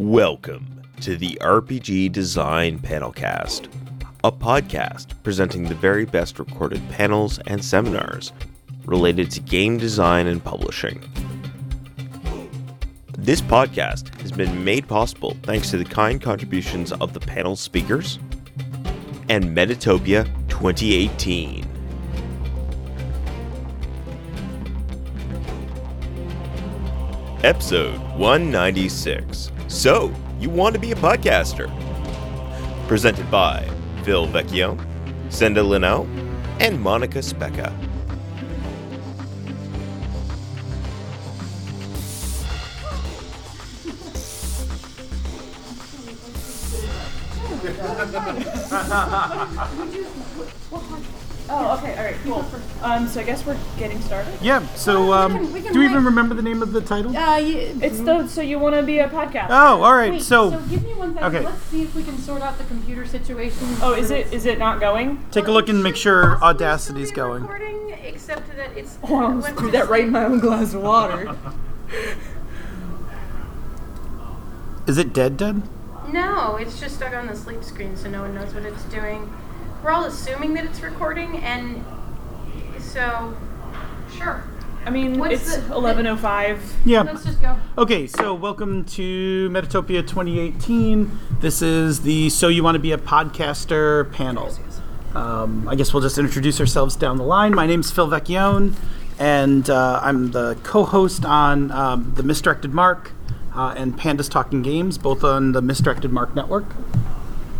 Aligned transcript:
Welcome 0.00 0.82
to 1.02 1.14
the 1.14 1.38
RPG 1.42 2.10
Design 2.12 2.78
Panelcast, 2.78 3.68
a 4.24 4.32
podcast 4.32 5.08
presenting 5.22 5.64
the 5.64 5.74
very 5.74 6.06
best 6.06 6.38
recorded 6.38 6.80
panels 6.88 7.38
and 7.46 7.62
seminars 7.62 8.32
related 8.86 9.30
to 9.32 9.40
game 9.40 9.76
design 9.76 10.26
and 10.26 10.42
publishing. 10.42 11.02
This 13.18 13.42
podcast 13.42 14.18
has 14.22 14.32
been 14.32 14.64
made 14.64 14.88
possible 14.88 15.36
thanks 15.42 15.68
to 15.70 15.76
the 15.76 15.84
kind 15.84 16.18
contributions 16.18 16.92
of 16.92 17.12
the 17.12 17.20
panel 17.20 17.54
speakers 17.54 18.18
and 19.28 19.54
Metatopia 19.54 20.24
2018. 20.48 21.68
Episode 27.44 28.00
196. 28.16 29.52
So, 29.70 30.12
you 30.40 30.50
want 30.50 30.74
to 30.74 30.80
be 30.80 30.90
a 30.90 30.96
podcaster? 30.96 31.68
Presented 32.88 33.30
by 33.30 33.64
Phil 34.02 34.26
Vecchione, 34.26 34.84
Senda 35.32 35.62
Linaugh, 35.62 36.08
and 36.58 36.80
Monica 36.80 37.20
Speca. 37.20 37.72
Oh, 51.52 51.76
okay, 51.78 51.96
all 51.98 52.04
right, 52.04 52.14
cool. 52.22 52.44
Um, 52.82 53.08
so 53.08 53.20
I 53.20 53.24
guess 53.24 53.44
we're 53.44 53.58
getting 53.76 54.00
started. 54.02 54.32
Yeah. 54.40 54.64
So, 54.74 55.12
um, 55.12 55.32
can- 55.32 55.52
we 55.52 55.60
can 55.62 55.72
do 55.72 55.80
we 55.80 55.86
wait. 55.86 55.90
even 55.90 56.04
remember 56.04 56.34
the 56.36 56.42
name 56.42 56.62
of 56.62 56.72
the 56.72 56.80
title? 56.80 57.16
Uh, 57.16 57.38
you, 57.38 57.76
It's 57.82 57.98
the 58.00 58.28
so 58.28 58.40
you 58.40 58.58
want 58.60 58.76
to 58.76 58.82
be 58.84 59.00
a 59.00 59.08
podcast. 59.08 59.48
oh, 59.50 59.82
all 59.82 59.94
right. 59.94 60.12
wait, 60.12 60.22
so, 60.22 60.50
give 60.70 60.84
me 60.84 60.94
one 60.94 61.12
second. 61.14 61.34
okay. 61.36 61.44
Let's 61.44 61.62
see 61.64 61.82
if 61.82 61.94
we 61.96 62.04
can 62.04 62.16
sort 62.18 62.40
out 62.42 62.56
the 62.56 62.64
computer 62.64 63.04
situation. 63.04 63.66
Oh, 63.82 63.94
is 63.94 64.10
it 64.12 64.32
is 64.32 64.46
it 64.46 64.58
not 64.60 64.78
going? 64.78 65.24
take 65.32 65.48
a 65.48 65.50
look 65.50 65.68
and 65.68 65.82
make 65.82 65.96
sure 65.96 66.36
Audacity's 66.40 67.10
going. 67.10 67.42
Recording, 67.42 67.96
except 68.04 68.46
that 68.56 68.76
it's. 68.76 68.96
Oh, 69.02 69.16
I 69.16 69.24
almost 69.24 69.46
went 69.48 69.58
threw 69.58 69.70
that 69.72 69.88
right 69.88 70.04
in 70.04 70.10
my 70.12 70.24
own 70.24 70.38
glass 70.38 70.72
of 70.74 70.82
water. 70.82 71.36
Is 74.86 74.98
it 74.98 75.12
dead? 75.12 75.36
Dead? 75.36 75.62
No, 76.12 76.56
it's 76.56 76.80
just 76.80 76.96
stuck 76.96 77.12
on 77.14 77.26
the 77.28 77.36
sleep 77.36 77.62
screen, 77.62 77.96
so 77.96 78.10
no 78.10 78.22
one 78.22 78.34
knows 78.34 78.52
what 78.54 78.64
it's 78.64 78.82
doing. 78.84 79.30
We're 79.82 79.90
all 79.90 80.04
assuming 80.04 80.54
that 80.54 80.64
it's 80.64 80.80
recording, 80.82 81.38
and 81.38 81.84
so 82.78 83.34
sure. 84.16 84.44
I 84.84 84.90
mean, 84.90 85.18
What's 85.18 85.34
it's 85.34 85.56
the- 85.56 85.74
eleven 85.74 86.06
oh 86.06 86.16
five. 86.16 86.60
Yeah. 86.84 87.02
Let's 87.02 87.24
just 87.24 87.40
go. 87.40 87.56
Okay. 87.78 88.06
So, 88.06 88.34
welcome 88.34 88.84
to 88.86 89.48
Metatopia 89.50 90.06
2018. 90.06 91.10
This 91.40 91.62
is 91.62 92.00
the 92.02 92.28
So 92.30 92.48
You 92.48 92.62
Want 92.62 92.74
to 92.74 92.78
Be 92.78 92.92
a 92.92 92.98
Podcaster 92.98 94.10
panel. 94.12 94.54
Um, 95.14 95.66
I 95.68 95.74
guess 95.74 95.92
we'll 95.92 96.02
just 96.02 96.18
introduce 96.18 96.60
ourselves 96.60 96.94
down 96.96 97.16
the 97.16 97.24
line. 97.24 97.54
My 97.54 97.66
name's 97.66 97.90
Phil 97.90 98.08
Vecchione, 98.08 98.74
and 99.18 99.68
uh, 99.68 100.00
I'm 100.02 100.30
the 100.30 100.56
co-host 100.62 101.24
on 101.24 101.70
um, 101.72 102.12
the 102.16 102.22
Misdirected 102.22 102.72
Mark 102.72 103.12
uh, 103.54 103.74
and 103.76 103.98
Pandas 103.98 104.30
Talking 104.30 104.62
Games, 104.62 104.98
both 104.98 105.24
on 105.24 105.52
the 105.52 105.60
Misdirected 105.62 106.12
Mark 106.12 106.34
network. 106.34 106.66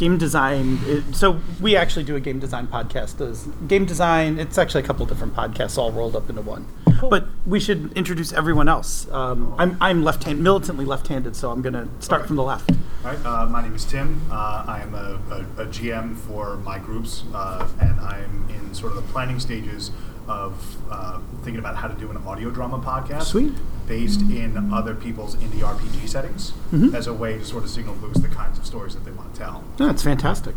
Game 0.02 0.18
design 0.18 0.80
it, 0.86 1.16
so 1.16 1.40
we 1.62 1.76
actually 1.76 2.04
do 2.04 2.16
a 2.16 2.20
game 2.20 2.40
design 2.40 2.66
podcast. 2.66 3.20
Does 3.20 3.48
game 3.68 3.86
design 3.86 4.40
it's 4.40 4.58
actually 4.58 4.84
a 4.84 4.88
couple 4.88 5.06
different 5.06 5.36
podcasts 5.36 5.78
all 5.78 5.92
rolled 5.92 6.16
up 6.16 6.28
into 6.28 6.42
one. 6.42 6.66
But 7.08 7.28
we 7.46 7.60
should 7.60 7.94
introduce 7.94 8.34
everyone 8.34 8.68
else. 8.68 9.08
Um, 9.12 9.54
i'm, 9.60 9.78
I'm 9.80 10.04
left-hand 10.04 10.44
militantly 10.44 10.86
left-handed 10.86 11.36
so 11.36 11.52
i'm 11.52 11.62
going 11.62 11.74
to 11.74 11.88
start 12.00 12.26
from 12.26 12.36
the 12.36 12.44
left. 12.44 12.72
All 12.72 13.12
right, 13.12 13.26
uh, 13.26 13.46
my 13.46 13.62
name 13.62 13.76
is 13.76 13.86
Tim. 13.86 14.20
Uh, 14.32 14.66
I 14.68 14.82
am 14.82 14.96
a, 14.96 15.20
a, 15.30 15.64
a 15.64 15.66
GM 15.68 16.18
for 16.18 16.58
my 16.58 16.80
groups, 16.80 17.24
uh, 17.34 17.68
and 17.80 18.00
I'm 18.00 18.48
in 18.50 18.74
sort 18.74 18.94
of 18.94 19.06
the 19.06 19.12
planning 19.12 19.40
stages 19.40 19.92
of 20.32 20.78
uh, 20.92 21.20
thinking 21.44 21.60
about 21.60 21.76
how 21.76 21.88
to 21.88 21.94
do 21.96 22.10
an 22.10 22.18
audio 22.26 22.50
drama 22.50 22.80
podcast. 22.80 23.24
Sweet. 23.24 23.54
Based 23.88 24.22
in 24.22 24.72
other 24.74 24.96
people's 24.96 25.36
indie 25.38 25.62
RPG 25.64 26.08
settings 26.08 26.54
Mhm. 26.72 26.94
as 26.94 27.08
a 27.08 27.14
way 27.14 27.38
to 27.38 27.44
sort 27.44 27.64
of 27.66 27.70
signal 27.70 27.96
boost 27.96 28.22
the 28.22 28.30
kinds 28.30 28.58
of 28.58 28.66
stories 28.66 28.94
that 28.96 29.04
they 29.04 29.12
want 29.12 29.34
to 29.34 29.40
tell. 29.40 29.64
that's 29.78 30.02
fantastic 30.04 30.56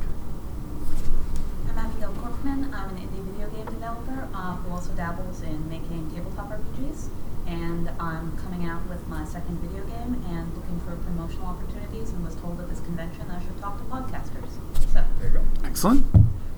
I'm 1.68 1.78
Abigail 1.78 2.12
Corkman. 2.22 2.72
I'm 2.72 2.90
an 2.90 2.96
indie 3.02 3.24
video 3.32 3.48
game 3.50 3.66
developer 3.66 4.28
uh, 4.34 4.54
who 4.56 4.70
also 4.72 4.92
dabbles 4.92 5.42
in 5.42 5.68
making 5.68 6.10
tabletop 6.14 6.50
RPGs. 6.52 7.08
And 7.46 7.90
I'm 8.00 8.36
coming 8.38 8.66
out 8.68 8.86
with 8.88 9.06
my 9.08 9.24
second 9.24 9.58
video 9.60 9.84
game 9.84 10.22
and 10.30 10.54
looking 10.54 10.78
for 10.80 10.94
promotional 11.04 11.46
opportunities 11.48 12.10
and 12.10 12.24
was 12.24 12.34
told 12.36 12.58
at 12.60 12.68
this 12.70 12.80
convention 12.80 13.26
that 13.28 13.38
I 13.38 13.44
should 13.44 13.60
talk 13.60 13.76
to 13.78 13.84
podcasters. 13.84 14.50
So, 14.92 15.02
There 15.20 15.28
you 15.28 15.34
go. 15.38 15.40
excellent 15.64 16.06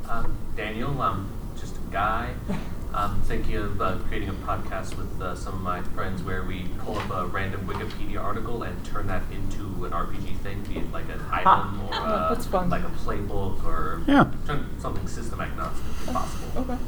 Um, 0.08 0.36
Daniel, 0.56 1.00
I'm 1.00 1.26
just 1.58 1.76
a 1.76 1.80
guy. 1.90 2.34
I'm 2.94 3.20
thinking 3.22 3.56
of 3.56 3.80
uh, 3.82 3.96
creating 4.08 4.30
a 4.30 4.32
podcast 4.32 4.96
with 4.96 5.20
uh, 5.20 5.34
some 5.34 5.54
of 5.54 5.60
my 5.60 5.82
friends 5.82 6.22
where 6.22 6.42
we 6.44 6.66
pull 6.78 6.96
up 6.98 7.10
a 7.10 7.26
random 7.26 7.66
Wikipedia 7.66 8.22
article 8.22 8.62
and 8.62 8.82
turn 8.86 9.06
that 9.08 9.22
into 9.30 9.84
an 9.84 9.92
RPG 9.92 10.38
thing, 10.38 10.62
be 10.64 10.78
it 10.78 10.90
like 10.92 11.04
an 11.10 11.20
item 11.30 11.82
or 11.88 11.94
uh, 11.94 12.32
that's 12.32 12.46
fun. 12.46 12.70
like 12.70 12.84
a 12.84 12.90
playbook 13.04 13.62
or 13.64 14.00
Yeah. 14.06 14.30
turn 14.46 14.66
something 14.80 15.06
system 15.08 15.40
agnostic 15.40 15.84
if 15.90 16.06
possible. 16.12 16.60
Okay. 16.62 16.78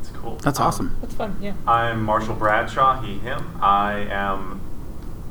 It's 0.00 0.10
cool. 0.10 0.36
that's 0.36 0.60
Um, 0.60 0.66
awesome 0.66 0.96
That's 1.00 1.14
fun, 1.14 1.36
yeah. 1.40 1.54
I'm 1.66 2.02
Marshall 2.04 2.36
Bradshaw, 2.36 3.00
he, 3.02 3.18
him. 3.18 3.58
I 3.60 4.06
am 4.10 4.60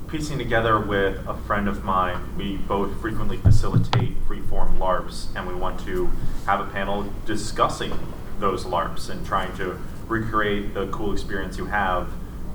piecing 0.09 0.37
together 0.39 0.77
with 0.79 1.25
a 1.27 1.35
friend 1.35 1.67
of 1.69 1.83
mine. 1.85 2.17
We 2.37 2.57
both 2.57 2.99
frequently 2.99 3.37
facilitate 3.37 4.27
freeform 4.27 4.77
LARPs, 4.77 5.27
and 5.35 5.47
we 5.47 5.55
want 5.55 5.79
to 5.85 6.09
have 6.47 6.59
a 6.59 6.65
panel 6.65 7.05
discussing 7.25 7.93
those 8.39 8.65
LARPs 8.65 9.09
and 9.09 9.25
trying 9.25 9.55
to 9.57 9.79
recreate 10.07 10.73
the 10.73 10.87
cool 10.87 11.11
experience 11.13 11.57
you 11.57 11.65
have 11.65 12.09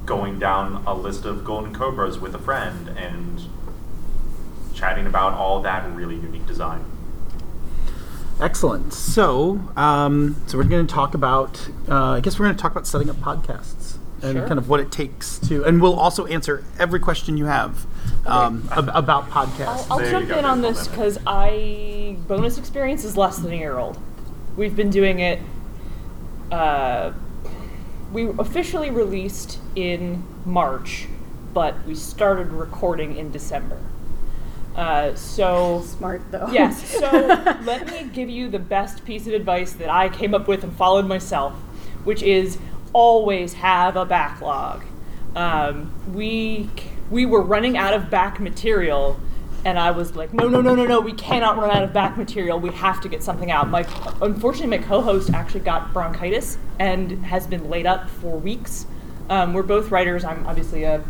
going 0.07 0.39
down 0.39 0.83
a 0.87 0.95
list 0.95 1.25
of 1.25 1.45
golden 1.45 1.75
cobras 1.75 2.19
with 2.19 2.35
a 2.35 2.39
friend 2.39 2.89
and 2.97 3.43
chatting 4.75 5.07
about 5.07 5.35
all 5.35 5.61
that 5.63 5.91
really 5.95 6.15
unique 6.17 6.47
design. 6.47 6.85
Excellent. 8.41 8.93
So, 8.93 9.61
um, 9.77 10.37
so 10.47 10.57
we're 10.59 10.65
going 10.65 10.87
to 10.87 10.93
talk 10.93 11.15
about. 11.15 11.69
Uh, 11.89 12.13
I 12.13 12.21
guess 12.21 12.39
we're 12.39 12.47
going 12.47 12.57
to 12.57 12.63
talk 12.63 12.71
about 12.73 12.87
setting 12.87 13.11
up 13.11 13.17
podcasts 13.17 13.97
and 14.23 14.39
Sure. 14.39 14.47
kind 14.47 14.59
of 14.59 14.69
what 14.69 14.81
it 14.81 14.91
takes 14.93 15.39
to, 15.41 15.65
and 15.65 15.81
we'll 15.83 15.99
also 15.99 16.27
answer 16.27 16.65
every 16.79 16.99
question 17.01 17.37
you 17.37 17.47
have 17.47 17.87
um, 18.27 18.69
ab- 18.73 18.91
about 18.95 19.29
podcasts. 19.31 19.87
I'll, 19.91 20.01
I'll 20.01 20.11
jump 20.11 20.31
in 20.31 20.45
on 20.45 20.61
this 20.61 20.89
because 20.89 21.19
I 21.27 22.17
bonus 22.27 22.59
experience 22.59 23.05
is 23.05 23.17
less 23.17 23.39
than 23.39 23.53
a 23.53 23.57
year 23.57 23.79
old. 23.79 23.99
We've 24.57 24.75
been 24.75 24.91
doing 24.91 25.19
it. 25.21 25.41
Uh, 26.51 27.13
we 28.13 28.29
officially 28.39 28.91
released 28.91 29.59
in 29.75 30.25
March, 30.45 31.07
but 31.53 31.75
we 31.87 31.95
started 31.95 32.49
recording 32.53 33.17
in 33.17 33.31
December. 33.31 33.79
Uh, 34.79 35.13
so 35.17 35.83
Smart 35.83 36.23
though. 36.31 36.49
Yes. 36.53 36.89
So 36.99 37.11
let 37.65 37.91
me 37.91 38.09
give 38.13 38.31
you 38.31 38.49
the 38.49 38.61
best 38.61 39.05
piece 39.05 39.27
of 39.27 39.33
advice 39.33 39.73
that 39.73 39.91
I 39.91 40.09
came 40.09 40.35
up 40.35 40.47
with 40.47 40.63
and 40.63 40.75
followed 40.77 41.07
myself, 41.07 41.53
which 42.05 42.23
is 42.23 42.59
always 42.93 43.55
have 43.55 43.97
a 43.97 44.05
backlog. 44.05 44.85
Um, 45.35 45.93
we 46.15 46.71
we 47.11 47.27
were 47.27 47.43
running 47.43 47.77
out 47.77 47.93
of 47.93 48.09
back 48.09 48.39
material, 48.39 49.19
and 49.65 49.79
I 49.79 49.91
was 49.91 50.15
like, 50.15 50.33
no, 50.33 50.49
no, 50.49 50.61
no, 50.61 50.75
no, 50.75 50.87
no, 50.87 51.01
we 51.01 51.13
cannot 51.13 51.59
run 51.59 51.71
out 51.71 51.83
of 51.83 51.93
back 51.93 52.17
material. 52.17 52.59
We 52.59 52.71
have 52.71 53.01
to 53.03 53.09
get 53.09 53.23
something 53.23 53.51
out. 53.51 53.69
My 53.69 53.87
unfortunately, 54.23 54.79
my 54.79 54.85
co-host 54.85 55.31
actually 55.31 55.61
got 55.61 55.93
bronchitis 55.93 56.59
and 56.79 57.25
has 57.25 57.47
been 57.47 57.69
laid 57.69 57.87
up 57.87 58.09
for 58.09 58.39
weeks. 58.39 58.87
Um, 59.29 59.53
we're 59.53 59.63
both 59.63 59.91
writers. 59.91 60.25
I'm 60.25 60.47
obviously 60.47 60.85
a 60.85 61.03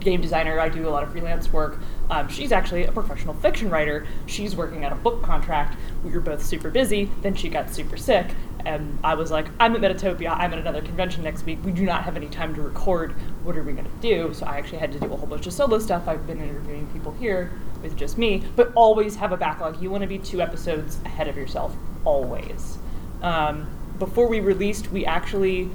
game 0.00 0.20
designer. 0.20 0.60
I 0.60 0.68
do 0.68 0.88
a 0.88 0.90
lot 0.90 1.02
of 1.02 1.12
freelance 1.12 1.52
work. 1.52 1.78
Um, 2.10 2.28
she's 2.28 2.52
actually 2.52 2.84
a 2.84 2.92
professional 2.92 3.34
fiction 3.34 3.70
writer. 3.70 4.06
She's 4.26 4.54
working 4.54 4.84
on 4.84 4.92
a 4.92 4.96
book 4.96 5.22
contract. 5.22 5.76
We 6.04 6.10
were 6.10 6.20
both 6.20 6.44
super 6.44 6.70
busy. 6.70 7.10
Then 7.22 7.34
she 7.34 7.48
got 7.48 7.70
super 7.70 7.96
sick, 7.96 8.26
and 8.64 8.98
I 9.02 9.14
was 9.14 9.30
like, 9.30 9.46
"I'm 9.60 9.74
at 9.74 9.80
Metatopia. 9.80 10.30
I'm 10.36 10.52
at 10.52 10.58
another 10.58 10.82
convention 10.82 11.24
next 11.24 11.44
week. 11.44 11.58
We 11.64 11.72
do 11.72 11.84
not 11.84 12.04
have 12.04 12.16
any 12.16 12.28
time 12.28 12.54
to 12.54 12.62
record. 12.62 13.12
What 13.44 13.56
are 13.56 13.62
we 13.62 13.72
going 13.72 13.84
to 13.84 14.00
do?" 14.00 14.32
So 14.34 14.46
I 14.46 14.58
actually 14.58 14.78
had 14.78 14.92
to 14.92 15.00
do 15.00 15.12
a 15.12 15.16
whole 15.16 15.26
bunch 15.26 15.46
of 15.46 15.52
solo 15.52 15.78
stuff. 15.78 16.08
I've 16.08 16.26
been 16.26 16.40
interviewing 16.40 16.86
people 16.92 17.12
here 17.12 17.52
with 17.82 17.96
just 17.96 18.18
me, 18.18 18.42
but 18.56 18.72
always 18.74 19.16
have 19.16 19.32
a 19.32 19.36
backlog. 19.36 19.82
You 19.82 19.90
want 19.90 20.02
to 20.02 20.08
be 20.08 20.18
two 20.18 20.40
episodes 20.40 20.98
ahead 21.04 21.28
of 21.28 21.36
yourself, 21.36 21.74
always. 22.04 22.78
Um, 23.22 23.66
before 23.98 24.28
we 24.28 24.40
released, 24.40 24.90
we 24.90 25.04
actually 25.04 25.70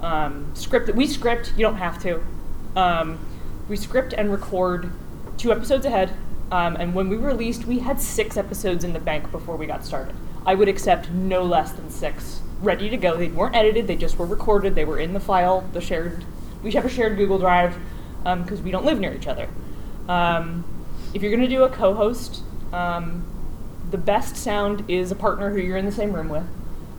um, 0.00 0.50
scripted. 0.54 0.94
We 0.94 1.06
script. 1.06 1.52
You 1.56 1.62
don't 1.62 1.76
have 1.76 2.02
to. 2.02 2.22
Um, 2.76 3.18
we 3.68 3.76
script 3.76 4.12
and 4.12 4.30
record 4.30 4.90
two 5.38 5.52
episodes 5.52 5.86
ahead. 5.86 6.12
Um, 6.50 6.76
and 6.76 6.94
when 6.94 7.08
we 7.08 7.16
released, 7.16 7.64
we 7.64 7.78
had 7.78 8.00
six 8.00 8.36
episodes 8.36 8.84
in 8.84 8.92
the 8.92 9.00
bank 9.00 9.30
before 9.32 9.56
we 9.56 9.66
got 9.66 9.84
started. 9.84 10.14
I 10.46 10.54
would 10.54 10.68
accept 10.68 11.10
no 11.10 11.44
less 11.44 11.72
than 11.72 11.90
six 11.90 12.40
ready 12.60 12.88
to 12.88 12.96
go. 12.96 13.16
They 13.16 13.28
weren't 13.28 13.54
edited; 13.54 13.86
they 13.86 13.96
just 13.96 14.18
were 14.18 14.26
recorded. 14.26 14.74
They 14.74 14.84
were 14.84 14.98
in 14.98 15.12
the 15.12 15.20
file, 15.20 15.68
the 15.72 15.80
shared. 15.80 16.24
We 16.62 16.72
have 16.72 16.84
a 16.84 16.88
shared 16.88 17.16
Google 17.16 17.38
Drive 17.38 17.76
because 18.24 18.62
we 18.62 18.70
don't 18.70 18.84
live 18.84 19.00
near 19.00 19.12
each 19.12 19.26
other. 19.26 19.48
Um, 20.08 20.64
if 21.12 21.22
you're 21.22 21.30
going 21.30 21.42
to 21.42 21.48
do 21.48 21.64
a 21.64 21.68
co-host, 21.68 22.42
um, 22.72 23.24
the 23.90 23.98
best 23.98 24.36
sound 24.36 24.84
is 24.88 25.10
a 25.10 25.14
partner 25.14 25.50
who 25.50 25.58
you're 25.58 25.76
in 25.76 25.86
the 25.86 25.92
same 25.92 26.12
room 26.12 26.28
with. 26.28 26.46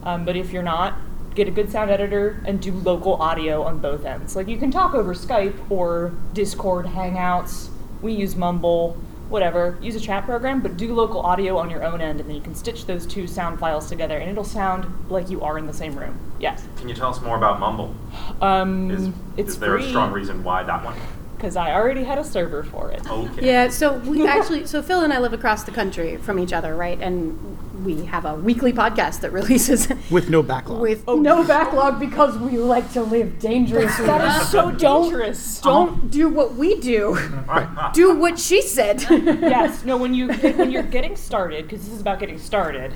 Um, 0.02 0.24
but 0.24 0.36
if 0.36 0.52
you're 0.52 0.62
not, 0.62 0.98
get 1.34 1.48
a 1.48 1.50
good 1.50 1.70
sound 1.70 1.90
editor 1.90 2.42
and 2.46 2.60
do 2.60 2.72
local 2.72 3.14
audio 3.14 3.62
on 3.62 3.78
both 3.78 4.04
ends. 4.04 4.36
Like 4.36 4.48
you 4.48 4.58
can 4.58 4.70
talk 4.70 4.94
over 4.94 5.14
Skype 5.14 5.70
or 5.70 6.12
Discord, 6.32 6.86
Hangouts. 6.86 7.68
We 8.02 8.12
use 8.12 8.36
Mumble, 8.36 8.96
whatever. 9.34 9.76
Use 9.82 9.96
a 9.96 10.00
chat 10.00 10.24
program, 10.24 10.60
but 10.60 10.76
do 10.76 10.94
local 10.94 11.20
audio 11.20 11.58
on 11.58 11.68
your 11.68 11.84
own 11.84 12.00
end, 12.00 12.20
and 12.20 12.28
then 12.28 12.36
you 12.36 12.40
can 12.40 12.54
stitch 12.54 12.86
those 12.86 13.04
two 13.04 13.26
sound 13.26 13.58
files 13.58 13.88
together, 13.88 14.16
and 14.16 14.30
it'll 14.30 14.44
sound 14.44 14.86
like 15.10 15.28
you 15.28 15.42
are 15.42 15.58
in 15.58 15.66
the 15.66 15.72
same 15.72 15.98
room. 15.98 16.18
Yes. 16.38 16.66
Can 16.76 16.88
you 16.88 16.94
tell 16.94 17.10
us 17.10 17.20
more 17.20 17.36
about 17.36 17.58
Mumble? 17.58 17.94
Um, 18.40 18.90
Is, 18.92 19.08
it's 19.36 19.50
is 19.50 19.58
there 19.58 19.76
free 19.76 19.86
a 19.86 19.88
strong 19.88 20.12
reason 20.12 20.42
why 20.44 20.62
that 20.62 20.82
one? 20.84 20.96
because 21.36 21.56
I 21.56 21.74
already 21.74 22.04
had 22.04 22.16
a 22.16 22.24
server 22.24 22.62
for 22.62 22.90
it. 22.90 23.06
Okay. 23.06 23.46
Yeah, 23.46 23.68
so 23.68 23.98
we 23.98 24.26
actually, 24.36 24.66
so 24.66 24.80
Phil 24.80 25.02
and 25.02 25.12
I 25.12 25.18
live 25.18 25.34
across 25.34 25.64
the 25.64 25.72
country 25.72 26.16
from 26.16 26.38
each 26.38 26.54
other, 26.54 26.74
right? 26.74 26.98
And 26.98 27.53
we 27.84 28.06
have 28.06 28.24
a 28.24 28.34
weekly 28.34 28.72
podcast 28.72 29.20
that 29.20 29.32
releases 29.32 29.88
with 30.10 30.30
no 30.30 30.42
backlog. 30.42 30.80
with 30.80 31.04
oh. 31.06 31.16
no 31.16 31.44
backlog 31.44 32.00
because 32.00 32.36
we 32.38 32.56
like 32.56 32.90
to 32.92 33.02
live 33.02 33.38
dangerously. 33.38 34.06
That 34.06 34.42
is 34.42 34.48
so 34.48 34.70
Don't- 34.70 35.02
dangerous. 35.10 35.60
Don't 35.60 36.10
do 36.10 36.28
what 36.28 36.54
we 36.54 36.80
do. 36.80 37.18
do 37.92 38.16
what 38.16 38.38
she 38.38 38.62
said. 38.62 39.02
yes. 39.10 39.84
No. 39.84 39.96
When 39.96 40.14
you 40.14 40.32
when 40.32 40.70
you're 40.70 40.82
getting 40.82 41.16
started, 41.16 41.64
because 41.64 41.84
this 41.84 41.94
is 41.94 42.00
about 42.00 42.18
getting 42.18 42.38
started. 42.38 42.94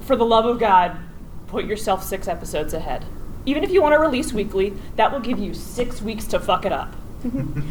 For 0.00 0.16
the 0.16 0.24
love 0.24 0.44
of 0.44 0.58
God, 0.58 0.98
put 1.46 1.64
yourself 1.64 2.04
six 2.04 2.28
episodes 2.28 2.74
ahead. 2.74 3.04
Even 3.44 3.62
if 3.62 3.70
you 3.70 3.80
want 3.80 3.94
to 3.94 3.98
release 3.98 4.32
weekly, 4.32 4.74
that 4.96 5.12
will 5.12 5.20
give 5.20 5.38
you 5.38 5.54
six 5.54 6.02
weeks 6.02 6.26
to 6.26 6.40
fuck 6.40 6.64
it 6.64 6.72
up. 6.72 6.94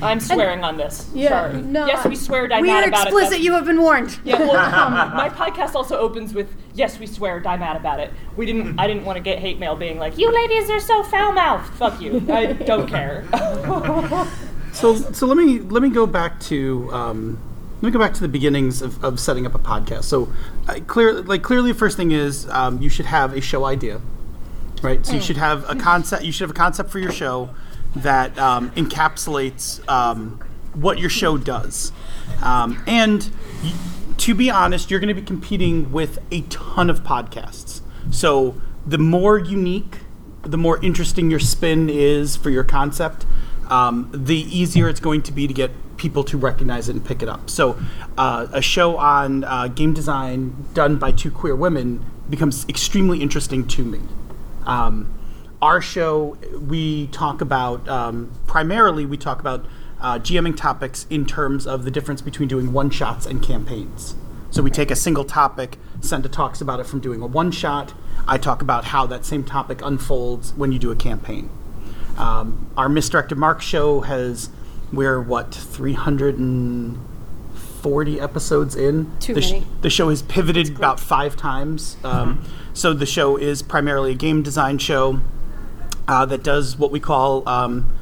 I'm 0.01 0.19
swearing 0.19 0.63
on 0.63 0.77
this. 0.77 1.09
Yeah, 1.13 1.51
Sorry. 1.51 1.61
no, 1.61 1.85
yes, 1.85 2.05
we 2.05 2.15
swear. 2.15 2.47
Die 2.47 2.61
we 2.61 2.67
mad 2.67 2.83
are 2.83 2.87
about 2.89 3.07
explicit. 3.07 3.37
it. 3.37 3.41
You 3.41 3.53
have 3.53 3.65
been 3.65 3.81
warned. 3.81 4.19
Yeah, 4.23 4.39
well, 4.39 4.55
um, 4.55 4.93
my 5.15 5.29
podcast 5.29 5.75
also 5.75 5.97
opens 5.97 6.33
with 6.33 6.53
"Yes, 6.73 6.99
we 6.99 7.07
swear, 7.07 7.39
die 7.39 7.57
mad 7.57 7.75
about 7.75 7.99
it." 7.99 8.11
We 8.35 8.45
didn't. 8.45 8.79
I 8.79 8.87
didn't 8.87 9.05
want 9.05 9.17
to 9.17 9.23
get 9.23 9.39
hate 9.39 9.59
mail 9.59 9.75
being 9.75 9.97
like, 9.97 10.17
"You 10.17 10.31
ladies 10.33 10.69
are 10.69 10.79
so 10.79 11.03
foul 11.03 11.33
mouthed." 11.33 11.73
Fuck 11.75 12.01
you. 12.01 12.25
I 12.29 12.53
don't 12.53 12.87
care. 12.87 13.25
So, 14.75 14.93
so 14.93 15.25
let 15.25 15.37
me 15.37 15.59
let 15.59 15.81
me 15.81 15.89
go 15.89 16.05
back 16.05 16.37
to 16.41 16.89
um, 16.91 17.39
let 17.75 17.83
me 17.83 17.91
go 17.91 17.99
back 17.99 18.13
to 18.15 18.19
the 18.19 18.27
beginnings 18.27 18.81
of, 18.81 19.01
of 19.05 19.21
setting 19.21 19.45
up 19.45 19.55
a 19.55 19.59
podcast. 19.59 20.03
So, 20.03 20.27
uh, 20.67 20.79
clear 20.85 21.13
like 21.21 21.43
clearly, 21.43 21.71
the 21.71 21.77
first 21.77 21.95
thing 21.95 22.11
is 22.11 22.45
um, 22.49 22.81
you 22.81 22.89
should 22.89 23.05
have 23.05 23.33
a 23.33 23.39
show 23.39 23.63
idea, 23.63 24.01
right? 24.81 25.05
So 25.05 25.13
you 25.13 25.21
should 25.21 25.37
have 25.37 25.63
a 25.69 25.75
concept. 25.75 26.25
You 26.25 26.33
should 26.33 26.41
have 26.49 26.51
a 26.51 26.59
concept 26.59 26.89
for 26.89 26.99
your 26.99 27.13
show 27.13 27.51
that 27.95 28.37
um, 28.37 28.71
encapsulates 28.71 29.87
um, 29.89 30.39
what 30.73 30.99
your 30.99 31.09
show 31.09 31.37
does, 31.37 31.91
um, 32.41 32.83
and 32.87 33.31
to 34.17 34.33
be 34.33 34.49
honest, 34.49 34.89
you're 34.89 34.99
going 34.99 35.13
to 35.13 35.19
be 35.19 35.25
competing 35.25 35.91
with 35.91 36.19
a 36.31 36.41
ton 36.43 36.89
of 36.89 37.03
podcasts. 37.03 37.81
So 38.11 38.61
the 38.85 38.97
more 38.97 39.37
unique 39.37 39.97
the 40.45 40.57
more 40.57 40.83
interesting 40.83 41.29
your 41.29 41.39
spin 41.39 41.89
is 41.89 42.35
for 42.35 42.49
your 42.49 42.63
concept, 42.63 43.25
um, 43.69 44.09
the 44.13 44.37
easier 44.37 44.87
it's 44.87 44.99
going 44.99 45.23
to 45.23 45.31
be 45.31 45.47
to 45.47 45.53
get 45.53 45.71
people 45.97 46.23
to 46.25 46.37
recognize 46.37 46.87
it 46.87 46.95
and 46.95 47.03
pick 47.03 47.23
it 47.23 47.29
up. 47.29 47.49
So, 47.49 47.79
uh, 48.17 48.47
a 48.51 48.61
show 48.61 48.97
on 48.97 49.43
uh, 49.43 49.67
game 49.69 49.93
design 49.93 50.67
done 50.73 50.97
by 50.97 51.11
two 51.11 51.31
queer 51.31 51.55
women 51.55 52.05
becomes 52.29 52.67
extremely 52.69 53.21
interesting 53.21 53.67
to 53.69 53.83
me. 53.83 54.01
Um, 54.65 55.13
our 55.61 55.81
show, 55.81 56.37
we 56.59 57.07
talk 57.07 57.41
about 57.41 57.87
um, 57.87 58.31
primarily 58.47 59.05
we 59.05 59.17
talk 59.17 59.39
about 59.39 59.65
uh, 59.99 60.19
GMing 60.19 60.57
topics 60.57 61.05
in 61.09 61.25
terms 61.25 61.65
of 61.65 61.83
the 61.83 61.91
difference 61.91 62.21
between 62.21 62.47
doing 62.47 62.71
one 62.73 62.89
shots 62.89 63.25
and 63.25 63.41
campaigns. 63.41 64.15
So 64.51 64.61
we 64.61 64.69
take 64.71 64.91
a 64.91 64.95
single 64.95 65.25
topic, 65.25 65.77
Senda 66.01 66.29
talks 66.29 66.61
about 66.61 66.79
it 66.79 66.85
from 66.85 66.99
doing 67.01 67.21
a 67.21 67.25
one 67.25 67.51
shot. 67.51 67.93
I 68.27 68.37
talk 68.37 68.61
about 68.61 68.85
how 68.85 69.05
that 69.07 69.25
same 69.25 69.43
topic 69.43 69.81
unfolds 69.81 70.53
when 70.53 70.71
you 70.71 70.79
do 70.79 70.91
a 70.91 70.95
campaign. 70.95 71.49
Um, 72.17 72.71
our 72.77 72.87
Misdirected 72.87 73.37
Mark 73.37 73.61
show 73.61 73.99
has, 74.01 74.49
we're 74.93 75.19
what, 75.21 75.53
340 75.53 78.19
episodes 78.21 78.75
in? 78.75 79.11
Too 79.19 79.33
the, 79.33 79.41
many. 79.41 79.65
the 79.81 79.89
show 79.89 80.09
has 80.09 80.21
pivoted 80.21 80.75
about 80.75 80.99
five 80.99 81.35
times. 81.35 81.97
Um, 82.03 82.43
So 82.73 82.93
the 82.93 83.05
show 83.05 83.37
is 83.37 83.61
primarily 83.61 84.11
a 84.11 84.15
game 84.15 84.43
design 84.43 84.77
show 84.77 85.19
uh, 86.07 86.25
that 86.25 86.43
does 86.43 86.77
what 86.77 86.91
we 86.91 86.99
call 86.99 87.47
um, 87.47 87.95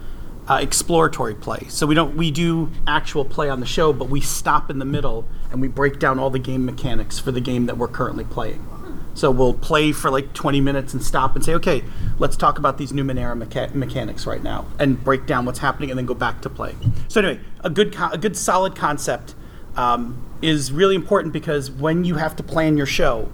uh, 0.47 0.59
exploratory 0.61 1.35
play. 1.35 1.65
So 1.69 1.87
we 1.87 1.95
don't 1.95 2.15
we 2.15 2.31
do 2.31 2.69
actual 2.87 3.25
play 3.25 3.49
on 3.49 3.59
the 3.59 3.65
show, 3.65 3.93
but 3.93 4.09
we 4.09 4.21
stop 4.21 4.69
in 4.69 4.79
the 4.79 4.85
middle 4.85 5.25
and 5.51 5.61
we 5.61 5.67
break 5.67 5.99
down 5.99 6.19
all 6.19 6.29
the 6.29 6.39
game 6.39 6.65
mechanics 6.65 7.19
for 7.19 7.31
the 7.31 7.41
game 7.41 7.65
that 7.67 7.77
we're 7.77 7.87
currently 7.87 8.25
playing. 8.25 8.67
So 9.15 9.29
we'll 9.29 9.53
play 9.53 9.91
for 9.91 10.09
like 10.09 10.33
20 10.33 10.59
minutes 10.59 10.93
and 10.93 11.03
stop 11.03 11.35
and 11.35 11.45
say, 11.45 11.53
okay, 11.55 11.83
let's 12.17 12.35
talk 12.35 12.57
about 12.57 12.79
these 12.79 12.91
Numenera 12.91 13.39
mecha- 13.41 13.73
mechanics 13.75 14.25
right 14.25 14.41
now, 14.41 14.65
and 14.79 15.01
break 15.03 15.27
down 15.27 15.45
what's 15.45 15.59
happening, 15.59 15.91
and 15.91 15.99
then 15.99 16.07
go 16.07 16.15
back 16.15 16.41
to 16.41 16.49
play. 16.49 16.75
So 17.09 17.21
anyway, 17.21 17.39
a 17.63 17.69
good 17.69 17.93
co- 17.93 18.09
a 18.11 18.17
good 18.17 18.35
solid 18.35 18.75
concept 18.75 19.35
um, 19.75 20.21
is 20.41 20.71
really 20.71 20.95
important 20.95 21.31
because 21.31 21.69
when 21.69 22.03
you 22.05 22.15
have 22.15 22.35
to 22.37 22.43
plan 22.43 22.75
your 22.75 22.87
show, 22.87 23.29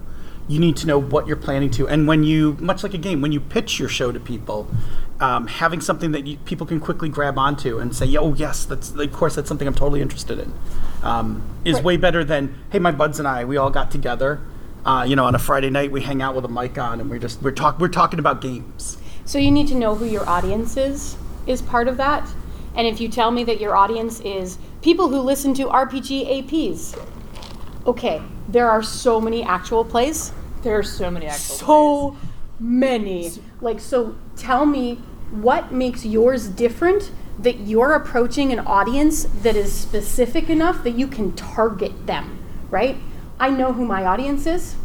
you 0.50 0.60
need 0.60 0.76
to 0.76 0.88
know 0.88 1.00
what 1.00 1.28
you're 1.28 1.38
planning 1.38 1.70
to 1.70 1.88
and 1.88 2.08
when 2.08 2.24
you 2.24 2.58
much 2.60 2.84
like 2.84 2.94
a 2.94 2.98
game 2.98 3.22
when 3.22 3.32
you 3.32 3.40
pitch 3.40 3.80
your 3.80 3.88
show 3.88 4.12
to 4.12 4.20
people 4.20 4.68
um, 5.22 5.48
having 5.48 5.80
something 5.80 6.12
that 6.12 6.26
you, 6.26 6.38
people 6.40 6.66
can 6.66 6.80
quickly 6.80 7.08
grab 7.08 7.38
onto 7.38 7.80
and 7.80 7.96
say 7.96 8.18
oh 8.18 8.34
yes 8.34 8.66
that's 8.66 8.92
of 8.92 9.14
course 9.14 9.36
that's 9.36 9.48
something 9.48 9.68
i'm 9.68 9.76
totally 9.76 10.02
interested 10.02 10.40
in 10.40 10.54
um, 11.04 11.42
is 11.64 11.82
way 11.82 11.96
better 11.96 12.24
than 12.24 12.54
hey 12.72 12.80
my 12.80 12.92
buds 12.92 13.20
and 13.20 13.28
i 13.28 13.46
we 13.46 13.56
all 13.56 13.70
got 13.70 13.90
together 13.92 14.42
uh, 14.86 15.06
you 15.08 15.16
know 15.16 15.26
on 15.26 15.36
a 15.36 15.40
friday 15.40 15.70
night 15.70 15.92
we 15.92 16.02
hang 16.02 16.22
out 16.22 16.36
with 16.36 16.44
a 16.44 16.50
mic 16.50 16.78
on 16.78 17.00
and 17.00 17.10
we're 17.10 17.20
just 17.20 17.42
we're 17.42 17.52
talk 17.52 17.80
we're 17.80 17.88
talking 17.88 18.20
about 18.20 18.42
games 18.42 18.98
So 19.30 19.38
you 19.38 19.52
need 19.52 19.68
to 19.68 19.76
know 19.76 19.94
who 19.94 20.06
your 20.06 20.28
audience 20.28 20.76
is 20.76 21.16
is 21.46 21.62
part 21.62 21.88
of 21.88 21.98
that. 21.98 22.28
And 22.74 22.88
if 22.88 23.00
you 23.00 23.08
tell 23.08 23.30
me 23.30 23.44
that 23.44 23.62
your 23.62 23.76
audience 23.76 24.20
is 24.22 24.58
people 24.82 25.08
who 25.08 25.20
listen 25.20 25.54
to 25.54 25.66
RPG 25.66 26.50
APs, 26.50 27.00
okay, 27.86 28.24
there 28.48 28.68
are 28.68 28.82
so 28.82 29.22
many 29.22 29.44
actual 29.44 29.86
plays. 29.86 30.32
There 30.62 30.78
are 30.78 30.84
so 30.84 31.10
many 31.10 31.26
actual 31.28 31.56
So 31.56 32.18
many. 32.60 33.32
Like, 33.62 33.80
so 33.80 34.16
tell 34.36 34.66
me 34.66 34.96
what 35.32 35.72
makes 35.72 36.06
yours 36.06 36.48
different 36.48 37.12
that 37.40 37.60
you're 37.62 37.94
approaching 37.94 38.52
an 38.52 38.60
audience 38.60 39.24
that 39.42 39.56
is 39.56 39.72
specific 39.72 40.50
enough 40.50 40.84
that 40.84 40.92
you 40.92 41.08
can 41.08 41.34
target 41.34 42.06
them, 42.06 42.38
right? 42.70 42.98
I 43.40 43.50
know 43.50 43.72
who 43.72 43.86
my 43.86 44.06
audience 44.06 44.46
is. 44.46 44.76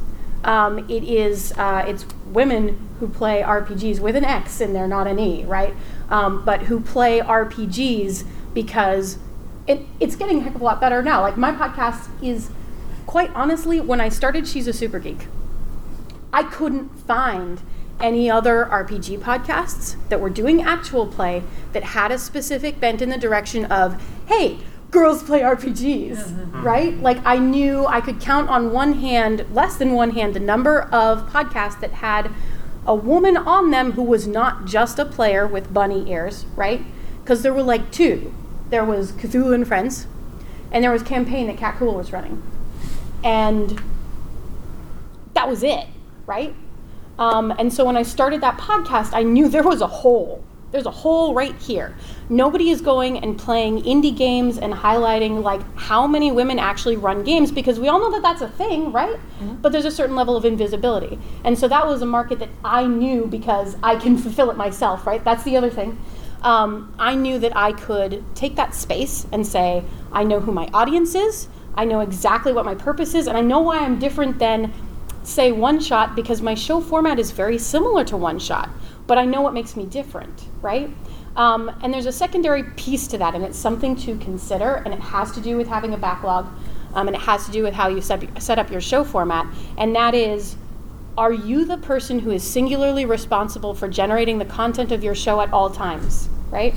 Um, 0.45 0.79
it 0.91 1.03
is 1.03 1.53
uh, 1.57 1.85
it's 1.89 2.05
women 2.27 2.79
who 3.01 3.09
play 3.09 3.43
RPGs 3.43 3.99
with 3.99 4.15
an 4.15 4.25
X 4.25 4.61
and 4.61 4.77
they're 4.77 4.87
not 4.87 5.07
an 5.07 5.19
E, 5.19 5.45
right? 5.45 5.75
Um, 6.11 6.45
but 6.45 6.63
who 6.63 6.81
play 6.81 7.21
RPGs 7.21 8.25
because 8.53 9.19
it, 9.67 9.81
it's 9.99 10.15
getting 10.15 10.39
a 10.39 10.43
heck 10.43 10.55
of 10.55 10.61
a 10.61 10.65
lot 10.65 10.81
better 10.81 11.03
now. 11.03 11.23
Like 11.23 11.37
my 11.37 11.51
podcast 11.51 12.09
is 12.23 12.51
quite 13.07 13.31
honestly, 13.35 13.81
when 13.81 14.01
I 14.01 14.11
started, 14.11 14.47
she's 14.47 14.69
a 14.69 14.73
super 14.73 14.99
geek. 14.99 15.27
I 16.35 16.43
couldn't 16.43 16.89
find 16.99 17.63
any 18.01 18.29
other 18.29 18.67
RPG 18.69 19.21
podcasts 19.21 19.97
that 20.09 20.21
were 20.21 20.29
doing 20.29 20.61
actual 20.63 21.07
play 21.07 21.45
that 21.73 21.85
had 21.85 22.11
a 22.11 22.19
specific 22.19 22.81
bent 22.81 23.01
in 23.01 23.09
the 23.09 23.17
direction 23.17 23.67
of, 23.67 24.03
hey, 24.27 24.59
girls 24.91 25.23
play 25.23 25.43
RPGs, 25.43 26.17
mm-hmm. 26.17 26.63
right? 26.63 26.97
Like 26.99 27.19
I 27.25 27.39
knew 27.39 27.87
I 27.87 28.01
could 28.01 28.21
count 28.21 28.49
on 28.49 28.73
one 28.73 28.95
hand, 28.95 29.47
less 29.53 29.77
than 29.77 29.93
one 29.93 30.11
hand, 30.11 30.35
the 30.35 30.41
number 30.41 30.83
of 30.83 31.31
podcasts 31.31 31.81
that 31.81 31.93
had 31.93 32.33
a 32.85 32.97
woman 32.97 33.37
on 33.37 33.71
them 33.71 33.93
who 33.93 34.03
was 34.03 34.27
not 34.27 34.65
just 34.65 34.99
a 34.99 35.05
player 35.05 35.47
with 35.47 35.73
bunny 35.73 36.11
ears, 36.11 36.47
right? 36.57 36.83
Because 37.23 37.43
there 37.43 37.55
were 37.55 37.63
like 37.63 37.93
two. 37.93 38.35
There 38.71 38.85
was 38.85 39.13
Cthulhu 39.13 39.55
and 39.55 39.67
Friends, 39.67 40.09
and 40.73 40.83
there 40.83 40.91
was 40.91 41.05
campaign 41.05 41.47
that 41.47 41.59
Cat 41.59 41.77
Cool 41.79 41.95
was 41.95 42.13
running. 42.13 42.43
And 43.23 43.81
that 45.35 45.49
was 45.49 45.63
it, 45.63 45.87
right? 46.27 46.55
Um, 47.19 47.53
and 47.59 47.73
so 47.73 47.85
when 47.85 47.97
I 47.97 48.03
started 48.03 48.41
that 48.41 48.59
podcast, 48.59 49.11
I 49.13 49.23
knew 49.23 49.49
there 49.49 49.63
was 49.63 49.81
a 49.81 49.87
hole. 49.87 50.43
There's 50.73 50.87
a 50.87 50.91
hole 50.91 51.35
right 51.35 51.55
here. 51.63 51.95
Nobody 52.29 52.71
is 52.71 52.81
going 52.81 53.19
and 53.19 53.39
playing 53.39 53.83
indie 53.85 54.17
games 54.17 54.59
and 54.59 54.75
highlighting 54.75 55.45
like 55.45 55.61
how 55.77 56.09
many 56.09 56.33
women 56.33 56.59
actually 56.59 56.97
run 56.97 57.23
games 57.23 57.53
because 57.53 57.79
we 57.79 57.87
all 57.87 58.01
know 58.01 58.11
that 58.11 58.23
that's 58.23 58.43
a 58.43 58.49
thing, 58.49 58.91
right? 58.91 59.17
But 59.63 59.71
there's 59.71 59.85
a 59.85 59.91
certain 59.93 60.17
level 60.17 60.37
of 60.37 60.45
invisibility. 60.45 61.17
And 61.45 61.57
so 61.57 61.69
that 61.69 61.87
was 61.87 62.03
a 62.03 62.07
market 62.07 62.41
that 62.41 62.49
I 62.65 62.87
knew 62.87 63.27
because 63.27 63.77
I 63.85 63.95
can 63.95 64.19
fulfill 64.19 64.51
it 64.51 64.57
myself, 64.57 65.07
right? 65.07 65.23
That's 65.23 65.45
the 65.45 65.57
other 65.57 65.71
thing. 65.71 65.97
Um, 66.43 66.93
I 66.99 67.15
knew 67.15 67.39
that 67.39 67.57
I 67.57 67.73
could 67.73 68.25
take 68.35 68.57
that 68.57 68.75
space 68.75 69.27
and 69.31 69.47
say, 69.47 69.85
I 70.13 70.25
know 70.25 70.41
who 70.41 70.51
my 70.51 70.69
audience 70.75 71.15
is, 71.15 71.49
I 71.77 71.85
know 71.85 72.01
exactly 72.01 72.53
what 72.53 72.65
my 72.65 72.75
purpose 72.75 73.15
is, 73.15 73.29
and 73.29 73.37
I 73.37 73.41
know 73.41 73.61
why 73.61 73.79
I'm 73.79 73.99
different 73.99 74.39
than 74.39 74.73
say 75.25 75.53
one 75.53 75.81
shot 75.81 76.15
because 76.15 76.43
my 76.43 76.55
show 76.55 76.81
format 76.81 77.19
is 77.19 77.31
very 77.31 77.59
similar 77.59 78.05
to 78.05 78.17
one 78.17 78.39
shot, 78.39 78.71
but 79.07 79.19
I 79.19 79.25
know 79.25 79.41
what 79.41 79.55
makes 79.55 79.77
me 79.77 79.87
different, 79.87 80.49
right? 80.63 80.91
Um, 81.37 81.71
and 81.83 81.93
there's 81.93 82.07
a 82.07 82.13
secondary 82.13 82.63
piece 82.63 83.07
to 83.09 83.19
that, 83.19 83.35
and 83.35 83.45
it's 83.45 83.59
something 83.59 83.97
to 83.97 84.17
consider, 84.19 84.77
and 84.85 84.95
it 84.95 85.01
has 85.01 85.33
to 85.33 85.41
do 85.41 85.57
with 85.57 85.67
having 85.67 85.93
a 85.95 85.99
backlog, 85.99 86.47
um, 86.95 87.09
and 87.09 87.17
it 87.17 87.23
has 87.23 87.45
to 87.47 87.53
do 87.53 87.63
with 87.63 87.75
how 87.75 87.89
you 87.89 88.01
set, 88.01 88.43
set 88.43 88.59
up 88.59 88.71
your 88.71 88.81
show 88.81 89.03
format, 89.03 89.47
and 89.77 89.97
that 89.97 90.15
is 90.15 90.57
are 91.17 91.33
you 91.33 91.65
the 91.65 91.79
person 91.79 92.19
who 92.19 92.31
is 92.33 92.43
singularly 92.43 93.05
responsible 93.05 93.73
for 93.73 93.89
generating 93.89 94.39
the 94.39 94.45
content 94.45 94.91
of 94.91 95.05
your 95.05 95.15
show 95.15 95.41
at 95.41 95.53
all 95.53 95.71
times, 95.71 96.29
right? 96.51 96.75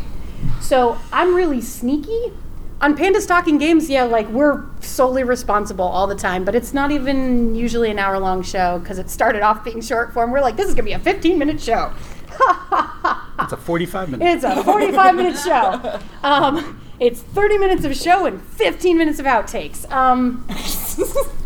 So 0.62 0.98
I'm 1.12 1.34
really 1.34 1.62
sneaky. 1.62 2.32
On 2.80 2.96
Pandas 2.96 3.28
Talking 3.28 3.58
Games, 3.58 3.90
yeah, 3.90 4.04
like 4.04 4.28
we're 4.30 4.64
solely 4.82 5.24
responsible 5.24 5.86
all 5.86 6.06
the 6.06 6.16
time, 6.16 6.46
but 6.46 6.54
it's 6.54 6.74
not 6.74 6.92
even 6.92 7.56
usually 7.56 7.90
an 7.90 7.98
hour 7.98 8.20
long 8.20 8.44
show 8.44 8.78
because 8.80 9.00
it 9.00 9.10
started 9.10 9.42
off 9.42 9.64
being 9.64 9.82
short 9.82 10.14
form. 10.14 10.32
We're 10.32 10.42
like, 10.42 10.58
this 10.58 10.68
is 10.68 10.76
gonna 10.76 10.86
be 10.86 10.92
a 10.92 11.00
15 11.00 11.38
minute 11.38 11.60
show. 11.60 11.94
It's 13.40 13.54
a 13.54 13.58
45 13.58 14.10
minute. 14.10 14.28
It's 14.28 14.44
a 14.44 14.64
45 14.64 15.16
minute 15.16 15.38
show. 15.38 16.00
Um, 16.24 16.82
it's 17.00 17.22
30 17.22 17.60
minutes 17.60 17.86
of 17.86 17.96
show 17.96 18.26
and 18.26 18.42
15 18.42 18.98
minutes 18.98 19.20
of 19.20 19.26
outtakes 19.26 19.90
um, 19.92 20.46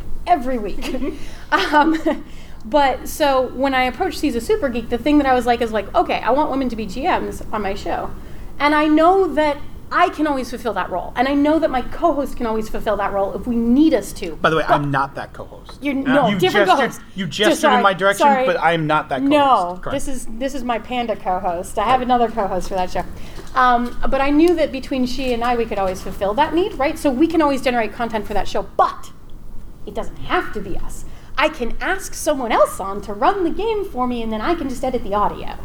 every 0.27 0.57
week. 0.57 0.95
Um, 1.51 2.23
but 2.63 3.09
so 3.09 3.47
when 3.50 3.73
I 3.73 3.83
approached 3.83 4.21
He's 4.21 4.35
a 4.35 4.41
Super 4.41 4.69
Geek, 4.69 4.89
the 4.89 4.97
thing 4.97 5.17
that 5.17 5.27
I 5.27 5.33
was 5.33 5.45
like 5.45 5.61
is 5.61 5.73
like, 5.73 5.93
okay, 5.93 6.21
I 6.21 6.31
want 6.31 6.50
women 6.50 6.69
to 6.69 6.75
be 6.75 6.85
GMs 6.88 7.45
on 7.53 7.61
my 7.61 7.73
show. 7.73 8.09
And 8.57 8.73
I 8.73 8.88
know 8.88 9.27
that 9.33 9.57
I 9.91 10.07
can 10.10 10.25
always 10.25 10.50
fulfill 10.50 10.74
that 10.74 10.89
role. 10.89 11.12
And 11.17 11.27
I 11.27 11.33
know 11.33 11.60
that 11.60 11.69
my 11.69 11.81
co 11.81 12.13
host 12.13 12.38
can 12.38 12.45
always 12.45 12.69
fulfill 12.69 12.95
that 12.98 13.12
role 13.12 13.33
if 13.33 13.45
we 13.45 13.55
need 13.57 13.93
us 13.93 14.13
to. 14.13 14.36
By 14.38 14.50
the 14.50 14.55
way, 14.57 14.63
I'm 14.63 14.89
not 14.89 15.15
that 15.15 15.33
co-host. 15.33 15.83
You're, 15.83 15.93
no, 15.95 16.29
you 16.29 16.39
different 16.39 16.67
gestured, 16.67 16.91
co-host. 16.91 17.01
You 17.15 17.25
Just 17.25 17.38
gestured 17.38 17.57
sorry, 17.60 17.77
in 17.77 17.83
my 17.83 17.93
direction, 17.93 18.25
sorry. 18.25 18.45
but 18.45 18.57
I'm 18.62 18.88
not 18.88 19.10
that 19.10 19.17
co-host. 19.19 19.31
No, 19.31 19.79
Correct. 19.81 19.93
this 19.93 20.07
is 20.07 20.27
this 20.38 20.55
is 20.55 20.63
my 20.63 20.79
panda 20.79 21.15
co-host. 21.15 21.77
I 21.77 21.86
have 21.86 22.01
another 22.01 22.29
co-host 22.29 22.69
for 22.69 22.75
that 22.75 22.91
show. 22.91 23.03
Um, 23.53 24.00
but 24.10 24.21
I 24.21 24.29
knew 24.29 24.55
that 24.55 24.71
between 24.71 25.05
she 25.05 25.33
and 25.33 25.43
I, 25.43 25.57
we 25.57 25.65
could 25.65 25.77
always 25.77 26.01
fulfill 26.01 26.33
that 26.36 26.53
need, 26.53 26.74
right? 26.75 26.98
So 26.98 27.12
we 27.12 27.27
can 27.27 27.41
always 27.41 27.62
generate 27.62 27.91
content 27.91 28.25
for 28.25 28.33
that 28.33 28.48
show, 28.48 28.63
but 28.77 29.12
it 29.86 29.93
doesn't 29.93 30.17
have 30.17 30.53
to 30.53 30.62
be 30.62 30.77
us. 30.77 31.03
I 31.38 31.50
can 31.50 31.75
ask 31.81 32.13
someone 32.13 32.51
else 32.51 32.79
on 32.79 33.01
to 33.01 33.13
run 33.13 33.43
the 33.43 33.50
game 33.50 33.83
for 33.83 34.07
me, 34.07 34.21
and 34.21 34.31
then 34.31 34.41
I 34.41 34.55
can 34.55 34.69
just 34.69 34.83
edit 34.83 35.03
the 35.03 35.13
audio, 35.15 35.57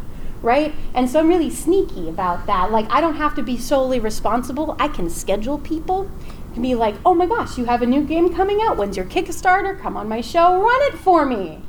right? 0.47 0.73
And 0.95 1.11
so 1.11 1.19
I'm 1.19 1.29
really 1.29 1.51
sneaky 1.51 2.09
about 2.09 2.47
that. 2.47 2.71
Like 2.71 2.87
I 2.89 3.01
don't 3.01 3.17
have 3.17 3.35
to 3.35 3.43
be 3.43 3.59
solely 3.59 3.99
responsible. 3.99 4.77
I 4.79 4.87
can 4.89 5.11
schedule 5.11 5.59
people. 5.59 6.09
Can 6.55 6.63
be 6.63 6.75
like, 6.75 6.95
oh 7.05 7.13
my 7.13 7.27
gosh, 7.27 7.59
you 7.59 7.67
have 7.67 7.83
a 7.83 7.87
new 7.87 8.03
game 8.03 8.33
coming 8.33 8.61
out. 8.63 8.79
When's 8.79 8.97
your 8.97 9.05
Kickstarter? 9.07 9.79
Come 9.79 9.97
on 9.97 10.09
my 10.09 10.23
show, 10.23 10.63
run 10.63 10.81
it 10.93 10.95
for 10.95 11.27
me, 11.27 11.61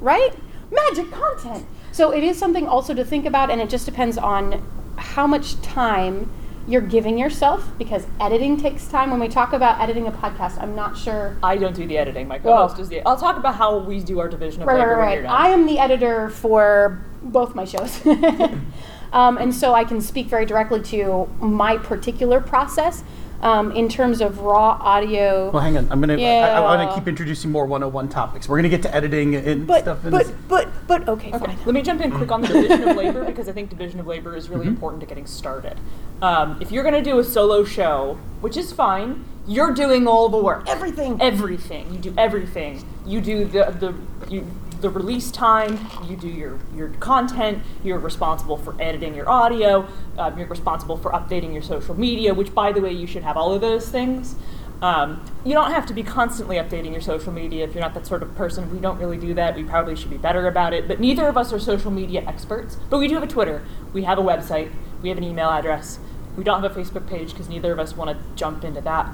right? 0.00 0.32
Magic 0.70 1.10
content. 1.10 1.66
So 1.90 2.12
it 2.12 2.22
is 2.22 2.38
something 2.38 2.68
also 2.68 2.94
to 2.94 3.04
think 3.04 3.24
about, 3.24 3.50
and 3.50 3.60
it 3.60 3.70
just 3.70 3.86
depends 3.86 4.18
on 4.18 4.62
how 4.96 5.26
much 5.26 5.60
time 5.62 6.30
you're 6.68 6.80
giving 6.80 7.16
yourself 7.16 7.68
because 7.78 8.06
editing 8.20 8.56
takes 8.56 8.86
time. 8.88 9.10
When 9.10 9.20
we 9.20 9.28
talk 9.28 9.52
about 9.52 9.80
editing 9.80 10.06
a 10.06 10.12
podcast, 10.12 10.60
I'm 10.60 10.74
not 10.74 10.96
sure. 10.96 11.36
I 11.42 11.56
don't 11.56 11.74
do 11.74 11.86
the 11.86 11.96
editing. 11.96 12.26
My 12.26 12.38
co-host 12.38 12.74
Oh. 12.74 12.78
does 12.78 12.88
the. 12.88 13.06
I'll 13.06 13.16
talk 13.16 13.36
about 13.36 13.54
how 13.54 13.78
we 13.78 14.00
do 14.00 14.18
our 14.18 14.28
division 14.28 14.62
of 14.62 14.68
Right, 14.68 14.78
labor 14.78 14.96
right, 14.96 15.22
right. 15.22 15.30
I 15.30 15.48
am 15.50 15.66
the 15.66 15.78
editor 15.78 16.30
for 16.30 17.00
both 17.22 17.54
my 17.54 17.64
shows. 17.64 18.04
um, 19.12 19.38
and 19.38 19.54
so 19.54 19.74
I 19.74 19.84
can 19.84 20.00
speak 20.00 20.26
very 20.26 20.44
directly 20.46 20.82
to 20.82 21.28
my 21.40 21.76
particular 21.76 22.40
process 22.40 23.04
um, 23.42 23.72
in 23.72 23.88
terms 23.88 24.20
of 24.20 24.40
raw 24.40 24.78
audio. 24.80 25.50
Well, 25.50 25.62
hang 25.62 25.76
on. 25.76 25.88
I'm 25.90 26.00
gonna. 26.00 26.14
I, 26.14 26.16
I 26.48 26.60
want 26.60 26.80
Yeah. 26.80 26.88
to 26.88 26.94
keep 26.94 27.08
introducing 27.08 27.50
more 27.50 27.66
101 27.66 28.08
topics. 28.08 28.48
We're 28.48 28.58
gonna 28.58 28.68
get 28.68 28.82
to 28.82 28.94
editing 28.94 29.34
and 29.36 29.66
but, 29.66 29.82
stuff. 29.82 30.04
in 30.04 30.10
but, 30.10 30.26
this. 30.26 30.34
but, 30.48 30.68
but, 30.86 31.08
okay, 31.08 31.32
Okay, 31.32 31.46
fine. 31.46 31.58
let 31.66 31.74
me 31.74 31.82
jump 31.82 32.00
in 32.00 32.10
quick 32.10 32.30
on 32.30 32.40
the 32.42 32.48
division 32.48 32.88
of 32.88 32.96
labor 32.96 33.24
because 33.24 33.48
I 33.48 33.52
think 33.52 33.70
division 33.70 34.00
of 34.00 34.06
labor 34.06 34.36
is 34.36 34.48
really 34.48 34.66
important 34.66 35.00
to 35.00 35.06
getting 35.06 35.26
started. 35.26 35.78
Um, 36.22 36.58
if 36.60 36.72
you're 36.72 36.82
going 36.82 36.94
to 36.94 37.02
do 37.02 37.18
a 37.18 37.24
solo 37.24 37.64
show, 37.64 38.18
which 38.40 38.56
is 38.56 38.72
fine, 38.72 39.24
you're 39.46 39.72
doing 39.74 40.06
all 40.08 40.28
the 40.28 40.38
work. 40.38 40.66
Everything. 40.68 41.20
Everything. 41.20 41.92
You 41.92 41.98
do 41.98 42.14
everything. 42.16 42.84
You 43.04 43.20
do 43.20 43.44
the 43.44 43.64
the 43.78 43.94
you 44.32 44.46
the 44.80 44.90
release 44.90 45.30
time. 45.30 45.78
You 46.08 46.16
do 46.16 46.28
your 46.28 46.58
your 46.74 46.88
content. 47.00 47.62
You're 47.82 47.98
responsible 47.98 48.56
for 48.56 48.80
editing 48.80 49.14
your 49.14 49.28
audio. 49.28 49.88
Um, 50.18 50.38
you're 50.38 50.48
responsible 50.48 50.96
for 50.96 51.10
updating 51.12 51.52
your 51.52 51.62
social 51.62 51.98
media. 51.98 52.34
Which, 52.34 52.54
by 52.54 52.72
the 52.72 52.80
way, 52.80 52.92
you 52.92 53.06
should 53.06 53.22
have 53.22 53.36
all 53.36 53.52
of 53.52 53.60
those 53.60 53.88
things. 53.88 54.36
Um, 54.82 55.24
you 55.44 55.54
don't 55.54 55.70
have 55.70 55.86
to 55.86 55.94
be 55.94 56.02
constantly 56.02 56.56
updating 56.56 56.92
your 56.92 57.00
social 57.00 57.32
media 57.32 57.64
if 57.64 57.74
you're 57.74 57.82
not 57.82 57.94
that 57.94 58.06
sort 58.06 58.22
of 58.22 58.34
person. 58.36 58.70
We 58.70 58.78
don't 58.78 58.98
really 58.98 59.16
do 59.16 59.32
that. 59.34 59.56
We 59.56 59.64
probably 59.64 59.96
should 59.96 60.10
be 60.10 60.18
better 60.18 60.46
about 60.46 60.74
it. 60.74 60.86
But 60.86 61.00
neither 61.00 61.26
of 61.28 61.36
us 61.36 61.52
are 61.52 61.58
social 61.58 61.90
media 61.90 62.22
experts. 62.26 62.76
But 62.90 62.98
we 62.98 63.08
do 63.08 63.14
have 63.14 63.22
a 63.22 63.28
Twitter. 63.28 63.64
We 63.92 64.04
have 64.04 64.18
a 64.18 64.22
website. 64.22 64.70
We 65.02 65.08
have 65.08 65.18
an 65.18 65.24
email 65.24 65.48
address. 65.48 65.98
We 66.36 66.44
don't 66.44 66.62
have 66.62 66.76
a 66.76 66.80
Facebook 66.80 67.08
page 67.08 67.30
because 67.30 67.48
neither 67.48 67.72
of 67.72 67.78
us 67.78 67.96
want 67.96 68.10
to 68.10 68.24
jump 68.34 68.64
into 68.64 68.82
that 68.82 69.08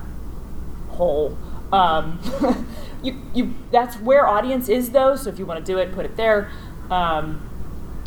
hole. 0.88 1.38
Um, 1.72 2.18
you, 3.02 3.20
you, 3.34 3.54
that's 3.70 3.96
where 3.96 4.26
audience 4.26 4.68
is 4.68 4.90
though. 4.90 5.16
So 5.16 5.30
if 5.30 5.38
you 5.38 5.46
want 5.46 5.64
to 5.64 5.72
do 5.72 5.78
it, 5.78 5.92
put 5.92 6.04
it 6.04 6.16
there. 6.16 6.50
Um, 6.90 7.48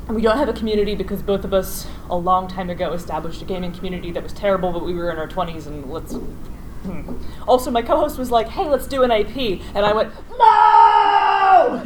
we 0.07 0.21
don't 0.21 0.37
have 0.37 0.49
a 0.49 0.53
community 0.53 0.93
because 0.95 1.23
both 1.23 1.43
of 1.43 1.53
us 1.53 1.87
a 2.09 2.15
long 2.15 2.47
time 2.47 2.69
ago 2.69 2.93
established 2.93 3.41
a 3.41 3.45
gaming 3.45 3.73
community 3.73 4.11
that 4.11 4.21
was 4.21 4.33
terrible, 4.33 4.71
but 4.71 4.85
we 4.85 4.93
were 4.93 5.09
in 5.09 5.17
our 5.17 5.27
20s 5.27 5.65
and 5.65 5.91
let's. 5.91 6.13
hmm. 6.13 7.15
Also, 7.47 7.71
my 7.71 7.81
co-host 7.81 8.17
was 8.17 8.29
like, 8.29 8.47
"Hey, 8.47 8.67
let's 8.67 8.85
do 8.87 9.01
an 9.03 9.11
AP," 9.11 9.35
and 9.73 9.85
I 9.85 9.93
went, 9.93 10.13
"No!" 10.37 11.81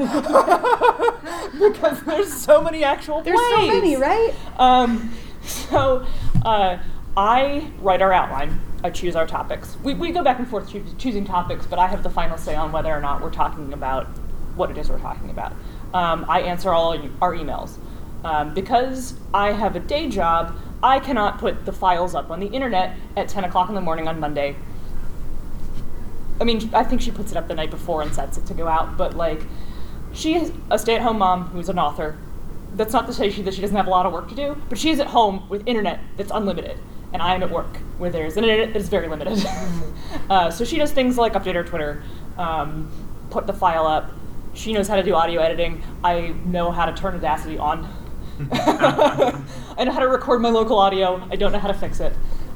because 1.70 2.02
there's 2.04 2.34
so 2.34 2.62
many 2.62 2.84
actual. 2.84 3.22
There's 3.22 3.40
so 3.40 3.68
many, 3.68 3.96
right? 3.96 4.34
Um, 4.58 5.14
so 5.42 6.06
uh, 6.44 6.78
I 7.20 7.70
write 7.82 8.02
our 8.02 8.14
outline. 8.14 8.62
I 8.82 8.92
choose 8.92 9.14
our 9.14 9.28
topics. 9.28 9.76
We, 9.84 9.94
we 9.94 10.14
go 10.14 10.24
back 10.24 10.40
and 10.40 10.48
forth 10.48 10.72
choo- 10.72 10.86
choosing 10.98 11.26
topics, 11.26 11.66
but 11.66 11.78
I 11.78 11.86
have 11.86 12.02
the 12.02 12.10
final 12.10 12.38
say 12.38 12.56
on 12.56 12.72
whether 12.72 12.90
or 12.90 13.02
not 13.02 13.22
we're 13.22 13.30
talking 13.30 13.74
about 13.74 14.08
what 14.56 14.72
it 14.72 14.78
is 14.78 14.90
we're 14.90 15.00
talking 15.00 15.30
about. 15.30 15.52
Um, 15.94 16.26
I 16.30 16.40
answer 16.40 16.70
all 16.70 16.98
our 17.22 17.36
emails. 17.36 17.78
Um, 18.24 18.54
because 18.54 19.16
I 19.34 19.52
have 19.52 19.76
a 19.76 19.82
day 19.82 20.08
job, 20.08 20.56
I 20.82 21.02
cannot 21.02 21.40
put 21.40 21.66
the 21.66 21.74
files 21.74 22.16
up 22.16 22.32
on 22.32 22.40
the 22.40 22.48
internet 22.48 22.96
at 23.18 23.28
10 23.28 23.44
o'clock 23.44 23.68
in 23.68 23.76
the 23.76 23.82
morning 23.82 24.08
on 24.08 24.22
Monday. 24.22 24.56
I 26.40 26.46
mean, 26.46 26.70
I 26.74 26.86
think 26.86 27.02
she 27.02 27.12
puts 27.12 27.32
it 27.32 27.38
up 27.38 27.50
the 27.50 27.56
night 27.56 27.70
before 27.70 28.02
and 28.02 28.16
sets 28.16 28.38
it 28.38 28.46
to 28.46 28.54
go 28.54 28.70
out, 28.70 28.96
but 28.96 29.18
like, 29.18 29.42
she 30.14 30.36
is 30.36 30.54
a 30.72 30.80
stay 30.80 30.96
at 30.96 31.02
home 31.02 31.18
mom 31.18 31.48
who's 31.48 31.68
an 31.68 31.80
author. 31.80 32.18
That's 32.76 32.94
not 32.94 33.08
to 33.08 33.14
say 33.14 33.30
she, 33.30 33.42
that 33.42 33.54
she 33.54 33.60
doesn't 33.60 33.76
have 33.76 33.88
a 33.88 33.90
lot 33.90 34.06
of 34.06 34.14
work 34.14 34.30
to 34.30 34.36
do, 34.36 34.56
but 34.70 34.78
she 34.78 34.90
is 34.90 35.02
at 35.02 35.08
home 35.08 35.50
with 35.50 35.68
internet 35.68 36.00
that's 36.16 36.32
unlimited. 36.34 36.80
And 37.12 37.22
I 37.22 37.34
am 37.34 37.44
at 37.44 37.50
work 37.50 37.78
where 37.98 38.10
there's 38.10 38.38
an 38.38 38.44
internet 38.44 38.74
that's 38.74 38.88
very 38.88 39.08
limited. 39.08 39.44
uh, 40.30 40.52
so 40.52 40.64
she 40.64 40.78
does 40.78 40.92
things 40.92 41.18
like 41.18 41.34
update 41.34 41.56
her 41.56 41.64
Twitter, 41.64 42.04
um, 42.38 42.92
put 43.30 43.48
the 43.48 43.54
file 43.54 43.88
up. 43.88 44.12
She 44.54 44.74
knows 44.74 44.88
how 44.88 44.96
to 44.96 45.04
do 45.04 45.16
audio 45.16 45.42
editing. 45.42 45.84
I 46.04 46.30
know 46.46 46.72
how 46.72 46.86
to 46.86 46.94
turn 46.94 47.16
Audacity 47.16 47.58
on. 47.58 47.88
I 48.52 49.84
know 49.84 49.92
how 49.92 50.00
to 50.00 50.08
record 50.08 50.42
my 50.42 50.50
local 50.50 50.78
audio. 50.78 51.26
I 51.30 51.36
don't 51.36 51.52
know 51.52 51.60
how 51.60 51.68
to 51.68 51.74
fix 51.74 52.00
it. 52.00 52.14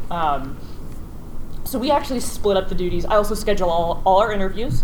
Um, 0.10 0.58
so 1.66 1.80
we 1.80 1.92
actually 1.92 2.20
split 2.20 2.56
up 2.56 2.70
the 2.70 2.76
duties. 2.76 3.06
I 3.06 3.16
also 3.16 3.36
schedule 3.36 3.70
all, 3.70 4.02
all 4.06 4.20
our 4.20 4.32
interviews, 4.32 4.84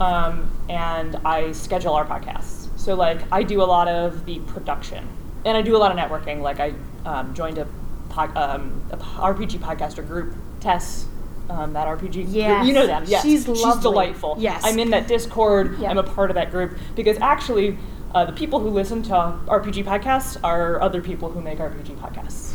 um, 0.00 0.50
and 0.68 1.16
I 1.24 1.52
schedule 1.52 1.94
our 1.94 2.06
podcasts. 2.06 2.68
So 2.78 2.94
like 2.94 3.20
I 3.32 3.42
do 3.42 3.62
a 3.62 3.64
lot 3.64 3.88
of 3.88 4.24
the 4.24 4.38
production, 4.40 5.08
and 5.44 5.56
I 5.56 5.62
do 5.62 5.76
a 5.76 5.78
lot 5.78 5.90
of 5.90 5.98
networking. 5.98 6.40
Like 6.40 6.60
I 6.60 6.74
um, 7.04 7.34
joined 7.34 7.58
a, 7.58 7.66
pod, 8.08 8.36
um, 8.36 8.82
RPG 8.90 9.58
podcaster 9.58 10.06
group, 10.06 10.34
Tess. 10.60 11.06
Um, 11.50 11.72
that 11.72 11.86
RPG 11.88 12.12
group. 12.30 12.66
You 12.66 12.74
know 12.74 12.86
them. 12.86 13.04
Yes, 13.06 13.22
She's 13.22 13.48
lovely. 13.48 13.80
delightful. 13.82 14.36
Yes. 14.38 14.60
I'm 14.64 14.78
in 14.78 14.90
that 14.90 15.06
Discord. 15.08 15.78
Yeah. 15.78 15.90
I'm 15.90 15.96
a 15.96 16.02
part 16.02 16.30
of 16.30 16.34
that 16.34 16.50
group 16.50 16.76
because 16.94 17.16
actually, 17.22 17.78
uh, 18.14 18.26
the 18.26 18.32
people 18.32 18.60
who 18.60 18.68
listen 18.68 19.02
to 19.04 19.10
RPG 19.46 19.84
podcasts 19.84 20.38
are 20.44 20.78
other 20.82 21.00
people 21.00 21.30
who 21.30 21.40
make 21.40 21.58
RPG 21.58 21.96
podcasts. 22.00 22.54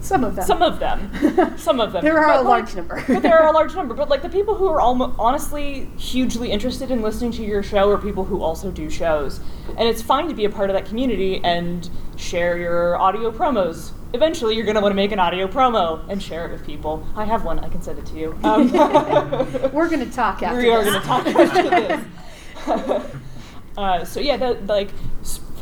Some 0.00 0.22
of 0.24 0.36
them. 0.36 0.44
Some 0.46 0.62
of 0.62 0.78
them. 0.78 1.56
Some 1.58 1.80
of 1.80 1.92
them. 1.92 2.04
There 2.04 2.18
are 2.18 2.26
But, 2.28 2.36
a 2.36 2.42
like- 2.42 2.64
large 2.64 2.74
number. 2.76 3.04
but 3.06 3.22
there 3.22 3.38
are 3.38 3.48
a 3.48 3.52
large 3.52 3.74
number. 3.74 3.94
But 3.94 4.08
like 4.08 4.22
the 4.22 4.28
people 4.28 4.54
who 4.54 4.68
are 4.68 4.80
almo- 4.80 5.14
honestly 5.18 5.86
hugely 5.96 6.50
interested 6.52 6.90
in 6.90 7.02
listening 7.02 7.32
to 7.32 7.42
your 7.44 7.62
show 7.62 7.90
are 7.90 7.98
people 7.98 8.24
who 8.24 8.42
also 8.42 8.70
do 8.70 8.88
shows. 8.88 9.40
And 9.76 9.88
it's 9.88 10.00
fine 10.02 10.28
to 10.28 10.34
be 10.34 10.44
a 10.44 10.50
part 10.50 10.70
of 10.70 10.74
that 10.74 10.86
community 10.86 11.40
and 11.44 11.88
share 12.16 12.56
your 12.58 12.96
audio 12.96 13.30
promos. 13.32 13.90
Eventually, 14.14 14.54
you're 14.56 14.64
going 14.64 14.76
to 14.76 14.80
want 14.80 14.92
to 14.92 14.96
make 14.96 15.12
an 15.12 15.18
audio 15.18 15.46
promo 15.46 16.08
and 16.08 16.22
share 16.22 16.46
it 16.46 16.52
with 16.52 16.64
people. 16.64 17.04
I 17.14 17.24
have 17.26 17.44
one. 17.44 17.58
I 17.58 17.68
can 17.68 17.82
send 17.82 17.98
it 17.98 18.06
to 18.06 18.14
you. 18.16 18.38
Um, 18.44 18.72
We're 19.72 19.88
going 19.90 20.00
to 20.08 20.10
talk 20.10 20.42
after 20.42 20.58
we 20.58 20.70
are 20.70 20.82
going 20.82 21.00
to 21.00 21.06
talk 21.06 21.26
after 21.26 21.70
this. 21.70 23.04
uh, 23.76 24.04
so 24.04 24.20
yeah, 24.20 24.36
the, 24.36 24.54
like 24.66 24.90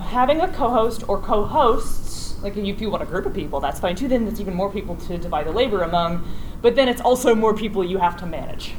having 0.00 0.40
a 0.40 0.48
co-host 0.52 1.02
or 1.08 1.20
co-hosts, 1.20 2.25
like 2.42 2.56
if 2.56 2.80
you 2.80 2.90
want 2.90 3.02
a 3.02 3.06
group 3.06 3.26
of 3.26 3.34
people, 3.34 3.60
that's 3.60 3.80
fine 3.80 3.96
too. 3.96 4.08
Then 4.08 4.24
that's 4.24 4.40
even 4.40 4.54
more 4.54 4.70
people 4.70 4.96
to 4.96 5.18
divide 5.18 5.46
the 5.46 5.52
labor 5.52 5.82
among. 5.82 6.26
But 6.62 6.74
then 6.74 6.88
it's 6.88 7.00
also 7.00 7.34
more 7.34 7.54
people 7.54 7.84
you 7.84 7.98
have 7.98 8.16
to 8.18 8.26
manage. 8.26 8.74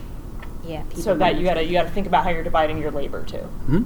Yeah. 0.66 0.82
people 0.84 1.02
so 1.02 1.16
that 1.16 1.38
you 1.38 1.46
gotta 1.46 1.64
you 1.64 1.72
gotta 1.72 1.90
think 1.90 2.08
about 2.08 2.26
how 2.26 2.30
you're 2.30 2.44
dividing 2.44 2.78
your 2.78 2.92
labor 2.92 3.24
too. 3.24 3.38
Hmm. 3.38 3.84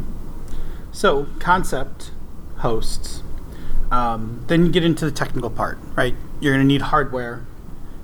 So, 0.91 1.27
concept, 1.39 2.11
hosts. 2.57 3.23
Um, 3.91 4.43
then 4.47 4.65
you 4.65 4.71
get 4.71 4.83
into 4.83 5.05
the 5.05 5.11
technical 5.11 5.49
part, 5.49 5.77
right? 5.95 6.15
You're 6.39 6.53
going 6.53 6.65
to 6.65 6.67
need 6.67 6.81
hardware. 6.81 7.45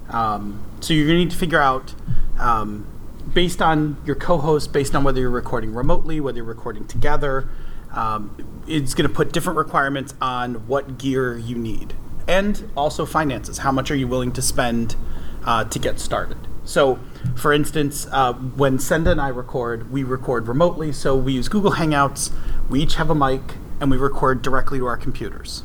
Um, 0.10 0.64
so, 0.80 0.94
you're 0.94 1.06
going 1.06 1.18
to 1.18 1.24
need 1.26 1.32
to 1.32 1.38
figure 1.38 1.60
out, 1.60 1.94
um, 2.40 2.88
based 3.34 3.62
on 3.62 3.98
your 4.06 4.16
co 4.16 4.38
host, 4.38 4.72
based 4.72 4.96
on 4.96 5.04
whether 5.04 5.20
you're 5.20 5.30
recording 5.30 5.74
remotely, 5.74 6.22
whether 6.22 6.38
you're 6.38 6.46
recording 6.46 6.86
together, 6.86 7.50
um, 7.92 8.64
it's 8.68 8.94
going 8.94 9.08
to 9.08 9.14
put 9.14 9.32
different 9.32 9.58
requirements 9.58 10.14
on 10.22 10.68
what 10.68 10.98
gear 10.98 11.38
you 11.38 11.56
need. 11.56 11.94
And 12.28 12.70
also 12.76 13.06
finances. 13.06 13.60
How 13.60 13.72
much 13.72 13.90
are 13.90 13.96
you 13.96 14.08
willing 14.08 14.32
to 14.34 14.42
spend 14.42 14.96
uh, 15.46 15.64
to 15.66 15.80
get 15.80 16.00
started? 16.00 16.38
So, 16.66 17.00
for 17.38 17.54
instance, 17.54 18.08
uh, 18.12 18.34
when 18.34 18.78
Senda 18.78 19.12
and 19.12 19.22
I 19.22 19.30
record, 19.30 19.90
we 19.90 20.04
record 20.04 20.50
remotely. 20.50 20.92
So 20.92 21.16
we 21.16 21.32
use 21.32 21.48
Google 21.48 21.72
Hangouts. 21.72 22.34
We 22.70 22.82
each 22.82 22.96
have 22.96 23.10
a 23.10 23.16
mic, 23.16 23.42
and 23.80 23.90
we 23.90 23.96
record 23.96 24.42
directly 24.42 24.80
to 24.80 24.86
our 24.86 24.98
computers. 24.98 25.64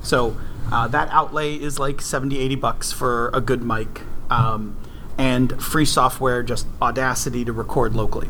So 0.00 0.36
uh, 0.70 0.86
that 0.88 1.08
outlay 1.10 1.56
is 1.56 1.80
like 1.80 2.00
70, 2.00 2.38
80 2.38 2.54
bucks 2.54 2.92
for 2.92 3.30
a 3.34 3.40
good 3.40 3.62
mic, 3.62 4.02
um, 4.30 4.76
and 5.18 5.60
free 5.60 5.84
software, 5.84 6.44
just 6.44 6.68
Audacity 6.80 7.44
to 7.44 7.52
record 7.52 7.96
locally. 7.96 8.28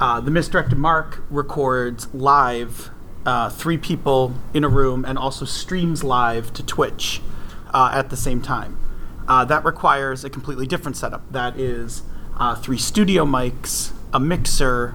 Uh, 0.00 0.20
the 0.20 0.30
misdirected 0.30 0.78
mark 0.78 1.22
records 1.28 2.12
live, 2.14 2.90
uh, 3.26 3.50
three 3.50 3.76
people 3.76 4.34
in 4.54 4.62
a 4.62 4.68
room, 4.68 5.04
and 5.04 5.18
also 5.18 5.44
streams 5.44 6.04
live 6.04 6.52
to 6.52 6.64
Twitch 6.64 7.20
uh, 7.74 7.90
at 7.92 8.10
the 8.10 8.16
same 8.16 8.40
time. 8.40 8.78
Uh, 9.26 9.44
that 9.44 9.64
requires 9.64 10.24
a 10.24 10.30
completely 10.30 10.66
different 10.66 10.96
setup. 10.96 11.30
That 11.32 11.58
is 11.58 12.02
uh, 12.38 12.54
three 12.54 12.78
studio 12.78 13.24
mics, 13.26 13.92
a 14.12 14.20
mixer, 14.20 14.94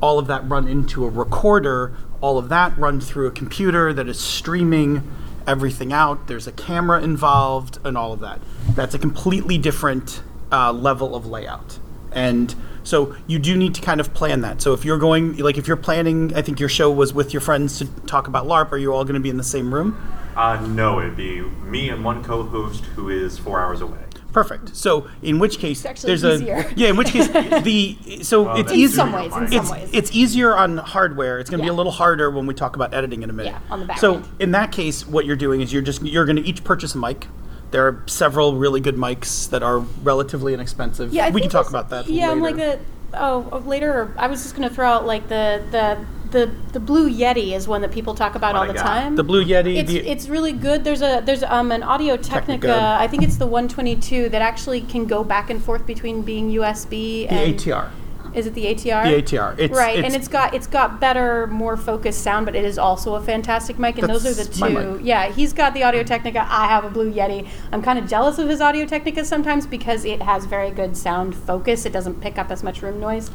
all 0.00 0.18
of 0.18 0.26
that 0.26 0.46
run 0.48 0.68
into 0.68 1.04
a 1.04 1.08
recorder, 1.08 1.96
all 2.20 2.38
of 2.38 2.48
that 2.50 2.76
run 2.76 3.00
through 3.00 3.26
a 3.26 3.32
computer 3.32 3.92
that 3.92 4.08
is 4.08 4.20
streaming 4.20 5.10
everything 5.46 5.92
out. 5.92 6.28
There's 6.28 6.46
a 6.46 6.52
camera 6.52 7.02
involved, 7.02 7.78
and 7.84 7.96
all 7.96 8.12
of 8.12 8.20
that. 8.20 8.40
That's 8.74 8.94
a 8.94 8.98
completely 8.98 9.58
different 9.58 10.22
uh, 10.52 10.72
level 10.72 11.16
of 11.16 11.26
layout. 11.26 11.78
And 12.12 12.54
so 12.84 13.14
you 13.26 13.38
do 13.38 13.56
need 13.56 13.74
to 13.74 13.80
kind 13.80 14.00
of 14.00 14.12
plan 14.14 14.40
that. 14.42 14.60
So 14.62 14.72
if 14.72 14.84
you're 14.84 14.98
going, 14.98 15.36
like 15.38 15.58
if 15.58 15.66
you're 15.68 15.76
planning, 15.76 16.34
I 16.34 16.42
think 16.42 16.60
your 16.60 16.68
show 16.68 16.90
was 16.90 17.12
with 17.14 17.32
your 17.32 17.40
friends 17.40 17.78
to 17.78 17.86
talk 18.06 18.28
about 18.28 18.46
LARP, 18.46 18.72
are 18.72 18.78
you 18.78 18.92
all 18.92 19.04
going 19.04 19.14
to 19.14 19.20
be 19.20 19.30
in 19.30 19.36
the 19.36 19.44
same 19.44 19.72
room? 19.72 20.00
Uh, 20.36 20.64
no, 20.68 20.98
it'd 21.00 21.16
be 21.16 21.40
me 21.42 21.90
and 21.90 22.04
one 22.04 22.24
co-host 22.24 22.84
who 22.96 23.08
is 23.10 23.38
four 23.38 23.60
hours 23.60 23.80
away. 23.82 23.98
Perfect. 24.32 24.74
So 24.74 25.08
in 25.20 25.38
which 25.38 25.58
case, 25.58 25.84
actually 25.84 26.16
there's 26.16 26.24
easier. 26.40 26.54
a 26.54 26.72
yeah. 26.76 26.88
In 26.88 26.96
which 26.96 27.08
case, 27.10 27.28
the 27.28 28.22
so 28.22 28.48
Oh, 28.48 28.54
it's 28.54 28.68
that's 28.70 28.72
easy. 28.72 28.94
some 28.94 29.12
ways, 29.12 29.36
in 29.36 29.48
some 29.64 29.68
ways. 29.68 29.90
it's 29.92 30.10
easier 30.16 30.56
on 30.56 30.78
hardware. 30.78 31.38
It's 31.38 31.50
going 31.50 31.58
to 31.58 31.62
be 31.64 31.68
a 31.68 31.74
little 31.74 31.92
harder 31.92 32.30
when 32.30 32.46
we 32.46 32.54
talk 32.54 32.74
about 32.74 32.94
editing 32.94 33.22
in 33.22 33.28
a 33.28 33.32
minute. 33.34 33.50
Yeah, 33.50 33.60
on 33.70 33.80
the 33.80 33.86
back 33.86 33.98
So 33.98 34.14
end. 34.16 34.28
in 34.40 34.50
that 34.52 34.72
case, 34.72 35.06
what 35.06 35.26
you're 35.26 35.36
doing 35.36 35.60
is 35.60 35.70
you're 35.70 35.82
just 35.82 36.00
you're 36.02 36.24
going 36.24 36.36
to 36.36 36.42
each 36.48 36.64
purchase 36.64 36.94
a 36.94 36.98
mic. 36.98 37.26
There 37.72 37.86
are 37.86 38.02
several 38.06 38.56
really 38.56 38.80
good 38.80 38.96
mics 38.96 39.50
that 39.50 39.62
are 39.62 39.78
relatively 39.78 40.54
inexpensive. 40.54 41.12
Yeah, 41.12 41.26
I 41.26 41.30
we 41.30 41.40
can 41.40 41.50
talk 41.50 41.68
about 41.68 41.90
that. 41.90 42.08
Yeah, 42.08 42.30
I'm 42.30 42.40
like 42.40 42.56
the 42.56 42.78
oh 43.14 43.48
oh, 43.50 43.58
later. 43.58 44.14
I 44.16 44.26
was 44.28 44.42
just 44.42 44.54
gonna 44.54 44.70
throw 44.70 44.88
out 44.88 45.06
like 45.06 45.28
the 45.28 45.62
the 45.70 46.06
the 46.32 46.50
the 46.72 46.80
blue 46.80 47.10
Yeti 47.10 47.54
is 47.54 47.68
one 47.68 47.82
that 47.82 47.92
people 47.92 48.14
talk 48.14 48.34
about 48.34 48.54
What 48.54 48.62
all 48.62 48.64
I 48.64 48.66
the 48.68 48.74
got. 48.74 48.86
time. 48.86 49.16
the 49.16 49.22
Blue 49.24 49.44
Yeti. 49.44 49.76
It's, 49.76 49.90
the, 49.90 49.98
it's 50.00 50.28
really 50.28 50.52
good. 50.52 50.82
There's 50.82 51.02
a 51.02 51.22
there's 51.24 51.42
um 51.42 51.70
an 51.72 51.82
Audio 51.82 52.16
Technica. 52.16 52.66
Technica. 52.66 52.96
I 52.98 53.06
think 53.08 53.22
it's 53.22 53.36
the 53.36 53.46
122 53.46 54.30
that 54.30 54.42
actually 54.42 54.80
can 54.80 55.06
go 55.06 55.22
back 55.22 55.50
and 55.50 55.62
forth 55.62 55.86
between 55.86 56.22
being 56.22 56.50
USB 56.50 56.90
the 56.90 57.28
and 57.28 57.58
ATR. 57.58 57.90
Is 58.34 58.46
it 58.46 58.54
the 58.54 58.64
ATR? 58.66 59.04
The 59.04 59.22
ATR. 59.36 59.58
It's, 59.58 59.76
right, 59.76 60.02
and 60.04 60.14
it's 60.14 60.28
got 60.28 60.54
it's 60.54 60.66
got 60.66 61.00
better, 61.00 61.46
more 61.48 61.76
focused 61.76 62.22
sound, 62.22 62.46
but 62.46 62.54
it 62.54 62.64
is 62.64 62.78
also 62.78 63.14
a 63.14 63.20
fantastic 63.22 63.78
mic, 63.78 63.98
and 63.98 64.08
those 64.08 64.24
are 64.26 64.32
the 64.34 64.44
two. 64.50 65.00
Yeah, 65.02 65.30
he's 65.30 65.52
got 65.52 65.74
the 65.74 65.82
Audio 65.82 66.02
Technica. 66.02 66.40
I 66.48 66.66
have 66.66 66.84
a 66.84 66.90
Blue 66.90 67.12
Yeti. 67.12 67.48
I'm 67.72 67.82
kind 67.82 67.98
of 67.98 68.08
jealous 68.08 68.38
of 68.38 68.48
his 68.48 68.60
Audio 68.60 68.86
Technica 68.86 69.24
sometimes 69.24 69.66
because 69.66 70.04
it 70.04 70.22
has 70.22 70.46
very 70.46 70.70
good 70.70 70.96
sound 70.96 71.34
focus. 71.34 71.84
It 71.84 71.92
doesn't 71.92 72.20
pick 72.20 72.38
up 72.38 72.50
as 72.50 72.62
much 72.62 72.82
room 72.82 73.00
noise. 73.00 73.30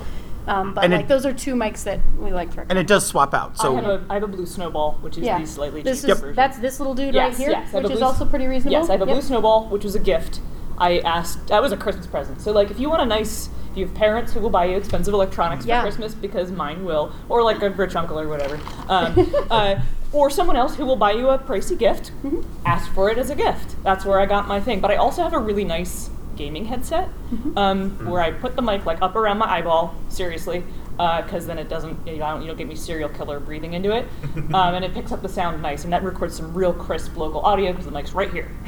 Um, 0.48 0.74
but 0.74 0.86
And 0.86 0.94
it- 0.94 0.98
like 0.98 1.08
those 1.10 1.26
are 1.26 1.34
two 1.34 1.56
mics 1.56 1.84
that 1.84 2.00
we 2.18 2.32
like 2.32 2.52
to 2.56 2.66
and 2.70 2.80
it 2.80 2.88
does 2.88 3.06
swap 3.06 3.34
out. 3.34 3.52
I 3.60 3.64
So 3.64 3.76
have 3.76 3.86
a 3.86 4.06
I 4.10 4.14
have 4.14 4.24
a 4.24 4.28
blue 4.28 4.46
snowball, 4.46 4.98
which 5.02 5.18
is 5.18 5.26
yeah, 5.26 5.40
the 5.40 5.46
slightly 5.46 5.82
this 5.82 6.02
cheaper 6.02 6.14
is 6.14 6.20
version. 6.22 6.36
that's 6.38 6.58
this 6.60 6.80
little 6.80 6.96
dude 6.96 7.14
yes, 7.14 7.32
right 7.34 7.38
here, 7.38 7.50
yes, 7.52 7.74
which 7.74 7.92
is 7.92 8.02
also 8.02 8.24
pretty 8.26 8.48
reasonable. 8.48 8.72
Yes, 8.80 8.88
I 8.90 8.94
have 8.94 9.02
a 9.02 9.06
Yep. 9.06 9.14
blue 9.14 9.22
snowball, 9.22 9.66
which 9.68 9.84
was 9.84 9.96
a 9.96 10.00
gift. 10.00 10.40
I 10.78 11.00
asked. 11.00 11.48
That 11.48 11.62
was 11.62 11.72
a 11.72 11.78
Christmas 11.78 12.08
present. 12.08 12.42
So 12.42 12.52
like, 12.52 12.70
if 12.72 12.80
you 12.80 12.90
want 12.90 13.02
a 13.02 13.06
nice, 13.06 13.50
if 13.72 13.78
you 13.78 13.86
have 13.86 13.96
parents 13.96 14.34
who 14.34 14.40
will 14.40 14.50
buy 14.50 14.66
you 14.66 14.78
expensive 14.78 15.14
electronics 15.14 15.66
Yeah. 15.66 15.82
for 15.82 15.88
Christmas, 15.88 16.14
because 16.14 16.52
mine 16.52 16.86
will, 16.86 17.12
or 17.30 17.44
like 17.44 17.62
a 17.62 17.70
rich 17.70 17.96
uncle 17.96 18.20
or 18.20 18.28
whatever, 18.28 18.60
um, 18.90 19.16
uh, 19.52 19.76
or 20.14 20.30
someone 20.30 20.56
else 20.56 20.76
who 20.76 20.86
will 20.86 20.96
buy 20.96 21.12
you 21.12 21.30
a 21.30 21.38
pricey 21.40 21.78
gift, 21.78 22.12
Mm-hmm. 22.24 22.42
ask 22.66 22.92
for 22.94 23.10
it 23.10 23.18
as 23.18 23.30
a 23.30 23.36
gift. 23.36 23.76
That's 23.84 24.06
where 24.06 24.20
I 24.20 24.26
got 24.26 24.48
my 24.48 24.60
thing. 24.62 24.80
But 24.80 24.92
I 24.92 24.96
also 24.96 25.24
have 25.24 25.34
a 25.34 25.40
really 25.40 25.66
nice 25.66 26.10
gaming 26.36 26.66
headset, 26.66 27.10
Mm-hmm. 27.32 27.58
um, 27.58 28.10
where 28.10 28.22
I 28.22 28.32
put 28.32 28.56
the 28.56 28.62
mic 28.62 28.86
like 28.86 29.02
up 29.02 29.16
around 29.16 29.40
my 29.40 29.50
eyeball, 29.50 29.96
seriously, 30.10 30.64
because 30.98 31.46
then 31.46 31.60
it 31.60 31.70
doesn't, 31.70 32.08
you, 32.08 32.18
know, 32.18 32.26
I 32.26 32.32
don't, 32.32 32.42
you 32.42 32.48
don't 32.48 32.58
get 32.58 32.68
me 32.68 32.76
serial 32.76 33.10
killer 33.10 33.40
breathing 33.40 33.74
into 33.74 33.96
it, 33.96 34.06
um, 34.54 34.74
and 34.76 34.84
it 34.84 34.94
picks 34.94 35.12
up 35.12 35.22
the 35.22 35.30
sound 35.30 35.62
nice, 35.62 35.84
and 35.84 35.94
that 35.94 36.04
records 36.04 36.36
some 36.36 36.54
real 36.54 36.74
crisp 36.74 37.16
local 37.16 37.42
audio 37.42 37.72
because 37.72 37.86
the 37.86 37.92
mic's 37.92 38.14
right 38.14 38.32
here. 38.32 38.52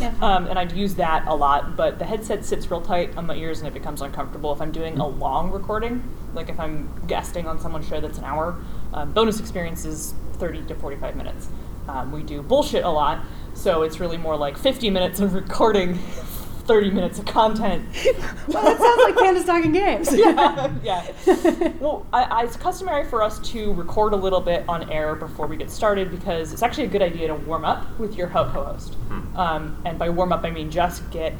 Yeah. 0.00 0.14
um, 0.22 0.46
and 0.46 0.58
I'd 0.58 0.72
use 0.72 0.94
that 0.94 1.26
a 1.26 1.34
lot, 1.34 1.76
but 1.76 1.98
the 1.98 2.04
headset 2.06 2.44
sits 2.44 2.70
real 2.70 2.80
tight 2.80 3.16
on 3.16 3.26
my 3.26 3.34
ears 3.34 3.58
and 3.58 3.68
it 3.68 3.74
becomes 3.74 4.00
uncomfortable 4.00 4.52
if 4.52 4.62
I'm 4.62 4.72
doing 4.72 4.98
a 4.98 5.06
long 5.06 5.50
recording, 5.50 6.02
like 6.32 6.48
if 6.48 6.58
I'm 6.58 6.88
guesting 7.06 7.46
on 7.46 7.60
someone's 7.60 7.86
show 7.86 8.00
that's 8.00 8.16
an 8.16 8.24
hour. 8.24 8.56
Um, 8.94 9.12
bonus 9.12 9.40
experience 9.40 9.84
is 9.84 10.14
30 10.34 10.62
to 10.66 10.74
45 10.74 11.16
minutes. 11.16 11.48
Um, 11.88 12.12
we 12.12 12.22
do 12.22 12.40
bullshit 12.40 12.84
a 12.84 12.88
lot, 12.88 13.24
so 13.52 13.82
it's 13.82 14.00
really 14.00 14.16
more 14.16 14.36
like 14.36 14.56
50 14.56 14.88
minutes 14.90 15.20
of 15.20 15.34
recording 15.34 15.94
30 16.70 16.90
minutes 16.92 17.18
of 17.18 17.26
content. 17.26 17.84
well, 18.46 18.62
that 18.62 18.78
sounds 18.78 19.02
like 19.02 19.16
Pandas 19.16 19.44
Talking 19.44 19.72
Games. 19.72 20.16
yeah, 20.16 20.72
yeah. 20.84 21.72
Well, 21.80 22.06
I, 22.12 22.22
I, 22.22 22.44
it's 22.44 22.56
customary 22.56 23.04
for 23.08 23.24
us 23.24 23.40
to 23.50 23.72
record 23.72 24.12
a 24.12 24.16
little 24.16 24.40
bit 24.40 24.64
on 24.68 24.88
air 24.88 25.16
before 25.16 25.48
we 25.48 25.56
get 25.56 25.68
started 25.68 26.12
because 26.12 26.52
it's 26.52 26.62
actually 26.62 26.84
a 26.84 26.88
good 26.90 27.02
idea 27.02 27.26
to 27.26 27.34
warm 27.34 27.64
up 27.64 27.98
with 27.98 28.14
your 28.14 28.28
ho- 28.28 28.48
co-host. 28.52 28.96
Um, 29.34 29.82
and 29.84 29.98
by 29.98 30.10
warm 30.10 30.32
up, 30.32 30.44
I 30.44 30.52
mean 30.52 30.70
just 30.70 31.10
get 31.10 31.34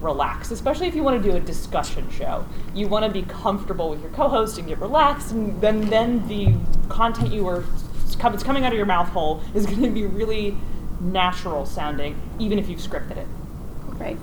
relaxed, 0.00 0.52
especially 0.52 0.86
if 0.86 0.94
you 0.94 1.02
want 1.02 1.22
to 1.22 1.30
do 1.30 1.36
a 1.36 1.40
discussion 1.40 2.10
show. 2.10 2.46
You 2.74 2.88
want 2.88 3.04
to 3.04 3.10
be 3.10 3.28
comfortable 3.28 3.90
with 3.90 4.00
your 4.00 4.10
co-host 4.12 4.56
and 4.56 4.66
get 4.66 4.78
relaxed, 4.78 5.32
and 5.32 5.60
then 5.60 5.90
then 5.90 6.26
the 6.28 6.54
content 6.88 7.30
you 7.30 7.46
are 7.46 7.62
it's 8.06 8.42
coming 8.42 8.64
out 8.64 8.72
of 8.72 8.76
your 8.78 8.86
mouth 8.86 9.08
hole 9.10 9.42
is 9.54 9.66
going 9.66 9.82
to 9.82 9.90
be 9.90 10.06
really 10.06 10.56
natural 10.98 11.66
sounding, 11.66 12.16
even 12.38 12.58
if 12.58 12.70
you've 12.70 12.80
scripted 12.80 13.18
it. 13.18 13.26
Right. 13.98 14.16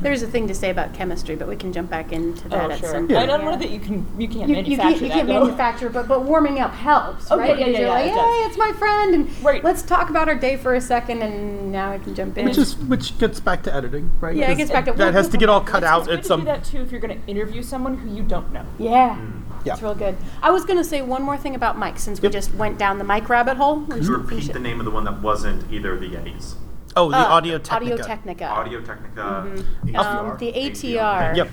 There's 0.00 0.22
a 0.22 0.26
thing 0.26 0.46
to 0.48 0.54
say 0.54 0.70
about 0.70 0.92
chemistry, 0.94 1.36
but 1.36 1.48
we 1.48 1.56
can 1.56 1.72
jump 1.72 1.90
back 1.90 2.12
into 2.12 2.46
oh, 2.46 2.48
that 2.50 2.64
Oh, 2.66 2.70
at 2.72 2.78
sure. 2.80 2.90
some 2.90 3.10
Yeah. 3.10 3.20
I 3.20 3.26
don't 3.26 3.44
know 3.44 3.56
that 3.56 3.70
you 3.70 3.80
can 3.80 4.06
you 4.18 4.28
can't 4.28 4.48
You, 4.48 4.56
you 4.56 4.76
manufacture 4.76 4.76
can't, 4.76 5.00
you 5.02 5.08
that. 5.08 5.14
can't 5.14 5.28
though. 5.28 5.44
manufacture, 5.44 5.88
but 5.90 6.06
but 6.08 6.22
warming 6.24 6.58
up 6.60 6.72
helps, 6.72 7.30
Oh, 7.30 7.38
right? 7.38 7.58
yeah, 7.58 7.66
yeah, 7.66 7.78
you're 7.78 7.80
yeah, 7.82 7.88
like, 7.88 8.06
it 8.06 8.14
does. 8.14 8.24
hey, 8.24 8.44
it's 8.48 8.58
my 8.58 8.72
friend, 8.72 9.14
and 9.14 9.30
Right. 9.44 9.64
let's 9.64 9.82
talk 9.82 10.10
about 10.10 10.28
our 10.28 10.34
day 10.34 10.56
for 10.56 10.74
a 10.74 10.80
second, 10.80 11.22
and 11.22 11.72
now 11.72 11.90
I 11.92 11.98
can 11.98 12.14
jump 12.14 12.36
in. 12.38 12.44
Which 12.46 12.58
is 12.58 12.76
which 12.76 13.18
gets 13.18 13.40
back 13.40 13.62
to 13.64 13.74
editing, 13.74 14.10
right? 14.20 14.36
Yeah, 14.36 14.44
it 14.46 14.48
'Cause 14.48 14.56
gets 14.58 14.70
back 14.70 14.84
to- 14.86 14.92
that 14.92 15.14
has 15.14 15.28
to 15.28 15.36
get 15.36 15.48
all 15.48 15.60
cut 15.62 15.82
out 15.84 16.00
it's 16.00 16.06
good 16.08 16.14
at 16.18 16.22
to 16.22 16.28
some. 16.28 16.40
do 16.40 16.46
that 16.46 16.64
too 16.64 16.80
if 16.82 16.90
you're 16.92 17.00
going 17.00 17.20
to 17.20 17.26
interview 17.30 17.62
someone 17.62 17.96
who 17.96 18.14
you 18.14 18.22
don't 18.22 18.52
know. 18.52 18.64
yeah, 18.78 19.16
mm. 19.18 19.42
Yeah. 19.64 19.72
it's 19.72 19.82
real 19.82 19.94
good. 19.94 20.16
I 20.42 20.50
was 20.50 20.64
going 20.64 20.78
to 20.78 20.84
say 20.84 21.02
one 21.02 21.22
more 21.22 21.36
thing 21.36 21.54
about 21.56 21.76
Mike, 21.78 21.98
since 21.98 22.20
we 22.20 22.26
Yep. 22.26 22.32
just 22.32 22.54
went 22.54 22.78
down 22.78 22.98
the 22.98 23.04
mic 23.04 23.28
rabbit 23.28 23.56
hole. 23.56 23.80
Could 23.82 24.04
you 24.04 24.16
repeat 24.16 24.52
the 24.52 24.58
name 24.60 24.78
of 24.78 24.84
the 24.84 24.92
one 24.92 25.04
that 25.04 25.20
wasn't 25.22 25.64
either 25.72 25.92
of 25.94 26.00
the 26.00 26.08
Yetis? 26.08 26.54
Oh, 26.96 27.10
the 27.10 27.16
Uh, 27.16 27.24
Audio 27.24 27.58
Technica. 27.58 27.92
Audio 27.92 28.06
Technica. 28.06 28.46
Audio 28.46 28.80
Technica. 28.80 29.22
Um, 29.22 30.36
the 30.38 30.52
ATR. 30.52 31.36
Yep. 31.36 31.48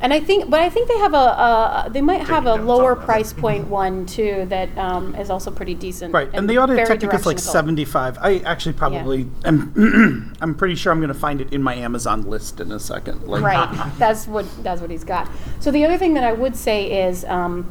And 0.00 0.12
I 0.12 0.18
think, 0.18 0.50
but 0.50 0.60
I 0.60 0.68
think 0.68 0.88
they 0.88 0.98
have 0.98 1.14
a, 1.14 1.16
a 1.16 1.88
they 1.88 2.00
might 2.00 2.22
have 2.26 2.46
a 2.46 2.56
lower 2.56 2.96
price 2.96 3.32
point 3.32 3.68
one 3.68 4.04
too 4.04 4.46
that 4.48 4.76
um, 4.76 5.14
is 5.14 5.30
also 5.30 5.48
pretty 5.52 5.74
decent. 5.74 6.12
Right, 6.12 6.28
and, 6.32 6.50
the 6.50 6.56
Audio 6.56 6.74
very 6.74 6.88
Technica 6.88 7.14
is 7.14 7.24
like 7.24 7.38
seventy-five. 7.38 8.18
I 8.20 8.38
actually 8.38 8.72
probably 8.72 9.28
am. 9.44 10.34
I'm 10.40 10.56
pretty 10.56 10.74
sure 10.74 10.90
I'm 10.90 10.98
going 10.98 11.14
to 11.14 11.14
find 11.14 11.40
it 11.40 11.52
in 11.52 11.62
my 11.62 11.76
Amazon 11.76 12.22
list 12.22 12.58
in 12.58 12.72
a 12.72 12.80
second. 12.80 13.28
Like, 13.28 13.42
Right, 13.44 13.92
that's 13.96 14.26
what 14.26 14.44
that's 14.64 14.80
what 14.80 14.90
he's 14.90 15.04
got. 15.04 15.30
So 15.60 15.70
the 15.70 15.84
other 15.84 15.96
thing 15.96 16.14
that 16.14 16.24
I 16.24 16.32
would 16.32 16.56
say 16.56 17.06
is, 17.06 17.24
um, 17.26 17.70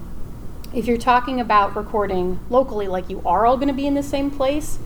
if 0.74 0.88
you're 0.88 0.96
talking 0.98 1.42
about 1.42 1.76
recording 1.76 2.40
locally, 2.50 2.88
like 2.88 3.10
you 3.10 3.22
are 3.26 3.46
all 3.46 3.58
going 3.58 3.68
to 3.68 3.74
be 3.74 3.88
in 3.88 3.94
the 3.94 4.04
same 4.04 4.32
place, 4.32 4.80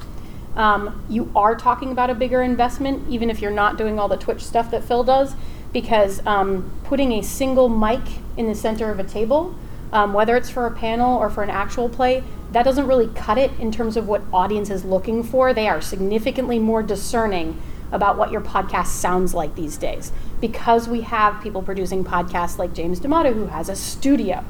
um, 0.55 1.03
you 1.09 1.31
are 1.35 1.55
talking 1.55 1.91
about 1.91 2.09
a 2.09 2.15
bigger 2.15 2.41
investment, 2.41 3.07
even 3.09 3.29
if 3.29 3.41
you're 3.41 3.51
not 3.51 3.77
doing 3.77 3.99
all 3.99 4.07
the 4.07 4.17
Twitch 4.17 4.43
stuff 4.43 4.71
that 4.71 4.83
Phil 4.83 5.03
does, 5.03 5.35
because 5.73 6.25
um, 6.25 6.71
putting 6.83 7.11
a 7.13 7.21
single 7.21 7.69
mic 7.69 8.01
in 8.37 8.47
the 8.47 8.55
center 8.55 8.89
of 8.89 8.99
a 8.99 9.03
table, 9.03 9.55
um, 9.91 10.13
whether 10.13 10.35
it's 10.35 10.49
for 10.49 10.65
a 10.65 10.71
panel 10.71 11.17
or 11.17 11.29
for 11.29 11.43
an 11.43 11.49
actual 11.49 11.89
play, 11.89 12.23
that 12.51 12.63
doesn't 12.63 12.87
really 12.87 13.07
cut 13.07 13.37
it 13.37 13.51
in 13.59 13.71
terms 13.71 13.97
of 13.97 14.07
what 14.07 14.21
audience 14.33 14.69
is 14.69 14.85
looking 14.85 15.23
for. 15.23 15.53
They 15.53 15.67
are 15.67 15.81
significantly 15.81 16.59
more 16.59 16.81
discerning 16.81 17.61
about 17.91 18.17
what 18.17 18.31
your 18.31 18.41
podcast 18.41 18.87
sounds 18.87 19.33
like 19.33 19.55
these 19.55 19.77
days 19.77 20.11
because 20.41 20.87
we 20.87 21.01
have 21.01 21.41
people 21.41 21.61
producing 21.61 22.03
podcasts 22.03 22.57
like 22.57 22.73
James 22.73 22.99
D'Amato 22.99 23.33
who 23.33 23.47
has 23.47 23.69
a 23.69 23.75
studio 23.75 24.43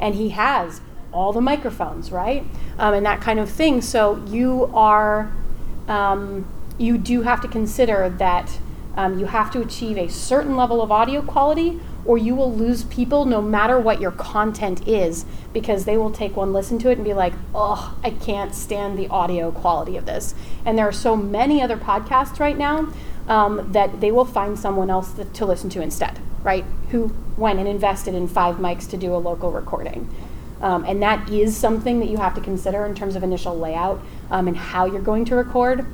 and 0.00 0.14
he 0.14 0.30
has 0.30 0.80
all 1.12 1.32
the 1.32 1.40
microphones, 1.40 2.12
right? 2.12 2.44
Um, 2.78 2.94
and 2.94 3.06
that 3.06 3.20
kind 3.20 3.40
of 3.40 3.50
thing. 3.50 3.80
So 3.80 4.22
you 4.28 4.70
are, 4.74 5.32
um, 5.88 6.46
you 6.78 6.98
do 6.98 7.22
have 7.22 7.40
to 7.42 7.48
consider 7.48 8.08
that 8.08 8.58
um, 8.96 9.18
you 9.18 9.26
have 9.26 9.50
to 9.52 9.60
achieve 9.60 9.98
a 9.98 10.08
certain 10.08 10.56
level 10.56 10.80
of 10.80 10.90
audio 10.90 11.22
quality 11.22 11.80
or 12.06 12.16
you 12.16 12.34
will 12.34 12.52
lose 12.52 12.84
people 12.84 13.24
no 13.24 13.42
matter 13.42 13.78
what 13.78 14.00
your 14.00 14.12
content 14.12 14.86
is 14.86 15.26
because 15.52 15.84
they 15.84 15.96
will 15.96 16.10
take 16.10 16.36
one 16.36 16.52
listen 16.52 16.78
to 16.78 16.88
it 16.88 16.92
and 16.92 17.04
be 17.04 17.12
like, 17.12 17.32
oh, 17.54 17.96
I 18.02 18.10
can't 18.10 18.54
stand 18.54 18.98
the 18.98 19.08
audio 19.08 19.50
quality 19.50 19.96
of 19.96 20.06
this. 20.06 20.34
And 20.64 20.78
there 20.78 20.86
are 20.86 20.92
so 20.92 21.16
many 21.16 21.60
other 21.60 21.76
podcasts 21.76 22.38
right 22.38 22.56
now 22.56 22.92
um, 23.28 23.72
that 23.72 24.00
they 24.00 24.12
will 24.12 24.24
find 24.24 24.58
someone 24.58 24.88
else 24.88 25.12
to 25.34 25.44
listen 25.44 25.68
to 25.70 25.82
instead, 25.82 26.20
right? 26.42 26.64
Who 26.90 27.12
went 27.36 27.58
and 27.58 27.68
invested 27.68 28.14
in 28.14 28.28
five 28.28 28.56
mics 28.56 28.88
to 28.90 28.96
do 28.96 29.14
a 29.14 29.18
local 29.18 29.50
recording. 29.50 30.08
Um, 30.60 30.84
and 30.84 31.02
that 31.02 31.28
is 31.28 31.56
something 31.56 32.00
that 32.00 32.08
you 32.08 32.16
have 32.16 32.34
to 32.34 32.40
consider 32.40 32.86
in 32.86 32.94
terms 32.94 33.16
of 33.16 33.22
initial 33.22 33.58
layout 33.58 34.00
um, 34.30 34.48
and 34.48 34.56
how 34.56 34.86
you're 34.86 35.00
going 35.00 35.24
to 35.26 35.36
record. 35.36 35.86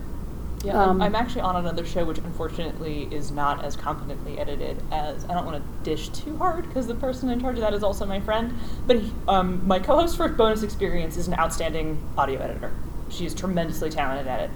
Yeah, 0.64 0.79
I'm- 0.79 0.90
Um, 0.90 1.03
I'm 1.03 1.14
actually 1.16 1.40
on 1.40 1.57
another 1.57 1.85
show 1.85 2.05
which 2.05 2.18
unfortunately 2.18 3.09
is 3.11 3.33
not 3.33 3.64
as 3.64 3.75
competently 3.77 4.38
edited 4.38 4.81
as 4.92 5.25
I 5.25 5.35
don't 5.35 5.45
want 5.45 5.57
to 5.59 5.85
dish 5.90 6.09
too 6.11 6.37
hard 6.37 6.68
because 6.68 6.87
the 6.87 6.95
person 6.95 7.29
in 7.31 7.40
charge 7.40 7.57
of 7.57 7.62
that 7.62 7.75
is 7.75 7.83
also 7.83 8.07
my 8.07 8.21
friend. 8.21 8.55
But 8.87 8.97
he, 9.01 9.12
um, 9.27 9.66
my 9.66 9.81
co-host 9.81 10.16
for 10.16 10.29
Bonus 10.29 10.62
Experience 10.62 11.16
is 11.16 11.27
an 11.27 11.35
outstanding 11.35 11.99
audio 12.16 12.38
editor. 12.40 12.71
She 13.09 13.27
is 13.27 13.35
tremendously 13.35 13.90
talented 13.90 14.29
at 14.29 14.40
it. 14.40 14.51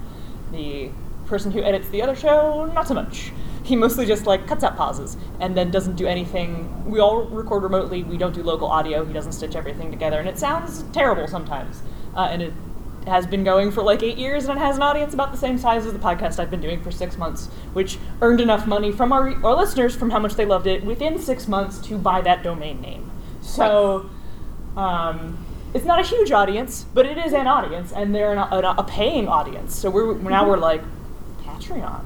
The 0.52 0.90
person 1.26 1.50
who 1.50 1.60
edits 1.60 1.88
the 1.88 2.02
other 2.02 2.14
show, 2.14 2.70
not 2.72 2.86
so 2.86 2.94
much. 2.94 3.32
He 3.64 3.74
mostly 3.74 4.06
just 4.06 4.26
like 4.28 4.46
cuts 4.46 4.62
out 4.62 4.76
pauses 4.76 5.16
and 5.40 5.56
then 5.56 5.72
doesn't 5.72 5.96
do 5.96 6.06
anything. 6.06 6.84
We 6.88 7.00
all 7.00 7.24
record 7.24 7.64
remotely. 7.64 8.04
We 8.04 8.16
don't 8.16 8.32
do 8.32 8.44
local 8.44 8.68
audio. 8.68 9.04
He 9.04 9.12
doesn't 9.12 9.32
stitch 9.32 9.56
everything 9.56 9.90
together, 9.90 10.20
and 10.20 10.28
it 10.28 10.38
sounds 10.38 10.84
terrible 10.92 11.26
sometimes. 11.26 11.82
Uh, 12.14 12.28
and 12.30 12.42
it 12.42 12.52
has 13.06 13.26
been 13.26 13.44
going 13.44 13.70
for 13.70 13.82
like 13.82 14.02
eight 14.02 14.18
years 14.18 14.46
and 14.46 14.58
it 14.58 14.60
has 14.60 14.76
an 14.76 14.82
audience 14.82 15.14
about 15.14 15.30
the 15.32 15.38
same 15.38 15.58
size 15.58 15.86
as 15.86 15.92
the 15.92 15.98
podcast 15.98 16.38
I've 16.40 16.50
been 16.50 16.60
doing 16.60 16.82
for 16.82 16.90
six 16.90 17.16
months, 17.16 17.46
which 17.72 17.98
earned 18.20 18.40
enough 18.40 18.66
money 18.66 18.90
from 18.92 19.12
our, 19.12 19.32
our 19.44 19.54
listeners 19.54 19.94
from 19.94 20.10
how 20.10 20.18
much 20.18 20.34
they 20.34 20.44
loved 20.44 20.66
it 20.66 20.84
within 20.84 21.18
six 21.18 21.46
months 21.46 21.78
to 21.86 21.96
buy 21.98 22.20
that 22.22 22.42
domain 22.42 22.80
name. 22.80 23.10
So 23.42 24.10
um, 24.76 25.38
it's 25.72 25.84
not 25.84 26.00
a 26.00 26.02
huge 26.02 26.32
audience, 26.32 26.84
but 26.94 27.06
it 27.06 27.16
is 27.18 27.32
an 27.32 27.46
audience, 27.46 27.92
and 27.92 28.14
they're 28.14 28.32
an, 28.32 28.38
a, 28.38 28.74
a 28.78 28.84
paying 28.84 29.28
audience. 29.28 29.74
So 29.78 29.88
we're 29.90 30.14
now 30.14 30.48
we're 30.48 30.56
like 30.58 30.82
Patreon. 31.44 32.02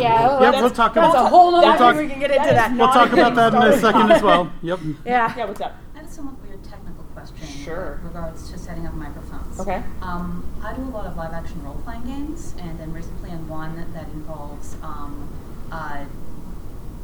Yeah, 0.00 0.40
Yep, 0.40 0.54
we'll 0.54 0.70
talk 0.70 0.94
that's 0.94 1.14
about- 1.14 1.26
a 1.26 1.28
whole 1.28 1.54
other 1.54 1.66
we'll 1.68 1.76
talk- 1.78 1.96
we 1.96 2.08
can 2.08 2.18
get 2.18 2.30
into 2.30 2.42
that 2.44 2.54
that. 2.54 2.72
is 2.72 2.78
We'll 2.78 2.88
talk 2.88 3.12
about 3.12 3.34
that 3.36 3.54
in 3.54 3.62
a 3.72 3.78
second 3.78 4.10
as 4.10 4.22
well. 4.22 4.50
Yep. 4.62 4.80
Yeah. 5.04 5.34
yeah, 5.36 5.44
what's 5.44 5.60
up? 5.60 5.76
I 5.94 5.98
have 5.98 6.08
a 6.08 6.10
somewhat 6.10 6.34
weird 6.42 6.64
technical 6.64 7.04
question 7.30 7.64
Sure. 7.64 8.00
with 8.02 8.14
regards 8.14 8.50
to 8.50 8.58
setting 8.58 8.86
up 8.86 8.94
microphones. 8.94 9.60
Okay. 9.60 9.82
Um, 10.00 10.44
I 10.62 10.74
do 10.74 10.82
a 10.82 10.90
lot 10.90 11.06
of 11.06 11.16
live 11.16 11.32
action 11.32 11.62
role 11.62 11.76
playing 11.84 12.04
games, 12.04 12.54
and 12.58 12.80
I'm 12.80 12.92
recently 12.92 13.30
in 13.30 13.48
one 13.48 13.76
that 13.94 14.08
involves 14.08 14.76
um, 14.82 15.28
uh, 15.70 16.04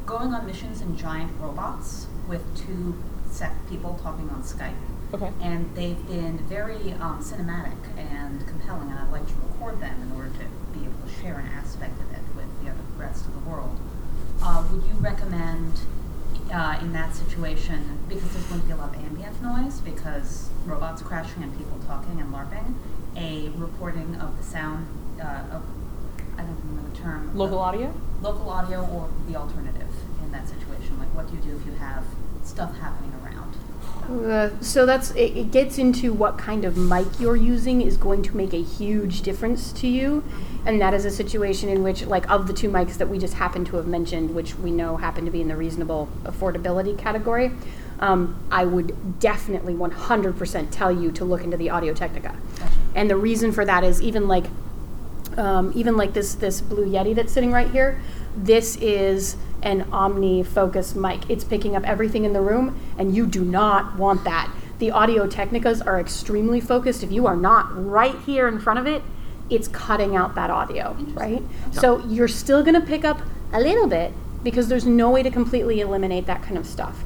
going 0.06 0.32
on 0.34 0.46
missions 0.46 0.80
in 0.80 0.96
giant 0.96 1.30
robots 1.40 2.06
with 2.28 2.42
two 2.56 2.94
set 3.30 3.52
people 3.68 3.98
talking 4.02 4.28
on 4.30 4.42
Skype. 4.42 4.74
Okay. 5.12 5.30
And 5.40 5.74
they've 5.74 6.06
been 6.06 6.38
very 6.48 6.92
um, 6.94 7.22
cinematic 7.22 7.76
and 7.96 8.46
compelling, 8.46 8.90
and 8.90 8.98
I'd 8.98 9.10
like 9.12 9.26
to 9.26 9.34
record 9.34 9.80
them 9.80 10.02
in 10.02 10.16
order 10.16 10.30
to 10.30 10.78
be 10.78 10.84
able 10.84 11.06
to 11.06 11.22
share 11.22 11.38
an 11.38 11.46
aspect 11.46 11.98
of 12.00 12.10
it 12.12 12.20
with 12.36 12.46
the 12.62 12.70
other 12.70 12.80
rest 12.96 13.26
of 13.26 13.32
the 13.32 13.50
world. 13.50 13.78
Uh, 14.42 14.64
would 14.70 14.82
you 14.84 14.94
recommend 15.00 15.80
uh, 16.52 16.78
in 16.80 16.92
that 16.92 17.14
situation, 17.14 17.98
because 18.08 18.30
there's 18.32 18.46
going 18.46 18.60
to 18.60 18.66
be 18.66 18.72
a 18.72 18.76
lot 18.76 18.94
of 18.94 19.02
ambient 19.02 19.40
noise, 19.42 19.80
because 19.80 20.48
robots 20.64 21.02
crashing 21.02 21.42
and 21.42 21.56
people 21.56 21.78
talking 21.86 22.20
and 22.20 22.32
LARPing, 22.32 22.74
a 23.16 23.50
recording 23.56 24.16
of 24.16 24.36
the 24.36 24.44
sound 24.44 24.86
uh, 25.20 25.56
of, 25.56 25.62
I 26.36 26.42
don't 26.42 26.58
remember 26.64 26.90
the 26.90 26.96
term. 26.98 27.36
Local 27.36 27.58
audio? 27.58 27.92
Local 28.22 28.48
audio 28.48 28.80
or 28.86 29.08
the 29.28 29.36
alternative 29.36 29.92
in 30.22 30.32
that 30.32 30.48
situation. 30.48 30.98
Like, 30.98 31.14
what 31.14 31.28
do 31.28 31.36
you 31.36 31.42
do 31.42 31.56
if 31.56 31.66
you 31.66 31.72
have 31.72 32.04
stuff 32.44 32.76
happening 32.78 33.10
around? 33.12 33.17
Uh, 34.08 34.48
so 34.60 34.86
that's 34.86 35.10
it, 35.10 35.36
it 35.36 35.50
gets 35.50 35.76
into 35.76 36.12
what 36.12 36.38
kind 36.38 36.64
of 36.64 36.76
mic 36.76 37.06
you're 37.20 37.36
using 37.36 37.82
is 37.82 37.96
going 37.96 38.22
to 38.22 38.34
make 38.36 38.54
a 38.54 38.62
huge 38.62 39.20
difference 39.20 39.70
to 39.72 39.86
you. 39.86 40.24
And 40.64 40.80
that 40.80 40.94
is 40.94 41.04
a 41.04 41.10
situation 41.10 41.68
in 41.68 41.82
which 41.82 42.04
like 42.06 42.28
of 42.30 42.46
the 42.46 42.52
two 42.52 42.70
mics 42.70 42.94
that 42.94 43.08
we 43.08 43.18
just 43.18 43.34
happen 43.34 43.64
to 43.66 43.76
have 43.76 43.86
mentioned 43.86 44.34
which 44.34 44.54
we 44.56 44.70
know 44.70 44.96
happen 44.96 45.24
to 45.24 45.30
be 45.30 45.40
in 45.40 45.48
the 45.48 45.56
reasonable 45.56 46.08
affordability 46.24 46.98
category 46.98 47.52
um, 48.00 48.38
i 48.50 48.64
would 48.64 49.18
definitely 49.18 49.74
100% 49.74 50.68
tell 50.70 50.92
you 50.92 51.10
to 51.12 51.24
look 51.24 51.42
into 51.42 51.56
the 51.56 51.70
audio 51.70 51.94
technica. 51.94 52.36
And 52.94 53.08
the 53.08 53.16
reason 53.16 53.52
for 53.52 53.64
that 53.64 53.84
is 53.84 54.02
even 54.02 54.28
like 54.28 54.46
um, 55.36 55.72
even 55.74 55.96
like 55.96 56.14
this 56.14 56.34
this 56.34 56.60
blue 56.60 56.86
yeti 56.86 57.14
that's 57.14 57.32
sitting 57.32 57.52
right 57.52 57.70
here 57.70 58.00
this 58.36 58.76
is 58.76 59.36
an 59.68 59.86
omni 59.92 60.42
focus 60.42 60.94
mic. 60.94 61.28
It's 61.28 61.44
picking 61.44 61.76
up 61.76 61.84
everything 61.84 62.24
in 62.24 62.32
the 62.32 62.40
room 62.40 62.78
and 62.98 63.14
you 63.14 63.26
do 63.26 63.44
not 63.44 63.96
want 63.96 64.24
that. 64.24 64.52
The 64.78 64.90
audio 64.90 65.26
technicas 65.26 65.84
are 65.86 66.00
extremely 66.00 66.60
focused. 66.60 67.02
If 67.02 67.12
you 67.12 67.26
are 67.26 67.36
not 67.36 67.66
right 67.84 68.16
here 68.20 68.48
in 68.48 68.58
front 68.58 68.78
of 68.78 68.86
it 68.86 69.02
it's 69.50 69.68
cutting 69.68 70.14
out 70.14 70.34
that 70.34 70.50
audio 70.50 70.92
right? 71.14 71.42
So 71.72 72.04
you're 72.06 72.28
still 72.28 72.62
going 72.62 72.74
to 72.74 72.86
pick 72.86 73.04
up 73.04 73.22
a 73.52 73.60
little 73.60 73.86
bit 73.86 74.12
because 74.42 74.68
there's 74.68 74.86
no 74.86 75.10
way 75.10 75.22
to 75.22 75.30
completely 75.30 75.80
eliminate 75.80 76.26
that 76.26 76.42
kind 76.42 76.58
of 76.58 76.66
stuff. 76.66 77.02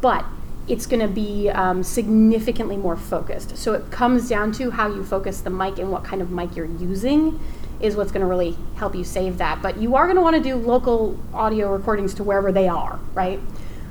But 0.00 0.24
it's 0.68 0.86
going 0.86 1.00
to 1.00 1.08
be 1.08 1.48
um, 1.48 1.82
significantly 1.82 2.76
more 2.76 2.96
focused. 2.96 3.56
So 3.56 3.72
it 3.72 3.90
comes 3.90 4.28
down 4.28 4.52
to 4.52 4.70
how 4.70 4.88
you 4.88 5.02
focus 5.02 5.40
the 5.40 5.50
mic 5.50 5.78
and 5.78 5.90
what 5.90 6.04
kind 6.04 6.20
of 6.20 6.30
mic 6.30 6.54
you're 6.54 6.66
using 6.66 7.40
is 7.80 7.96
what's 7.96 8.10
going 8.12 8.20
to 8.22 8.26
really 8.26 8.56
help 8.76 8.94
you 8.94 9.04
save 9.04 9.38
that. 9.38 9.62
But 9.62 9.76
you 9.78 9.94
are 9.96 10.06
going 10.06 10.16
to 10.16 10.22
want 10.22 10.36
to 10.36 10.42
do 10.42 10.56
local 10.56 11.18
audio 11.32 11.72
recordings 11.72 12.14
to 12.14 12.24
wherever 12.24 12.50
they 12.52 12.68
are, 12.68 12.98
right? 13.14 13.40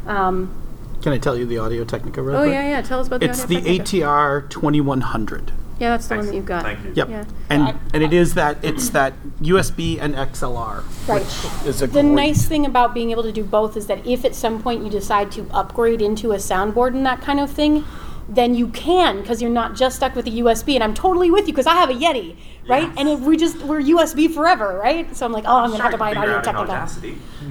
Um, 0.06 0.54
Can 1.02 1.14
I 1.14 1.18
tell 1.18 1.38
you 1.38 1.46
the 1.46 1.58
Audio 1.58 1.84
Technica 1.84 2.22
real 2.22 2.38
oh 2.38 2.44
quick? 2.44 2.52
yeah, 2.54 2.70
yeah. 2.70 2.82
Tell 2.82 3.00
us 3.00 3.08
about 3.08 3.20
the 3.22 3.28
It's 3.30 3.44
Audio 3.44 3.60
the 3.62 3.80
ATR 3.80 4.50
2100. 4.50 5.52
Yeah, 5.80 5.90
that's 5.92 6.08
the 6.08 6.16
one 6.16 6.26
that 6.26 6.34
you've 6.34 6.46
got. 6.46 6.64
Thank 6.64 6.84
you. 6.84 6.94
Yep. 6.96 7.10
Yeah. 7.10 7.26
And 7.52 7.78
and 7.94 8.02
it 8.02 8.12
is 8.12 8.34
that 8.34 8.58
it's 8.66 8.90
that 8.90 9.14
USB 9.42 10.00
and 10.02 10.16
XLR. 10.16 10.84
Right. 11.08 11.22
Which 11.22 11.68
is 11.68 11.82
a 11.84 11.88
The 11.88 12.02
great- 12.02 12.06
nice 12.06 12.48
thing 12.48 12.66
about 12.66 12.96
being 12.96 13.12
able 13.12 13.22
to 13.22 13.32
do 13.32 13.44
both 13.44 13.78
is 13.78 13.86
that 13.86 14.04
if 14.06 14.26
at 14.26 14.34
some 14.34 14.60
point 14.64 14.84
you 14.84 14.90
decide 14.90 15.32
to 15.34 15.46
upgrade 15.52 16.02
into 16.02 16.32
a 16.32 16.38
soundboard 16.38 16.96
and 16.96 17.06
that 17.06 17.22
kind 17.22 17.40
of 17.40 17.52
thing, 17.52 17.86
then 18.30 18.56
you 18.56 18.68
can 18.68 19.22
because 19.22 19.42
you're 19.42 19.52
not 19.52 19.76
just 19.76 19.96
stuck 19.98 20.16
with 20.16 20.28
a 20.28 20.32
USB. 20.32 20.76
And 20.76 20.84
I'm 20.84 20.94
totally 20.94 21.32
with 21.32 21.48
you 21.48 21.54
because 21.54 21.68
I 21.68 21.76
have 21.76 21.90
a 21.90 21.94
Yeti, 21.94 22.36
right? 22.68 22.90
And 22.98 23.08
if 23.08 23.22
we 23.22 23.38
just 23.38 23.58
we're 23.64 23.82
USB 23.82 24.34
forever, 24.34 24.80
right? 24.84 25.16
So 25.16 25.26
I'm 25.26 25.32
like, 25.32 25.46
oh, 25.48 25.58
I'm 25.58 25.72
gonna 25.72 25.84
have 25.84 25.92
to 25.94 25.98
buy 25.98 26.12
an 26.12 26.18
Audio 26.18 26.42
Technica. 26.42 26.74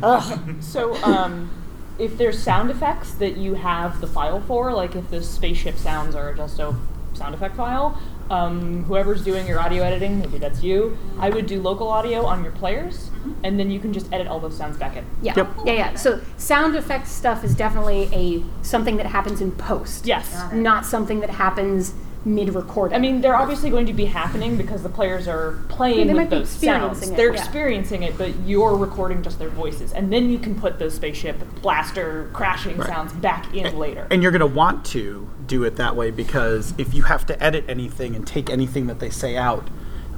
Ugh. 0.02 0.56
So, 0.60 0.94
um, 1.02 1.50
if 1.98 2.18
there's 2.18 2.38
sound 2.42 2.70
effects 2.70 3.12
that 3.14 3.38
you 3.38 3.54
have 3.54 4.00
the 4.02 4.06
file 4.06 4.40
for, 4.42 4.72
like 4.74 4.94
if 4.96 5.08
the 5.10 5.22
spaceship 5.22 5.76
sounds 5.78 6.14
are 6.14 6.34
just 6.34 6.58
a 6.58 6.74
sound 7.14 7.34
effect 7.34 7.56
file, 7.56 7.98
um, 8.30 8.84
whoever's 8.84 9.22
doing 9.24 9.46
your 9.46 9.58
audio 9.60 9.82
editing, 9.82 10.18
maybe 10.18 10.38
that's 10.38 10.62
you, 10.62 10.96
I 11.18 11.30
would 11.30 11.46
do 11.46 11.60
local 11.60 11.88
audio 11.88 12.24
on 12.24 12.42
your 12.42 12.52
players, 12.52 13.10
and 13.44 13.58
then 13.58 13.70
you 13.70 13.78
can 13.80 13.92
just 13.92 14.12
edit 14.12 14.26
all 14.26 14.40
those 14.40 14.56
sounds 14.56 14.76
back 14.76 14.96
in. 14.96 15.04
Yeah, 15.22 15.34
Yep. 15.36 15.48
yeah, 15.64 15.72
yeah. 15.72 15.94
So 15.94 16.20
sound 16.36 16.74
effects 16.76 17.10
stuff 17.10 17.44
is 17.44 17.54
definitely 17.54 18.08
a 18.12 18.42
something 18.64 18.96
that 18.96 19.06
happens 19.06 19.40
in 19.40 19.52
post. 19.52 20.06
Yes. 20.06 20.34
Not 20.52 20.84
something 20.86 21.20
that 21.20 21.30
happens 21.30 21.94
mid 22.26 22.54
recording. 22.54 22.94
I 22.96 22.98
mean, 22.98 23.20
they're 23.20 23.36
obviously 23.36 23.70
going 23.70 23.86
to 23.86 23.92
be 23.92 24.04
happening 24.04 24.56
because 24.56 24.82
the 24.82 24.88
players 24.88 25.28
are 25.28 25.52
playing 25.68 26.08
they 26.08 26.12
with 26.12 26.22
might 26.24 26.30
those 26.30 26.52
experiencing 26.52 26.98
sounds. 26.98 27.10
it, 27.12 27.16
They're 27.16 27.32
yeah. 27.32 27.40
experiencing 27.40 28.02
it, 28.02 28.18
but 28.18 28.36
you're 28.40 28.76
recording 28.76 29.22
just 29.22 29.38
their 29.38 29.48
voices, 29.48 29.92
and 29.92 30.12
then 30.12 30.28
you 30.28 30.38
can 30.38 30.54
put 30.54 30.78
those 30.78 30.94
spaceship 30.94 31.36
blaster 31.62 32.28
crashing 32.32 32.76
Right. 32.76 32.88
sounds 32.88 33.12
back 33.14 33.54
in 33.54 33.78
later. 33.78 34.06
And 34.10 34.22
you're 34.22 34.32
going 34.32 34.40
to 34.40 34.46
want 34.46 34.84
to 34.86 35.28
do 35.46 35.62
it 35.64 35.76
that 35.76 35.94
way 35.94 36.10
because 36.10 36.74
if 36.76 36.92
you 36.92 37.04
have 37.04 37.24
to 37.26 37.42
edit 37.42 37.64
anything 37.68 38.16
and 38.16 38.26
take 38.26 38.50
anything 38.50 38.88
that 38.88 38.98
they 38.98 39.10
say 39.10 39.36
out, 39.36 39.68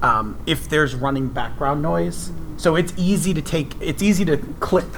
um, 0.02 0.38
if 0.46 0.68
there's 0.68 0.94
running 0.94 1.28
background 1.28 1.82
noise, 1.82 2.32
so 2.56 2.74
it's 2.74 2.94
easy 2.96 3.34
to 3.34 3.42
take, 3.42 3.74
it's 3.80 4.02
easy 4.02 4.24
to 4.24 4.38
clip 4.60 4.96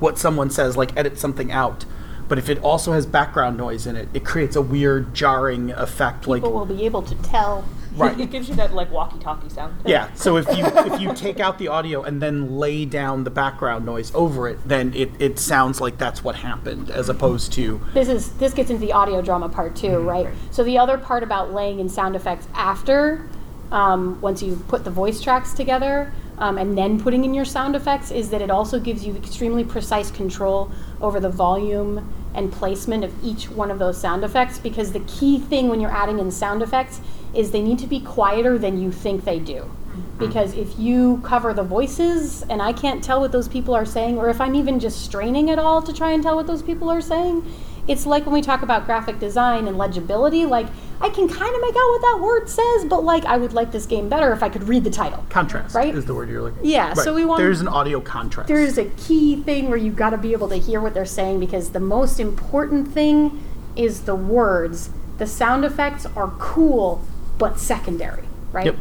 what 0.00 0.18
someone 0.18 0.50
says, 0.50 0.76
like 0.76 0.96
edit 0.96 1.18
something 1.18 1.52
out. 1.52 1.84
But 2.28 2.38
if 2.38 2.48
it 2.48 2.62
also 2.62 2.92
has 2.92 3.06
background 3.06 3.56
noise 3.56 3.86
in 3.86 3.96
it, 3.96 4.08
it 4.12 4.24
creates 4.24 4.54
a 4.54 4.62
weird 4.62 5.14
jarring 5.14 5.70
effect. 5.72 6.26
like 6.26 6.42
people 6.42 6.52
will 6.52 6.66
be 6.66 6.84
able 6.84 7.02
to 7.02 7.14
tell. 7.16 7.64
right. 7.96 8.18
It 8.20 8.30
gives 8.30 8.48
you 8.48 8.54
that 8.56 8.74
like 8.74 8.90
walkie-talkie 8.92 9.48
sound. 9.48 9.74
Yeah. 9.86 10.12
So 10.14 10.36
if 10.36 10.46
you 10.56 10.64
if 10.66 11.00
you 11.00 11.14
take 11.14 11.40
out 11.40 11.58
the 11.58 11.68
audio 11.68 12.02
and 12.02 12.20
then 12.20 12.58
lay 12.58 12.84
down 12.84 13.24
the 13.24 13.30
background 13.30 13.86
noise 13.86 14.12
over 14.14 14.46
it, 14.48 14.58
then 14.68 14.92
it, 14.94 15.10
it 15.18 15.38
sounds 15.38 15.80
like 15.80 15.96
that's 15.98 16.22
what 16.22 16.36
happened, 16.36 16.90
as 16.90 17.08
opposed 17.08 17.52
to 17.54 17.80
this 17.94 18.08
is 18.08 18.30
this 18.34 18.52
gets 18.52 18.70
into 18.70 18.80
the 18.84 18.92
audio 18.92 19.22
drama 19.22 19.48
part 19.48 19.74
too, 19.74 19.98
right? 20.00 20.28
So 20.50 20.62
the 20.62 20.78
other 20.78 20.98
part 20.98 21.22
about 21.22 21.52
laying 21.52 21.80
in 21.80 21.88
sound 21.88 22.14
effects 22.14 22.46
after, 22.54 23.26
um, 23.72 24.20
once 24.20 24.42
you 24.42 24.56
put 24.68 24.84
the 24.84 24.90
voice 24.90 25.20
tracks 25.22 25.52
together, 25.54 26.12
um, 26.38 26.58
and 26.58 26.76
then 26.78 27.00
putting 27.00 27.24
in 27.24 27.34
your 27.34 27.44
sound 27.44 27.74
effects, 27.74 28.10
is 28.10 28.30
that 28.30 28.40
it 28.42 28.50
also 28.50 28.78
gives 28.78 29.04
you 29.06 29.16
extremely 29.16 29.64
precise 29.64 30.10
control 30.10 30.70
over 31.00 31.20
the 31.20 31.28
volume 31.28 32.12
and 32.34 32.52
placement 32.52 33.04
of 33.04 33.12
each 33.24 33.48
one 33.50 33.70
of 33.70 33.78
those 33.78 34.00
sound 34.00 34.24
effects. 34.24 34.58
Because 34.58 34.92
the 34.92 35.00
key 35.00 35.38
thing 35.38 35.68
when 35.68 35.80
you're 35.80 35.90
adding 35.90 36.18
in 36.18 36.30
sound 36.30 36.62
effects 36.62 37.00
is 37.34 37.50
they 37.50 37.62
need 37.62 37.78
to 37.78 37.86
be 37.86 38.00
quieter 38.00 38.58
than 38.58 38.80
you 38.80 38.92
think 38.92 39.24
they 39.24 39.38
do. 39.38 39.62
Mm-hmm. 39.62 40.18
Because 40.18 40.54
if 40.54 40.78
you 40.78 41.20
cover 41.24 41.52
the 41.52 41.62
voices 41.62 42.42
and 42.42 42.60
I 42.60 42.72
can't 42.72 43.02
tell 43.02 43.20
what 43.20 43.32
those 43.32 43.48
people 43.48 43.74
are 43.74 43.86
saying, 43.86 44.18
or 44.18 44.28
if 44.28 44.40
I'm 44.40 44.54
even 44.54 44.80
just 44.80 45.04
straining 45.04 45.50
at 45.50 45.58
all 45.58 45.82
to 45.82 45.92
try 45.92 46.12
and 46.12 46.22
tell 46.22 46.36
what 46.36 46.46
those 46.46 46.62
people 46.62 46.88
are 46.90 47.00
saying, 47.00 47.44
it's 47.88 48.06
like 48.06 48.24
when 48.26 48.34
we 48.34 48.42
talk 48.42 48.62
about 48.62 48.86
graphic 48.86 49.18
design 49.18 49.66
and 49.66 49.78
legibility. 49.78 50.44
Like, 50.46 50.66
I 51.00 51.08
can 51.08 51.28
kind 51.28 51.54
of 51.54 51.60
make 51.60 51.74
out 51.74 51.88
what 51.90 52.00
that 52.02 52.18
word 52.22 52.48
says, 52.48 52.84
but 52.84 53.02
like, 53.02 53.24
I 53.24 53.36
would 53.36 53.52
like 53.52 53.72
this 53.72 53.86
game 53.86 54.08
better 54.08 54.32
if 54.32 54.42
I 54.42 54.48
could 54.48 54.64
read 54.68 54.84
the 54.84 54.90
title. 54.90 55.24
contrast. 55.30 55.74
Right? 55.74 55.94
Is 55.94 56.04
the 56.04 56.14
word 56.14 56.28
you're 56.28 56.42
looking. 56.42 56.64
Yeah, 56.64 56.92
so 56.94 57.14
we 57.14 57.24
want- 57.24 57.38
There's 57.40 57.60
an 57.60 57.68
audio 57.68 58.00
contrast. 58.00 58.48
There's 58.48 58.78
a 58.78 58.84
key 58.84 59.42
thing 59.42 59.68
where 59.68 59.78
you've 59.78 59.96
got 59.96 60.10
to 60.10 60.18
be 60.18 60.32
able 60.32 60.48
to 60.48 60.56
hear 60.56 60.80
what 60.80 60.94
they're 60.94 61.04
saying 61.04 61.40
because 61.40 61.70
the 61.70 61.80
most 61.80 62.20
important 62.20 62.92
thing 62.92 63.42
is 63.76 64.02
the 64.02 64.14
words. 64.16 64.90
The 65.18 65.26
sound 65.26 65.64
effects 65.64 66.06
are 66.16 66.32
cool, 66.38 67.02
but 67.38 67.58
secondary, 67.58 68.24
right? 68.52 68.66
Yep. 68.66 68.76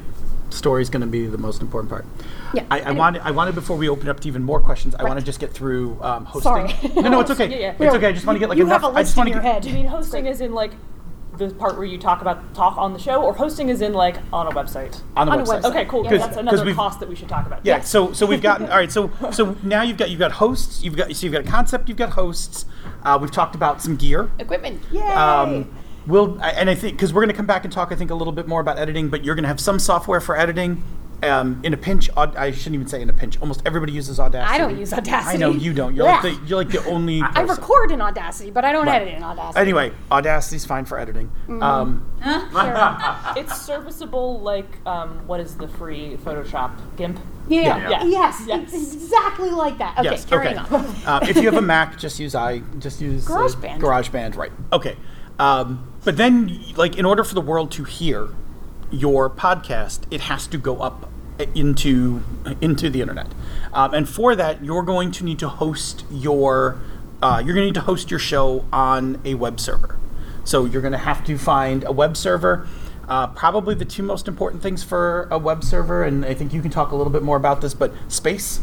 Story's 0.49 0.89
going 0.89 1.01
to 1.01 1.07
be 1.07 1.27
the 1.27 1.37
most 1.37 1.61
important 1.61 1.89
part. 1.89 2.05
Yeah, 2.53 2.65
I, 2.71 2.77
I 2.77 2.81
anyway. 2.83 2.97
wanted, 2.97 3.21
I 3.23 3.31
wanted 3.31 3.55
before 3.55 3.75
we 3.77 3.89
open 3.89 4.07
up 4.09 4.19
to 4.21 4.27
even 4.27 4.43
more 4.43 4.59
questions, 4.61 4.95
I 4.95 5.03
want 5.03 5.19
to 5.19 5.25
just 5.25 5.39
get 5.39 5.51
through 5.53 5.97
um, 6.01 6.25
hosting. 6.25 6.69
Sorry. 6.69 7.01
No, 7.01 7.09
no, 7.09 7.19
it's 7.19 7.31
okay. 7.31 7.49
Yeah, 7.49 7.75
yeah. 7.79 7.85
It's 7.87 7.95
okay. 7.95 8.07
I 8.07 8.11
just 8.13 8.25
want 8.25 8.35
to 8.37 8.39
get 8.39 8.49
like 8.49 8.57
you 8.57 8.65
enough. 8.65 8.81
have 8.81 8.93
a 8.93 8.97
I 8.97 9.01
just 9.03 9.15
list 9.15 9.17
want 9.17 9.27
in 9.29 9.33
to 9.33 9.37
your 9.37 9.43
get. 9.43 9.53
head. 9.55 9.63
Do 9.63 9.69
you 9.69 9.75
mean 9.75 9.85
hosting 9.87 10.25
is 10.25 10.39
in 10.41 10.53
like 10.53 10.71
the 11.37 11.49
part 11.51 11.75
where 11.77 11.85
you 11.85 11.99
talk 11.99 12.21
about 12.21 12.55
talk 12.55 12.77
on 12.77 12.93
the 12.93 12.99
show, 12.99 13.21
or 13.23 13.33
hosting 13.33 13.69
is 13.69 13.81
in 13.81 13.93
like 13.93 14.15
on 14.33 14.47
a 14.47 14.51
website? 14.51 15.01
on 15.15 15.27
the 15.27 15.33
On 15.33 15.39
a 15.39 15.43
website. 15.43 15.61
website. 15.61 15.69
Okay, 15.69 15.85
cool. 15.85 16.03
Yeah, 16.05 16.11
Because 16.11 16.27
Because- 16.29 16.35
that's 16.35 16.49
'cause 16.49 16.59
another 16.61 16.73
cost 16.73 16.99
that 17.01 17.09
we 17.09 17.15
should 17.15 17.29
talk 17.29 17.45
about. 17.45 17.59
Yeah. 17.65 17.81
So 17.81 18.13
so 18.13 18.25
we've 18.25 18.41
gotten 18.41 18.67
all 18.71 18.77
right. 18.77 18.91
So 18.91 19.11
so 19.31 19.55
now 19.63 19.81
you've 19.83 19.97
got 19.97 20.09
you've 20.09 20.19
got 20.19 20.31
hosts. 20.31 20.81
You've 20.83 20.95
got 20.95 21.13
so 21.15 21.25
you've 21.25 21.33
got 21.33 21.45
a 21.45 21.47
concept. 21.47 21.89
You've 21.89 21.97
got 21.97 22.11
hosts. 22.11 22.65
Uh, 23.03 23.17
we've 23.21 23.31
talked 23.31 23.53
about 23.53 23.81
some 23.81 23.95
gear. 23.97 24.31
Equipment. 24.39 24.81
Yay! 24.91 25.01
Um, 25.01 25.69
we'll 26.07 26.41
and 26.41 26.69
I 26.69 26.75
think 26.75 26.95
because 26.95 27.13
we're 27.13 27.21
going 27.21 27.29
to 27.29 27.35
come 27.35 27.45
back 27.45 27.63
and 27.63 27.71
talk, 27.71 27.91
I 27.91 27.95
think 27.95 28.11
a 28.11 28.15
little 28.15 28.33
bit 28.33 28.47
more 28.47 28.61
about 28.61 28.79
editing. 28.79 29.09
But 29.09 29.23
you're 29.23 29.35
going 29.35 29.43
to 29.43 29.49
have 29.49 29.59
some 29.59 29.79
software 29.79 30.19
for 30.19 30.37
editing. 30.37 30.83
Um, 31.23 31.61
in 31.63 31.73
a 31.73 31.77
pinch, 31.77 32.11
Aud- 32.15 32.35
I 32.35 32.51
shouldn't 32.51 32.75
even 32.75 32.85
say 32.87 33.01
in 33.01 33.09
a 33.09 33.13
pinch. 33.13 33.41
Almost 33.41 33.63
everybody 33.65 33.91
uses 33.91 34.19
Audacity. 34.19 34.53
I 34.53 34.59
don't 34.59 34.77
use 34.77 34.93
Audacity. 34.93 35.35
I 35.35 35.37
know 35.39 35.49
you 35.49 35.73
don't. 35.73 35.95
You're 35.95 36.05
like 36.05 36.21
the 36.21 36.39
you're 36.45 36.59
like 36.59 36.69
the 36.69 36.85
only. 36.85 37.23
I 37.23 37.31
person. 37.31 37.47
record 37.47 37.91
in 37.91 38.01
Audacity, 38.01 38.51
but 38.51 38.63
I 38.63 38.71
don't 38.71 38.85
Right. 38.85 39.01
edit 39.01 39.15
in 39.15 39.23
Audacity. 39.23 39.59
Anyway, 39.59 39.91
Audacity's 40.11 40.65
fine 40.65 40.85
for 40.85 40.99
editing. 40.99 41.31
Um, 41.59 42.05
It's 43.35 43.59
serviceable 43.59 44.41
like 44.41 44.67
um, 44.85 45.25
what 45.25 45.39
is 45.39 45.55
the 45.57 45.67
free 45.67 46.17
Photoshop 46.23 46.71
GIMP? 46.97 47.19
Yeah. 47.47 47.89
Yeah. 47.89 48.03
Yes. 48.03 48.43
Yes. 48.45 48.73
It's 48.73 48.93
exactly 48.93 49.49
like 49.49 49.79
that. 49.79 49.97
Okay. 49.97 50.09
yes. 50.11 50.25
Carrying 50.25 50.59
okay. 50.59 50.75
on. 50.75 50.85
Uh, 51.05 51.19
if 51.23 51.37
you 51.37 51.43
have 51.43 51.55
a 51.55 51.61
Mac, 51.61 51.97
just 51.97 52.19
use 52.19 52.35
i 52.35 52.59
just 52.77 53.01
use 53.01 53.27
uh, 53.29 53.33
GarageBand. 53.33 53.79
GarageBand, 53.79 54.35
right? 54.35 54.51
Okay. 54.71 54.95
Um, 55.39 55.91
but 56.07 56.15
then, 56.15 56.63
like, 56.77 56.95
in 56.95 57.03
order 57.03 57.21
for 57.21 57.35
the 57.35 57.41
world 57.41 57.69
to 57.73 57.83
hear 57.83 58.29
your 58.89 59.29
podcast, 59.29 60.03
it 60.09 60.21
has 60.21 60.47
to 60.47 60.57
go 60.57 60.77
up 60.77 61.11
into 61.53 62.23
into 62.61 62.89
the 62.89 63.01
internet, 63.01 63.27
um, 63.73 63.93
and 63.93 64.07
for 64.07 64.33
that, 64.33 64.63
you're 64.63 64.83
going 64.83 65.11
to 65.11 65.25
need 65.25 65.37
to 65.39 65.49
host 65.49 66.05
your 66.09 66.79
uh, 67.21 67.43
you're 67.43 67.53
going 67.53 67.63
to 67.63 67.71
need 67.71 67.73
to 67.73 67.81
host 67.81 68.09
your 68.09 68.21
show 68.21 68.63
on 68.71 69.19
a 69.25 69.33
web 69.33 69.59
server. 69.59 69.97
So 70.45 70.63
you're 70.63 70.81
going 70.81 70.93
to 70.93 70.97
have 70.97 71.25
to 71.25 71.37
find 71.37 71.83
a 71.83 71.91
web 71.91 72.15
server. 72.15 72.65
Uh, 73.09 73.27
probably 73.27 73.75
the 73.75 73.83
two 73.83 74.01
most 74.01 74.29
important 74.29 74.63
things 74.63 74.85
for 74.85 75.27
a 75.29 75.37
web 75.37 75.61
server, 75.61 76.05
and 76.05 76.23
I 76.23 76.33
think 76.33 76.53
you 76.53 76.61
can 76.61 76.71
talk 76.71 76.91
a 76.91 76.95
little 76.95 77.11
bit 77.11 77.21
more 77.21 77.35
about 77.35 77.59
this, 77.59 77.73
but 77.73 77.91
space. 78.07 78.61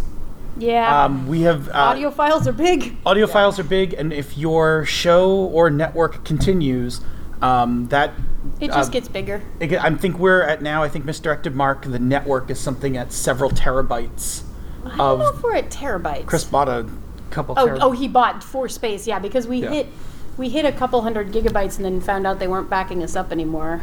Yeah. 0.57 1.05
Um, 1.05 1.29
we 1.29 1.43
have 1.43 1.69
uh, 1.69 1.73
Audio 1.73 2.11
files 2.11 2.49
are 2.49 2.53
big. 2.53 2.97
audio 3.05 3.27
files 3.27 3.59
are 3.59 3.65
big, 3.65 3.93
and 3.93 4.15
if 4.15 4.39
your 4.39 4.87
show 4.87 5.31
or 5.31 5.69
network 5.69 6.25
continues, 6.25 7.03
um, 7.45 7.89
that 7.89 8.13
It 8.61 8.69
just 8.69 8.91
uh, 8.91 8.93
gets 8.93 9.09
bigger. 9.09 9.43
it 9.61 9.73
I 9.73 9.91
think 9.95 10.19
we're 10.19 10.43
at 10.43 10.63
now. 10.63 10.83
I 10.83 10.89
think 10.89 11.05
misdirected 11.05 11.55
mark. 11.55 11.83
The 11.85 11.99
network 11.99 12.51
is 12.51 12.59
something 12.59 12.97
at 12.97 13.13
several 13.13 13.51
terabytes. 13.51 14.43
I 14.85 14.89
don't 14.97 15.19
know 15.19 15.29
Of 15.29 15.37
if 15.37 15.43
we're 15.43 15.55
at 15.57 15.71
terabytes. 15.71 16.27
Chris 16.27 16.45
bought 16.45 16.69
a 16.69 16.87
couple. 17.31 17.55
Oh, 17.59 17.67
terabytes. 17.67 17.79
oh, 17.81 17.91
he 17.93 18.09
bought 18.09 18.43
for 18.45 18.69
space. 18.69 19.07
Yeah, 19.07 19.19
because 19.19 19.47
we 19.47 19.63
Yeah. 19.63 19.71
hit 19.71 19.87
we 20.37 20.49
hit 20.49 20.65
a 20.65 20.73
couple 20.73 21.01
hundred 21.03 21.31
gigabytes 21.33 21.77
and 21.77 21.85
then 21.85 22.01
found 22.01 22.27
out 22.27 22.39
they 22.41 22.49
weren't 22.49 22.69
backing 22.69 23.03
us 23.03 23.15
up 23.17 23.31
anymore. 23.33 23.83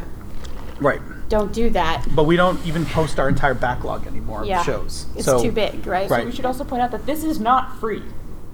right. 0.80 1.00
Don't 1.28 1.50
do 1.54 1.70
that. 1.70 2.04
But 2.14 2.24
we 2.24 2.36
don't 2.36 2.60
even 2.66 2.84
post 2.84 3.18
our 3.18 3.26
entire 3.26 3.54
backlog 3.54 4.06
anymore 4.06 4.44
Yeah. 4.44 4.60
of 4.60 4.66
shows. 4.66 5.06
It's 5.16 5.24
so, 5.24 5.42
too 5.42 5.50
big, 5.50 5.86
right? 5.86 6.10
Right. 6.10 6.26
We 6.26 6.32
should 6.32 6.44
also 6.44 6.62
point 6.62 6.82
out 6.82 6.90
that 6.90 7.06
this 7.06 7.24
is 7.24 7.40
not 7.40 7.78
free. 7.80 8.02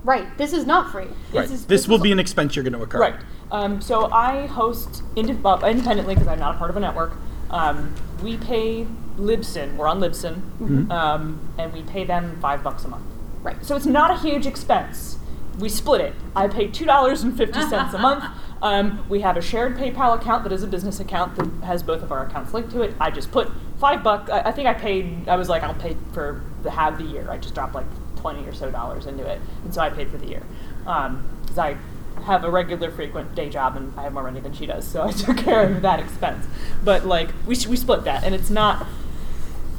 Right. 0.04 0.26
This 0.38 0.52
is 0.52 0.64
not 0.64 0.92
free. 0.92 1.08
Right. 1.32 1.50
is- 1.50 1.66
This 1.66 1.88
will 1.88 1.96
is- 1.96 2.02
be 2.02 2.12
an 2.12 2.20
expense 2.20 2.54
you're 2.54 2.62
going 2.62 2.74
to 2.74 2.82
incur. 2.82 3.00
Right. 3.00 3.14
Um, 3.50 3.80
so 3.80 4.10
I 4.12 4.46
host 4.46 5.02
inde- 5.16 5.44
uh, 5.44 5.58
independently 5.66 6.14
because 6.14 6.28
I'm 6.28 6.38
not 6.38 6.54
a 6.56 6.58
part 6.58 6.70
of 6.70 6.76
a 6.76 6.80
network. 6.80 7.12
Um, 7.50 7.94
we 8.22 8.36
pay 8.36 8.86
Libsyn. 9.16 9.76
We're 9.76 9.88
on 9.88 10.00
Libsyn, 10.00 10.34
Mm-hmm. 10.60 10.92
um, 10.92 11.40
and 11.58 11.72
we 11.72 11.82
pay 11.82 12.04
them 12.04 12.38
five 12.40 12.62
bucks 12.62 12.84
a 12.84 12.88
month. 12.88 13.04
Right. 13.42 13.64
So 13.64 13.74
it's 13.76 13.86
not 13.86 14.10
a 14.10 14.18
huge 14.18 14.46
expense. 14.46 15.18
We 15.58 15.68
split 15.68 16.00
it. 16.00 16.14
I 16.36 16.46
pay 16.48 16.68
two 16.68 16.84
dollars 16.84 17.22
and 17.22 17.36
fifty 17.36 17.60
cents 17.62 17.94
a 17.94 17.98
month. 17.98 18.24
Um, 18.60 19.08
we 19.08 19.20
have 19.20 19.36
a 19.36 19.40
shared 19.40 19.76
PayPal 19.76 20.20
account 20.20 20.42
that 20.42 20.50
is 20.52 20.64
a 20.64 20.66
business 20.66 20.98
account 20.98 21.36
that 21.36 21.48
has 21.64 21.80
both 21.80 22.02
of 22.02 22.10
our 22.10 22.26
accounts 22.26 22.52
linked 22.52 22.72
to 22.72 22.82
it. 22.82 22.92
I 22.98 23.08
just 23.08 23.30
put 23.30 23.48
five 23.78 24.02
bucks. 24.02 24.28
I, 24.32 24.40
I 24.40 24.50
think 24.50 24.66
I 24.66 24.74
paid. 24.74 25.28
I 25.28 25.36
was 25.36 25.48
like, 25.48 25.62
I'll 25.62 25.74
pay 25.74 25.96
for 26.12 26.42
the 26.64 26.70
half 26.72 26.98
the 26.98 27.04
year. 27.04 27.28
I 27.30 27.38
just 27.38 27.54
dropped 27.54 27.76
like 27.76 27.86
twenty 28.16 28.44
or 28.48 28.52
so 28.52 28.68
dollars 28.68 29.06
into 29.06 29.24
it, 29.24 29.40
and 29.62 29.72
so 29.72 29.80
I 29.80 29.90
paid 29.90 30.10
for 30.10 30.16
the 30.18 30.26
year 30.26 30.42
because 30.78 31.56
I 31.56 31.76
have 32.22 32.44
a 32.44 32.50
regular, 32.50 32.90
frequent 32.90 33.34
day 33.34 33.48
job 33.48 33.76
and 33.76 33.92
I 33.98 34.02
have 34.02 34.12
more 34.12 34.22
money 34.22 34.40
than 34.40 34.52
she 34.52 34.66
does, 34.66 34.86
so 34.86 35.02
I 35.02 35.10
took 35.24 35.36
care 35.38 35.64
of 35.64 35.82
that 35.82 36.00
expense. 36.00 36.46
But 36.84 37.06
like, 37.06 37.30
we 37.46 37.56
we 37.68 37.76
split 37.76 38.04
that, 38.04 38.24
and 38.24 38.34
it's 38.34 38.50
not 38.50 38.86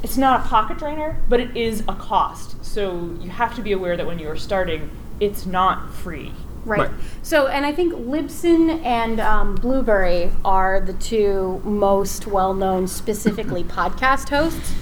it's 0.02 0.16
not 0.16 0.44
a 0.44 0.48
pocket 0.48 0.78
drainer, 0.78 1.20
but 1.28 1.40
it 1.40 1.56
is 1.56 1.80
a 1.88 1.94
cost. 1.94 2.64
So 2.64 3.16
you 3.20 3.30
have 3.30 3.54
to 3.56 3.62
be 3.62 3.72
aware 3.72 3.96
that 3.96 4.06
when 4.06 4.18
you're 4.18 4.36
starting, 4.36 4.90
it's 5.20 5.44
not 5.44 5.92
free. 5.92 6.32
Right. 6.64 6.80
Right. 6.80 6.90
So, 7.22 7.46
and 7.46 7.64
I 7.64 7.72
think 7.72 7.94
Libsyn 7.94 8.84
and 8.84 9.18
um, 9.20 9.54
Blueberry 9.54 10.30
are 10.44 10.80
the 10.80 10.92
two 10.94 11.60
most 11.64 12.26
well 12.26 12.54
known, 12.54 12.86
specifically 12.86 13.64
podcast 13.78 14.28
hosts. 14.28 14.74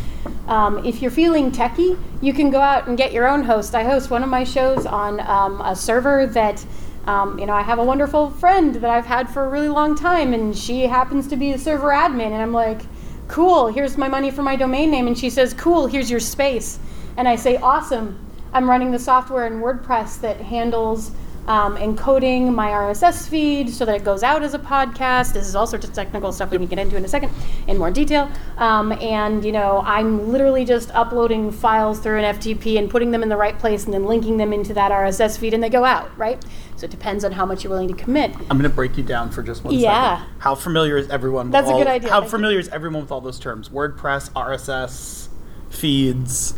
Um, 0.49 0.85
if 0.85 1.03
you're 1.03 1.11
feeling 1.11 1.53
techie, 1.53 1.99
you 2.21 2.33
can 2.33 2.51
go 2.51 2.61
out 2.61 2.89
and 2.89 2.97
get 2.97 3.13
your 3.13 3.29
own 3.29 3.43
host. 3.43 3.75
I 3.75 3.85
host 3.85 4.11
one 4.11 4.23
of 4.23 4.29
my 4.29 4.45
shows 4.45 4.87
on 4.87 5.21
um, 5.21 5.61
a 5.61 5.77
server 5.77 6.27
that, 6.29 6.65
um, 7.07 7.39
you 7.39 7.47
know, 7.47 7.55
I 7.55 7.63
have 7.63 7.79
a 7.79 7.85
wonderful 7.85 8.31
friend 8.31 8.75
that 8.77 8.91
I've 8.91 9.07
had 9.07 9.31
for 9.31 9.45
a 9.45 9.49
really 9.49 9.69
long 9.69 9.95
time, 9.95 10.35
and 10.35 10.57
she 10.57 10.83
happens 10.83 11.27
to 11.29 11.37
be 11.37 11.53
the 11.53 11.59
server 11.59 11.89
admin. 11.89 12.33
And 12.33 12.43
I'm 12.43 12.53
like, 12.53 12.83
cool, 13.29 13.69
here's 13.69 13.97
my 13.97 14.09
money 14.09 14.31
for 14.31 14.43
my 14.43 14.57
domain 14.57 14.91
name. 14.91 15.07
And 15.07 15.17
she 15.17 15.31
says, 15.31 15.55
cool, 15.55 15.87
here's 15.87 16.11
your 16.11 16.21
space. 16.21 16.79
And 17.17 17.29
I 17.29 17.37
say, 17.37 17.57
awesome. 17.57 18.19
I'm 18.53 18.69
running 18.69 18.91
the 18.91 18.99
software 18.99 19.47
in 19.47 19.61
WordPress 19.61 20.21
that 20.23 20.41
handles 20.41 21.13
um, 21.49 21.77
encoding 21.77 22.55
my 22.55 22.69
RSS 22.69 23.29
feed 23.29 23.71
so 23.71 23.85
that 23.85 23.97
it 23.97 24.05
goes 24.05 24.23
out 24.23 24.43
as 24.43 24.55
a 24.55 24.59
podcast. 24.59 25.33
This 25.33 25.49
is 25.49 25.57
all 25.57 25.67
sorts 25.67 25.87
of 25.87 25.93
technical 25.95 26.31
stuff 26.31 26.51
we 26.51 26.59
can 26.59 26.67
get 26.67 26.79
into 26.79 26.97
in 26.97 27.05
a 27.05 27.09
second 27.09 27.33
in 27.67 27.79
more 27.79 27.91
detail. 27.91 28.31
Um, 28.59 28.93
and 28.93 29.45
you 29.45 29.51
know, 29.51 29.83
I'm 29.85 30.31
literally 30.31 30.65
just 30.65 30.91
uploading 30.95 31.51
files 31.51 31.99
through 32.01 32.19
an 32.23 32.37
FTP 32.37 32.79
and 32.79 32.89
putting 32.91 33.11
them 33.11 33.23
in 33.23 33.29
the 33.31 33.37
right 33.37 33.59
place 33.59 33.87
and 33.87 33.95
then 33.95 34.05
linking 34.05 34.37
them 34.37 34.53
into 34.53 34.75
that 34.75 34.93
RSS 34.93 35.39
feed 35.39 35.55
and 35.55 35.63
they 35.63 35.71
go 35.71 35.85
out, 35.85 36.17
right? 36.19 36.45
So 36.77 36.85
it 36.85 36.91
depends 36.93 37.25
on 37.25 37.33
how 37.33 37.45
much 37.47 37.65
you're 37.65 37.73
willing 37.73 37.89
to 37.89 37.95
commit. 37.95 38.31
I'm 38.51 38.59
going 38.59 38.63
to 38.63 38.69
break 38.69 38.97
you 38.97 39.03
down 39.03 39.31
for 39.31 39.43
just 39.43 39.65
one 39.65 39.73
second. 39.73 39.83
Yeah. 39.83 40.25
How 40.39 40.55
familiar 40.55 40.97
is 40.97 41.09
everyone? 41.09 41.47
with 41.47 41.53
That's 41.53 41.69
a 41.69 41.73
all- 41.73 41.79
good 41.79 41.89
idea, 41.89 42.11
How 42.11 42.23
familiar 42.23 42.59
is 42.61 42.69
everyone 42.69 43.01
with 43.03 43.11
all 43.11 43.21
those 43.21 43.39
terms? 43.41 43.71
WordPress, 43.71 44.31
RSS, 44.33 45.29
feeds. 45.71 46.55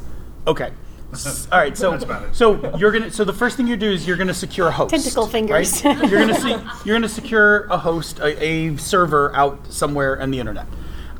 Okay. 0.46 0.72
S- 1.12 1.48
All 1.50 1.58
right, 1.58 1.76
so 1.76 1.90
That's 1.90 2.04
about 2.04 2.22
it. 2.24 2.34
so 2.36 2.76
you're 2.76 2.92
gonna 2.92 3.10
so 3.10 3.24
the 3.24 3.32
first 3.32 3.56
thing 3.56 3.66
you 3.66 3.76
do 3.76 3.90
is 3.90 4.06
you're 4.06 4.16
gonna 4.16 4.32
secure 4.34 4.68
a 4.68 4.72
host. 4.72 4.90
Tentacle 4.94 5.26
fingers. 5.26 5.84
Right? 5.84 6.10
You're 6.10 6.20
gonna 6.20 6.34
se- 6.40 6.60
you're 6.84 6.96
gonna 6.96 7.08
secure 7.08 7.64
a 7.64 7.78
host, 7.78 8.18
a, 8.20 8.42
a 8.44 8.76
server 8.76 9.34
out 9.34 9.72
somewhere 9.72 10.20
on 10.20 10.30
the 10.30 10.38
internet. 10.38 10.66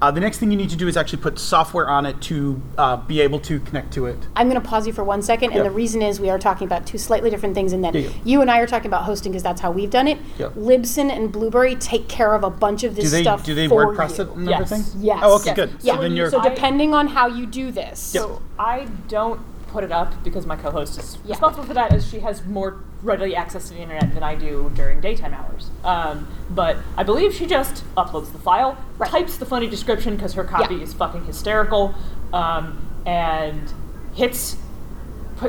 Uh, 0.02 0.10
the 0.10 0.18
next 0.20 0.38
thing 0.38 0.50
you 0.50 0.56
need 0.56 0.70
to 0.70 0.76
do 0.76 0.88
is 0.88 0.96
actually 0.96 1.20
put 1.20 1.38
software 1.38 1.86
on 1.86 2.06
it 2.06 2.18
to 2.22 2.58
uh, 2.78 2.96
be 2.96 3.20
able 3.20 3.38
to 3.38 3.60
connect 3.60 3.92
to 3.92 4.06
it. 4.06 4.16
I'm 4.34 4.48
going 4.48 4.58
to 4.58 4.66
pause 4.66 4.86
you 4.86 4.94
for 4.94 5.04
one 5.04 5.20
second, 5.20 5.50
and 5.50 5.58
Yeah. 5.58 5.62
the 5.64 5.70
reason 5.70 6.00
is 6.00 6.18
we 6.18 6.30
are 6.30 6.38
talking 6.38 6.66
about 6.66 6.86
two 6.86 6.96
slightly 6.96 7.28
different 7.28 7.54
things 7.54 7.74
And 7.74 7.84
that 7.84 7.94
Yeah, 7.94 8.00
yeah. 8.08 8.10
you 8.24 8.40
and 8.40 8.50
I 8.50 8.60
are 8.60 8.66
talking 8.66 8.86
about 8.86 9.04
hosting 9.04 9.30
because 9.32 9.42
that's 9.42 9.60
how 9.60 9.70
we've 9.70 9.90
done 9.90 10.08
it. 10.08 10.16
Yeah. 10.38 10.46
Libsyn 10.56 11.10
and 11.14 11.30
Blubrry 11.30 11.74
take 11.76 12.08
care 12.08 12.34
of 12.34 12.44
a 12.44 12.48
bunch 12.48 12.82
of 12.82 12.96
this 12.96 13.04
Do 13.04 13.10
they 13.10 13.20
stuff 13.24 13.44
do 13.44 13.54
they 13.54 13.68
for 13.68 13.94
WordPress 13.94 14.16
you. 14.16 14.24
it 14.24 14.30
and 14.36 14.48
Yes. 14.48 14.72
everything? 14.72 15.02
Yes. 15.02 15.20
Oh, 15.22 15.34
okay, 15.36 15.44
Yes. 15.48 15.56
good. 15.56 15.70
Yeah. 15.82 15.96
So 15.96 16.00
then 16.00 16.16
you're 16.16 16.30
So 16.30 16.38
I- 16.40 16.48
depending 16.48 16.94
on 16.94 17.06
how 17.08 17.26
you 17.26 17.44
do 17.44 17.70
this, 17.70 17.98
So 18.00 18.40
I 18.58 18.86
don't 19.08 19.38
put 19.70 19.84
it 19.84 19.92
up 19.92 20.12
because 20.24 20.46
my 20.46 20.56
co-host 20.56 20.98
is 20.98 21.18
Yeah. 21.24 21.32
responsible 21.32 21.64
for 21.66 21.74
that, 21.74 21.92
as 21.92 22.08
she 22.08 22.20
has 22.20 22.44
more 22.44 22.76
readily 23.02 23.34
access 23.36 23.68
to 23.68 23.74
the 23.74 23.80
internet 23.80 24.12
than 24.14 24.22
I 24.22 24.34
do 24.34 24.70
during 24.74 25.00
daytime 25.00 25.34
hours. 25.34 25.70
Um, 25.84 26.26
but 26.50 26.76
I 26.96 27.02
believe 27.02 27.34
she 27.34 27.46
just 27.46 27.84
uploads 27.96 28.32
the 28.32 28.38
file, 28.38 28.76
Right. 28.98 29.10
types 29.10 29.36
the 29.36 29.46
funny 29.46 29.66
description 29.68 30.16
because 30.16 30.34
her 30.34 30.44
copy 30.44 30.76
Yeah. 30.76 30.82
is 30.82 30.92
fucking 30.94 31.24
hysterical, 31.24 31.94
um, 32.32 32.78
and 33.06 33.72
hits. 34.14 34.56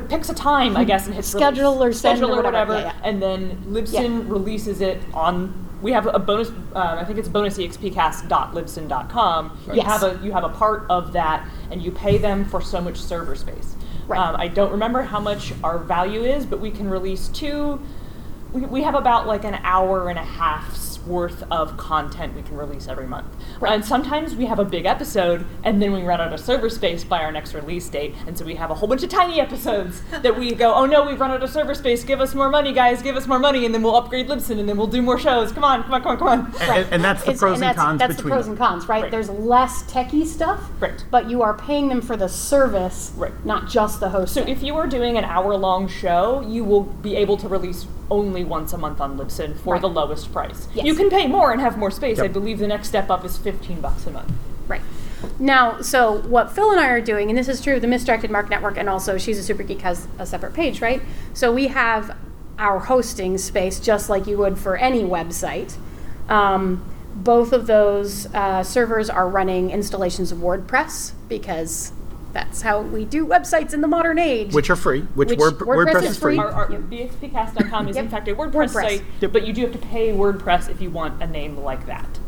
Picks 0.08 0.30
a 0.30 0.34
time, 0.34 0.78
I 0.78 0.86
guess, 0.86 1.06
and 1.06 1.14
hits 1.16 1.28
Schedule 1.28 1.74
release. 1.78 1.98
or 1.98 2.00
schedule 2.00 2.32
or 2.32 2.38
whatever, 2.42 2.76
whatever, 2.76 2.78
yeah, 2.80 2.94
yeah. 2.96 3.10
and 3.10 3.22
then 3.22 3.58
Libsyn 3.68 4.30
releases 4.30 4.80
it 4.80 5.02
on. 5.14 5.54
We 5.82 5.92
have 5.92 6.08
a 6.08 6.18
bonus. 6.18 6.48
Um, 6.48 6.56
I 6.76 7.04
think 7.04 7.20
it's 7.20 7.28
bonusexpcast.libsyn.com. 7.28 9.52
You 9.68 9.74
Yes. 9.74 9.86
have 9.86 10.04
a 10.04 10.18
you 10.24 10.32
have 10.32 10.46
a 10.46 10.50
part 10.50 10.86
of 10.90 11.12
that, 11.14 11.46
and 11.72 11.82
you 11.82 11.92
pay 11.92 12.18
them 12.18 12.46
for 12.46 12.62
so 12.62 12.80
much 12.80 13.02
server 13.02 13.36
space. 13.36 13.76
Right. 14.12 14.20
Um, 14.20 14.36
I 14.36 14.48
don't 14.48 14.72
remember 14.72 15.02
how 15.02 15.20
much 15.20 15.54
our 15.64 15.78
value 15.78 16.24
is, 16.24 16.46
but 16.46 16.60
we 16.60 16.72
can 16.72 16.90
release 16.90 17.28
two. 17.30 17.82
We, 18.52 18.62
we 18.62 18.82
have 18.84 18.96
about 18.96 19.28
like 19.28 19.46
an 19.46 19.56
hour 19.56 20.10
and 20.10 20.20
a 20.20 20.24
half's 20.24 20.91
worth 21.06 21.44
of 21.52 21.78
content 21.78 22.36
we 22.36 22.42
can 22.42 22.58
release 22.58 22.88
every 22.88 23.08
month. 23.08 23.28
Right. 23.60 23.74
And 23.74 23.84
sometimes 23.86 24.36
we 24.36 24.46
have 24.46 24.60
a 24.60 24.66
big 24.66 24.86
episode, 24.86 25.46
and 25.64 25.82
then 25.82 25.92
we 25.94 26.04
run 26.04 26.22
out 26.22 26.34
of 26.34 26.40
server 26.40 26.70
space 26.70 27.04
by 27.04 27.20
our 27.24 27.32
next 27.32 27.54
release 27.54 27.88
date, 27.90 28.16
and 28.28 28.38
so 28.38 28.46
we 28.46 28.56
have 28.56 28.72
a 28.72 28.76
whole 28.76 28.88
bunch 28.88 29.04
of 29.04 29.10
tiny 29.10 29.40
episodes 29.40 30.02
that 30.22 30.38
we 30.38 30.54
go, 30.54 30.74
oh 30.74 30.86
no, 30.86 31.06
we've 31.06 31.20
run 31.20 31.32
out 31.32 31.44
of 31.44 31.50
server 31.50 31.74
space. 31.76 32.04
Give 32.04 32.22
us 32.22 32.34
more 32.36 32.50
money, 32.50 32.74
guys. 32.74 33.02
Give 33.02 33.16
us 33.16 33.28
more 33.28 33.40
money, 33.40 33.66
and 33.66 33.74
then 33.74 33.84
we'll 33.84 33.96
upgrade 33.96 34.28
Libsyn, 34.28 34.60
and 34.60 34.68
then 34.70 34.78
we'll 34.78 34.88
do 34.88 35.02
more 35.02 35.20
shows. 35.20 35.52
Come 35.52 35.64
on, 35.64 35.84
come 35.84 35.94
on, 35.94 36.02
come 36.02 36.12
on, 36.12 36.18
come 36.18 36.28
on. 36.28 36.54
and, 36.62 36.88
and 36.94 37.04
that's 37.04 37.22
the 37.24 37.32
It's- 37.32 37.40
pros 37.40 37.54
and, 37.56 37.64
that's, 37.64 37.78
cons 37.78 38.00
that's 38.00 38.16
between 38.16 38.30
the 38.30 38.36
pros 38.36 38.46
them. 38.46 38.52
and 38.54 38.60
cons, 38.60 38.88
right? 38.88 39.04
Right. 39.04 39.12
There's 39.12 39.30
less 39.30 39.84
techie 39.92 40.26
stuff, 40.26 40.62
Right. 40.80 41.04
but 41.12 41.30
you 41.30 41.42
are 41.42 41.54
paying 41.56 41.90
them 41.90 42.02
for 42.02 42.16
the 42.18 42.28
service, 42.30 43.12
Right. 43.16 43.34
not 43.46 43.68
just 43.70 44.00
the 44.00 44.10
host. 44.10 44.34
So 44.34 44.42
if 44.42 44.62
you 44.64 44.76
are 44.78 44.88
doing 44.88 45.18
an 45.18 45.24
hour 45.24 45.56
long 45.56 45.88
show, 45.88 46.42
you 46.48 46.64
will 46.64 46.84
be 46.84 47.16
able 47.16 47.38
to 47.38 47.48
release 47.48 47.86
only 48.10 48.44
once 48.44 48.74
a 48.74 48.78
month 48.78 49.00
on 49.00 49.18
Libsyn 49.18 49.56
for 49.58 49.74
Right. 49.74 49.82
the 49.82 49.90
lowest 49.90 50.32
price. 50.34 50.68
Yes. 50.74 50.86
You 50.86 50.96
can 50.96 51.10
pay 51.10 51.28
more 51.28 51.52
and 51.52 51.62
have 51.62 51.78
more 51.78 51.92
space. 51.92 52.20
I 52.20 52.28
believe 52.28 52.60
the 52.60 52.68
next 52.68 52.88
step 52.90 53.10
up 53.10 53.24
is 53.26 53.38
15 53.38 53.82
bucks 53.82 54.06
a 54.08 54.12
month. 54.12 54.32
Right. 54.68 54.82
Now, 55.40 55.82
so 55.82 56.18
what 56.24 56.52
Phil 56.52 56.72
and 56.72 56.80
I 56.80 56.88
are 56.90 57.02
doing, 57.02 57.30
and 57.30 57.38
this 57.38 57.48
is 57.48 57.62
true 57.62 57.76
of 57.76 57.82
the 57.82 57.88
Misdirected 57.88 58.32
Mark 58.32 58.50
Network, 58.50 58.78
and 58.78 58.90
also 58.90 59.18
She's 59.18 59.38
a 59.38 59.44
Super 59.44 59.64
Geek 59.64 59.82
has 59.82 60.08
a 60.18 60.26
separate 60.26 60.54
page, 60.54 60.82
right? 60.82 61.02
So 61.34 61.52
we 61.52 61.68
have 61.68 62.18
our 62.58 62.80
hosting 62.80 63.38
space 63.38 63.80
just 63.80 64.10
like 64.10 64.26
you 64.28 64.38
would 64.40 64.58
for 64.58 64.76
any 64.78 65.04
website. 65.04 65.76
Um, 66.30 66.84
both 67.14 67.54
of 67.54 67.68
those 67.68 68.28
uh, 68.34 68.64
servers 68.64 69.10
are 69.10 69.28
running 69.28 69.70
installations 69.72 70.32
of 70.32 70.40
WordPress 70.40 71.12
because 71.28 71.92
that's 72.34 72.62
how 72.62 72.82
we 72.82 73.04
do 73.06 73.26
websites 73.26 73.74
in 73.74 73.82
the 73.82 73.88
modern 73.88 74.18
age. 74.20 74.54
which 74.54 74.70
are 74.70 74.76
free. 74.76 75.02
Which, 75.16 75.30
Which 75.30 75.40
Word, 75.40 75.56
WordPress 75.60 75.86
WordPress, 75.94 76.04
is 76.04 76.12
is 76.12 76.18
free. 76.20 76.36
free. 76.38 76.44
Our, 76.46 76.52
our 76.52 76.72
Yep. 76.72 76.82
bxpcast.com 76.82 77.88
is 77.90 77.96
Yep. 77.96 78.06
in 78.06 78.12
fact 78.12 78.28
a 78.28 78.36
WordPress, 78.36 78.52
WordPress. 78.52 78.72
site, 78.74 79.04
Yep. 79.20 79.32
but 79.34 79.46
you 79.48 79.54
do 79.54 79.62
have 79.62 79.72
to 79.74 79.78
pay 79.78 80.12
WordPress 80.14 80.70
if 80.70 80.82
you 80.82 80.90
want 80.90 81.22
a 81.22 81.28
name 81.28 81.58
like 81.58 81.86
that. 81.88 82.20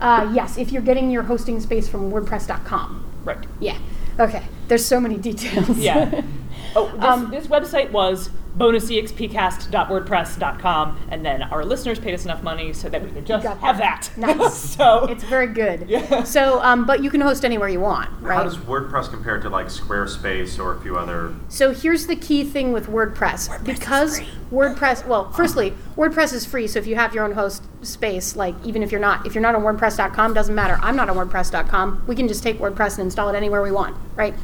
uh, 0.00 0.28
yes, 0.34 0.58
if 0.58 0.72
you're 0.72 0.82
getting 0.82 1.10
your 1.10 1.22
hosting 1.22 1.60
space 1.60 1.88
from 1.88 2.10
WordPress.com. 2.10 3.04
Right. 3.24 3.38
Yeah. 3.60 3.78
Okay. 4.20 4.42
There's 4.68 4.84
so 4.84 4.98
many 5.00 5.16
details. 5.16 5.78
Yeah. 5.78 6.22
Oh, 6.76 6.90
this, 6.94 7.04
Um, 7.04 7.30
this 7.30 7.46
website 7.46 7.90
was 7.92 8.30
bonusexpcast.wordpress.com, 8.58 10.98
and 11.10 11.24
then 11.26 11.42
our 11.42 11.64
listeners 11.64 11.98
paid 11.98 12.14
us 12.14 12.24
enough 12.24 12.42
money 12.42 12.72
so 12.72 12.88
that 12.88 13.02
we 13.02 13.10
could 13.10 13.26
just 13.26 13.42
got 13.44 13.58
have 13.58 13.78
that. 13.78 14.10
that. 14.16 14.16
Nice. 14.38 14.54
so 14.54 15.04
It's 15.06 15.24
very 15.24 15.48
good. 15.48 15.88
Yeah. 15.88 16.22
So, 16.24 16.60
um, 16.62 16.86
but 16.86 17.02
you 17.02 17.10
can 17.10 17.20
host 17.20 17.44
anywhere 17.44 17.68
you 17.68 17.80
want, 17.80 18.10
right? 18.20 18.36
How 18.36 18.44
does 18.44 18.56
WordPress 18.56 19.10
compare 19.10 19.38
to 19.40 19.48
like 19.48 19.66
Squarespace 19.66 20.58
or 20.58 20.76
a 20.76 20.80
few 20.80 20.96
other? 20.96 21.34
So 21.48 21.72
here's 21.72 22.06
the 22.06 22.16
key 22.16 22.44
thing 22.44 22.72
with 22.72 22.86
WordPress. 22.86 23.64
because 23.64 24.20
WordPress, 24.52 25.04
well, 25.06 25.30
firstly, 25.32 25.74
WordPress 25.96 26.32
is 26.32 26.46
free. 26.46 26.66
So 26.68 26.78
if 26.78 26.86
you 26.86 26.94
have 26.94 27.12
your 27.14 27.24
own 27.24 27.32
host 27.32 27.64
space, 27.82 28.36
like 28.36 28.54
even 28.64 28.82
if 28.84 28.92
you're 28.92 29.00
not, 29.00 29.26
if 29.26 29.34
you're 29.34 29.42
not 29.42 29.54
on 29.56 29.62
WordPress.com, 29.62 30.32
doesn't 30.32 30.54
matter. 30.54 30.78
I'm 30.80 30.94
not 30.96 31.10
on 31.10 31.16
WordPress.com. 31.16 32.04
We 32.06 32.14
can 32.14 32.28
just 32.28 32.42
take 32.42 32.58
WordPress 32.58 32.92
and 32.92 33.00
install 33.00 33.28
it 33.30 33.34
anywhere 33.36 33.62
we 33.62 33.72
want, 33.72 33.96
right? 34.14 34.34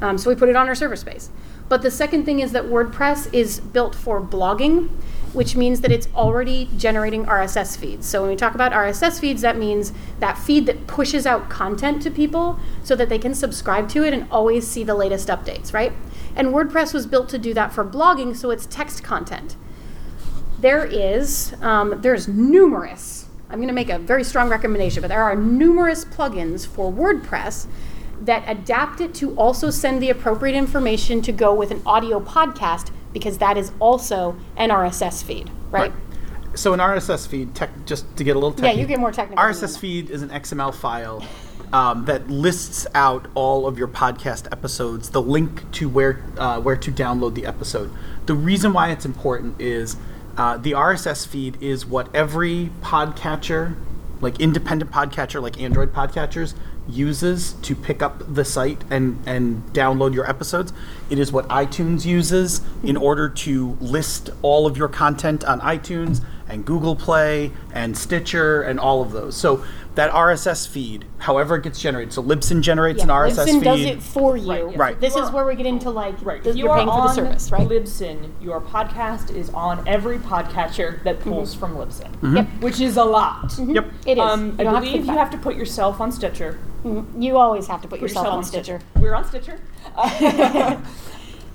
Um, 0.00 0.16
so 0.18 0.30
we 0.30 0.36
put 0.36 0.48
it 0.48 0.56
on 0.56 0.68
our 0.68 0.74
server 0.74 0.96
space. 0.96 1.30
But 1.68 1.82
the 1.82 1.90
second 1.90 2.24
thing 2.24 2.40
is 2.40 2.52
that 2.52 2.64
WordPress 2.64 3.32
is 3.32 3.60
built 3.60 3.94
for 3.94 4.20
blogging, 4.20 4.88
which 5.32 5.54
means 5.54 5.82
that 5.82 5.92
it's 5.92 6.08
already 6.14 6.70
generating 6.76 7.26
RSS 7.26 7.76
feeds. 7.76 8.06
So 8.06 8.22
when 8.22 8.30
we 8.30 8.36
talk 8.36 8.54
about 8.54 8.72
RSS 8.72 9.20
feeds, 9.20 9.42
that 9.42 9.58
means 9.58 9.92
that 10.20 10.38
feed 10.38 10.64
that 10.66 10.86
pushes 10.86 11.26
out 11.26 11.50
content 11.50 12.00
to 12.02 12.10
people 12.10 12.58
so 12.82 12.96
that 12.96 13.10
they 13.10 13.18
can 13.18 13.34
subscribe 13.34 13.88
to 13.90 14.02
it 14.02 14.14
and 14.14 14.26
always 14.30 14.66
see 14.66 14.82
the 14.84 14.94
latest 14.94 15.28
updates, 15.28 15.74
right? 15.74 15.92
And 16.34 16.48
WordPress 16.48 16.94
was 16.94 17.06
built 17.06 17.28
to 17.30 17.38
do 17.38 17.52
that 17.54 17.72
for 17.72 17.84
blogging, 17.84 18.34
so 18.34 18.50
it's 18.50 18.64
text 18.66 19.02
content. 19.02 19.56
There 20.60 20.84
is, 20.84 21.54
um, 21.60 22.00
there's 22.00 22.26
numerous, 22.26 23.26
I'm 23.50 23.58
going 23.58 23.68
to 23.68 23.74
make 23.74 23.90
a 23.90 23.98
very 23.98 24.24
strong 24.24 24.48
recommendation, 24.48 25.02
but 25.02 25.08
there 25.08 25.22
are 25.22 25.36
numerous 25.36 26.04
plugins 26.04 26.66
for 26.66 26.92
WordPress 26.92 27.66
that 28.20 28.44
adapt 28.46 29.00
it 29.00 29.14
to 29.14 29.34
also 29.36 29.70
send 29.70 30.02
the 30.02 30.10
appropriate 30.10 30.56
information 30.56 31.22
to 31.22 31.32
go 31.32 31.54
with 31.54 31.70
an 31.70 31.82
audio 31.86 32.20
podcast 32.20 32.90
because 33.12 33.38
that 33.38 33.56
is 33.56 33.72
also 33.80 34.36
an 34.56 34.70
RSS 34.70 35.22
feed, 35.22 35.50
right? 35.70 35.92
So 36.54 36.72
an 36.72 36.80
RSS 36.80 37.28
feed, 37.28 37.54
tech, 37.54 37.70
just 37.86 38.04
to 38.16 38.24
get 38.24 38.32
a 38.32 38.38
little 38.38 38.50
technical. 38.50 38.76
Yeah, 38.76 38.80
you 38.80 38.86
get 38.86 38.98
more 38.98 39.12
technical 39.12 39.42
RSS 39.42 39.78
feed 39.78 40.10
is 40.10 40.22
an 40.22 40.30
XML 40.30 40.74
file 40.74 41.24
um, 41.72 42.04
that 42.06 42.28
lists 42.28 42.86
out 42.94 43.26
all 43.34 43.66
of 43.66 43.78
your 43.78 43.88
podcast 43.88 44.50
episodes, 44.50 45.10
the 45.10 45.22
link 45.22 45.70
to 45.72 45.88
where 45.88 46.22
uh, 46.38 46.60
where 46.60 46.76
to 46.76 46.90
download 46.90 47.34
the 47.34 47.46
episode. 47.46 47.90
The 48.26 48.34
reason 48.34 48.72
why 48.72 48.90
it's 48.90 49.04
important 49.04 49.60
is 49.60 49.96
uh, 50.36 50.56
the 50.56 50.72
RSS 50.72 51.26
feed 51.26 51.60
is 51.62 51.84
what 51.84 52.14
every 52.14 52.70
podcatcher, 52.80 53.76
like 54.20 54.40
independent 54.40 54.90
podcatcher, 54.90 55.42
like 55.42 55.60
Android 55.60 55.92
podcatchers, 55.92 56.54
uses 56.88 57.52
to 57.62 57.74
pick 57.74 58.02
up 58.02 58.22
the 58.34 58.44
site 58.44 58.82
and 58.90 59.22
and 59.26 59.62
download 59.72 60.14
your 60.14 60.28
episodes. 60.28 60.72
It 61.10 61.18
is 61.18 61.30
what 61.32 61.48
iTunes 61.48 62.04
uses 62.04 62.62
in 62.82 62.96
order 62.96 63.28
to 63.28 63.76
list 63.80 64.30
all 64.42 64.66
of 64.66 64.76
your 64.76 64.88
content 64.88 65.44
on 65.44 65.60
iTunes 65.60 66.22
and 66.48 66.64
Google 66.64 66.96
Play 66.96 67.52
and 67.72 67.96
Stitcher 67.96 68.62
and 68.62 68.80
all 68.80 69.02
of 69.02 69.12
those. 69.12 69.36
So 69.36 69.64
that 69.98 70.12
RSS 70.12 70.68
feed, 70.68 71.06
however 71.18 71.56
it 71.56 71.64
gets 71.64 71.80
generated, 71.80 72.12
so 72.12 72.22
Libsyn 72.22 72.62
generates 72.62 73.02
an 73.02 73.08
RSS 73.08 73.46
feed. 73.46 73.54
Libsyn 73.54 73.58
feed. 73.58 73.64
does 73.64 73.80
it 73.80 74.00
for 74.00 74.36
you. 74.36 74.48
Right, 74.48 74.70
yeah. 74.70 74.78
Right. 74.78 75.00
This 75.00 75.16
You 75.16 75.22
is 75.22 75.28
are- 75.28 75.34
where 75.34 75.44
we 75.44 75.56
get 75.56 75.66
into 75.66 75.90
like 75.90 76.14
Right. 76.24 76.40
the, 76.40 76.50
If 76.50 76.56
you 76.56 76.66
you're 76.66 76.72
are 76.72 76.76
paying 76.78 76.88
for 76.88 76.94
the 76.94 77.08
on 77.08 77.14
service, 77.16 77.50
right? 77.50 77.68
Libsyn, 77.68 78.30
your 78.40 78.60
podcast 78.60 79.34
is 79.34 79.50
on 79.50 79.82
every 79.88 80.18
podcatcher 80.18 81.02
that 81.02 81.18
mm-hmm. 81.18 81.30
pulls 81.30 81.52
from 81.52 81.74
Libsyn, 81.74 82.12
mm-hmm. 82.12 82.36
Yep. 82.36 82.46
which 82.60 82.80
is 82.80 82.96
a 82.96 83.02
lot. 83.02 83.48
Mm-hmm. 83.48 83.72
Yep. 83.74 83.92
It 84.06 84.18
is. 84.18 84.22
Um, 84.22 84.54
I 84.60 84.62
don't 84.62 84.74
have 84.74 84.84
believe 84.84 85.04
you 85.04 85.12
have 85.14 85.30
to 85.32 85.38
put 85.38 85.56
yourself 85.56 86.00
on 86.00 86.12
Stitcher. 86.12 86.60
it. 86.84 87.04
You 87.18 87.36
always 87.36 87.66
have 87.66 87.82
to 87.82 87.88
put, 87.88 87.98
Put 87.98 88.08
yourself, 88.08 88.28
on 88.28 88.44
Stitcher. 88.44 88.78
We're 89.00 89.16
on 89.16 89.24
Stitcher. 89.24 89.58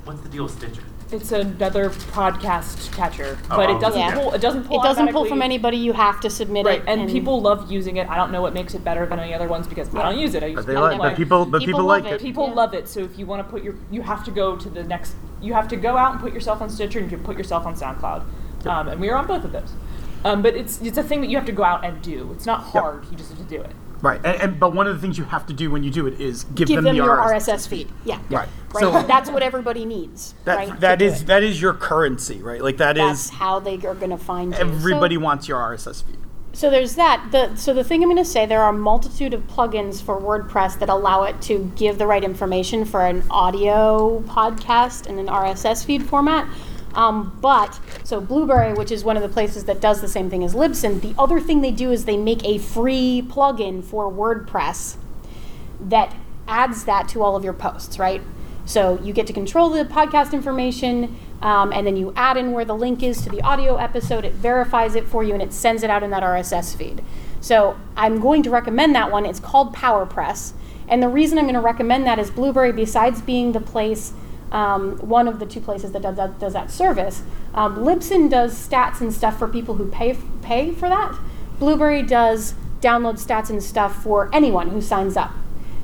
What's 0.03 0.19
the 0.19 0.27
deal 0.29 0.43
with 0.43 0.51
Stitcher? 0.51 0.83
It's 1.13 1.31
another 1.31 1.89
podcast 1.89 2.91
catcher, 2.93 3.37
Oh, 3.51 3.57
but 3.57 3.69
oh, 3.69 3.77
it 3.77 3.79
doesn't 3.81 3.99
Yeah. 3.99 4.13
pull. 4.15 4.33
It 4.33 4.41
doesn't 4.41 4.63
pull. 4.65 4.79
It 4.79 4.83
doesn't 4.83 5.05
pull 5.07 5.23
from 5.25 5.33
automatically. 5.41 5.45
anybody. 5.45 5.77
You 5.77 5.93
have 5.93 6.19
to 6.21 6.29
submit 6.29 6.65
Right, 6.65 6.79
it. 6.79 6.85
and, 6.87 7.09
people 7.09 7.41
love 7.41 7.71
using 7.71 7.97
it. 7.97 8.09
I 8.09 8.15
don't 8.17 8.31
know 8.31 8.41
what 8.41 8.53
makes 8.53 8.73
it 8.73 8.83
better 8.83 9.05
than 9.05 9.19
any 9.19 9.33
other 9.33 9.47
ones 9.47 9.67
because 9.67 9.93
I 9.95 10.01
don't 10.03 10.17
use 10.19 10.33
it. 10.35 10.43
I 10.43 10.47
use 10.47 10.55
But 10.57 10.67
they 10.67 10.75
like, 10.77 10.97
my- 10.97 11.09
but 11.09 11.17
people, 11.17 11.45
but 11.45 11.59
People 11.59 11.79
people, 11.79 11.85
love 11.87 12.03
like 12.03 12.11
it. 12.11 12.15
it. 12.15 12.21
People 12.21 12.47
Yeah. 12.47 12.53
love 12.53 12.73
it. 12.73 12.87
So 12.87 12.99
if 13.01 13.17
you 13.19 13.25
want 13.25 13.45
to 13.45 13.49
put 13.51 13.63
your, 13.63 13.75
you 13.91 14.01
have 14.01 14.23
to 14.25 14.31
go 14.31 14.55
to 14.55 14.69
the 14.69 14.83
next. 14.83 15.15
You 15.41 15.53
have 15.53 15.67
to 15.69 15.75
go 15.75 15.97
out 15.97 16.11
and 16.13 16.21
put 16.21 16.33
yourself 16.33 16.61
on 16.61 16.69
Stitcher 16.69 16.99
and 16.99 17.11
you 17.11 17.17
put 17.17 17.37
yourself 17.37 17.65
on 17.65 17.75
SoundCloud, 17.75 18.23
um, 18.65 18.87
and 18.87 18.99
we 19.01 19.09
are 19.09 19.17
on 19.17 19.27
both 19.27 19.43
of 19.43 19.51
those. 19.51 19.73
Um, 20.25 20.41
but 20.41 20.55
it's 20.55 20.81
it's 20.81 20.97
a 20.97 21.03
thing 21.03 21.19
that 21.21 21.29
you 21.29 21.35
have 21.37 21.45
to 21.47 21.51
go 21.51 21.63
out 21.63 21.83
and 21.83 22.01
do. 22.01 22.29
It's 22.33 22.45
not 22.45 22.61
hard. 22.61 23.05
You 23.11 23.17
just 23.17 23.29
have 23.31 23.39
to 23.39 23.43
do 23.57 23.61
it. 23.61 23.71
Right, 24.03 24.19
and, 24.25 24.41
and 24.41 24.59
but 24.59 24.75
one 24.75 24.85
of 24.85 24.93
the 24.95 25.01
things 25.01 25.17
you 25.17 25.23
have 25.23 25.45
to 25.47 25.53
do 25.53 25.71
when 25.71 25.81
you 25.81 25.89
do 25.89 26.05
it 26.07 26.19
is 26.19 26.43
give, 26.43 26.67
give 26.67 26.75
them, 26.75 26.83
them 26.83 26.97
the 26.97 27.03
your 27.03 27.17
RSS. 27.17 27.53
RSS 27.55 27.67
feed. 27.69 27.89
Yeah. 28.03 28.19
Right. 28.29 28.49
Right. 28.73 28.81
So 28.81 29.01
That's 29.03 29.29
what 29.31 29.41
everybody 29.41 29.85
needs. 29.85 30.35
that 30.43 30.55
right? 30.55 30.79
that 30.81 31.01
is 31.01 31.21
it. 31.21 31.27
that 31.27 31.41
is 31.41 31.61
your 31.61 31.73
currency, 31.73 32.41
right? 32.43 32.61
Like 32.61 32.77
that 32.77 32.97
That's 32.97 33.25
is 33.25 33.29
how 33.29 33.59
they 33.59 33.75
are 33.75 33.95
going 33.95 34.09
to 34.09 34.17
find 34.17 34.53
you. 34.53 34.59
everybody 34.59 35.15
So- 35.15 35.21
wants 35.21 35.47
your 35.47 35.57
RSS 35.59 36.03
feed. 36.03 36.17
So 36.55 36.69
there's 36.69 36.93
that. 36.97 37.29
The, 37.31 37.55
so 37.55 37.73
the 37.73 37.83
thing 37.83 38.03
I'm 38.03 38.09
going 38.09 38.17
to 38.23 38.29
say, 38.29 38.45
there 38.45 38.61
are 38.61 38.69
a 38.69 38.77
multitude 38.77 39.33
of 39.33 39.41
plugins 39.47 40.03
for 40.03 40.21
WordPress 40.21 40.77
that 40.79 40.89
allow 40.89 41.23
it 41.23 41.41
to 41.43 41.71
give 41.75 41.97
the 41.97 42.05
right 42.05 42.23
information 42.23 42.85
for 42.85 43.03
an 43.03 43.23
audio 43.31 44.19
podcast 44.27 45.07
in 45.07 45.17
an 45.17 45.25
RSS 45.25 45.83
feed 45.83 46.03
format. 46.05 46.47
Um, 46.93 47.37
but 47.41 47.79
so 48.03 48.21
Blubrry, 48.21 48.73
which 48.73 48.91
is 48.91 49.03
one 49.03 49.17
of 49.17 49.23
the 49.23 49.29
places 49.29 49.63
that 49.65 49.81
does 49.81 50.01
the 50.01 50.07
same 50.07 50.29
thing 50.29 50.43
as 50.43 50.53
Libsyn, 50.53 51.01
the 51.01 51.15
other 51.17 51.39
thing 51.39 51.61
they 51.61 51.71
do 51.71 51.91
is 51.91 52.05
they 52.05 52.17
make 52.17 52.43
a 52.45 52.57
free 52.57 53.23
plugin 53.27 53.83
for 53.83 54.11
WordPress 54.11 54.97
that 55.79 56.15
adds 56.47 56.85
that 56.85 57.07
to 57.09 57.23
all 57.23 57.35
of 57.35 57.43
your 57.43 57.53
posts, 57.53 57.97
right? 57.97 58.21
So 58.65 58.99
you 59.01 59.11
get 59.11 59.27
to 59.27 59.33
control 59.33 59.69
the 59.69 59.83
podcast 59.83 60.33
information, 60.33 61.17
um, 61.41 61.73
and 61.73 61.85
then 61.85 61.97
you 61.97 62.13
add 62.15 62.37
in 62.37 62.53
where 62.53 62.63
the 62.63 62.75
link 62.75 63.03
is 63.03 63.21
to 63.23 63.29
the 63.29 63.41
audio 63.41 63.75
episode. 63.75 64.23
It 64.23 64.33
verifies 64.33 64.95
it 64.95 65.05
for 65.05 65.23
you, 65.23 65.33
and 65.33 65.41
it 65.41 65.51
sends 65.51 65.83
it 65.83 65.89
out 65.89 66.03
in 66.03 66.11
that 66.11 66.23
RSS 66.23 66.75
feed. 66.75 67.03
So 67.41 67.77
I'm 67.97 68.21
going 68.21 68.41
to 68.43 68.49
recommend 68.49 68.95
that 68.95 69.11
one. 69.11 69.25
It's 69.25 69.39
called 69.39 69.75
PowerPress, 69.75 70.53
and 70.87 71.03
the 71.03 71.09
reason 71.09 71.37
I'm 71.37 71.45
going 71.45 71.55
to 71.55 71.59
recommend 71.61 72.05
that 72.05 72.19
is 72.19 72.31
Blubrry, 72.31 72.71
besides 72.71 73.21
being 73.21 73.51
the 73.51 73.59
place, 73.59 74.13
um, 74.53 74.97
one 74.99 75.27
of 75.27 75.39
the 75.39 75.45
two 75.45 75.59
places 75.59 75.91
that 75.91 76.03
does 76.03 76.15
that, 76.15 76.39
does 76.39 76.53
that 76.53 76.71
service, 76.71 77.23
um, 77.53 77.77
Libsyn 77.77 78.29
does 78.29 78.55
stats 78.55 79.01
and 79.01 79.11
stuff 79.11 79.37
for 79.37 79.47
people 79.47 79.75
who 79.75 79.87
pay 79.89 80.17
pay 80.41 80.71
for 80.71 80.87
that. 80.87 81.17
Blubrry 81.59 82.03
does 82.03 82.53
download 82.79 83.15
stats 83.15 83.49
and 83.49 83.61
stuff 83.61 84.01
for 84.03 84.29
anyone 84.33 84.69
who 84.69 84.81
signs 84.81 85.17
up. 85.17 85.31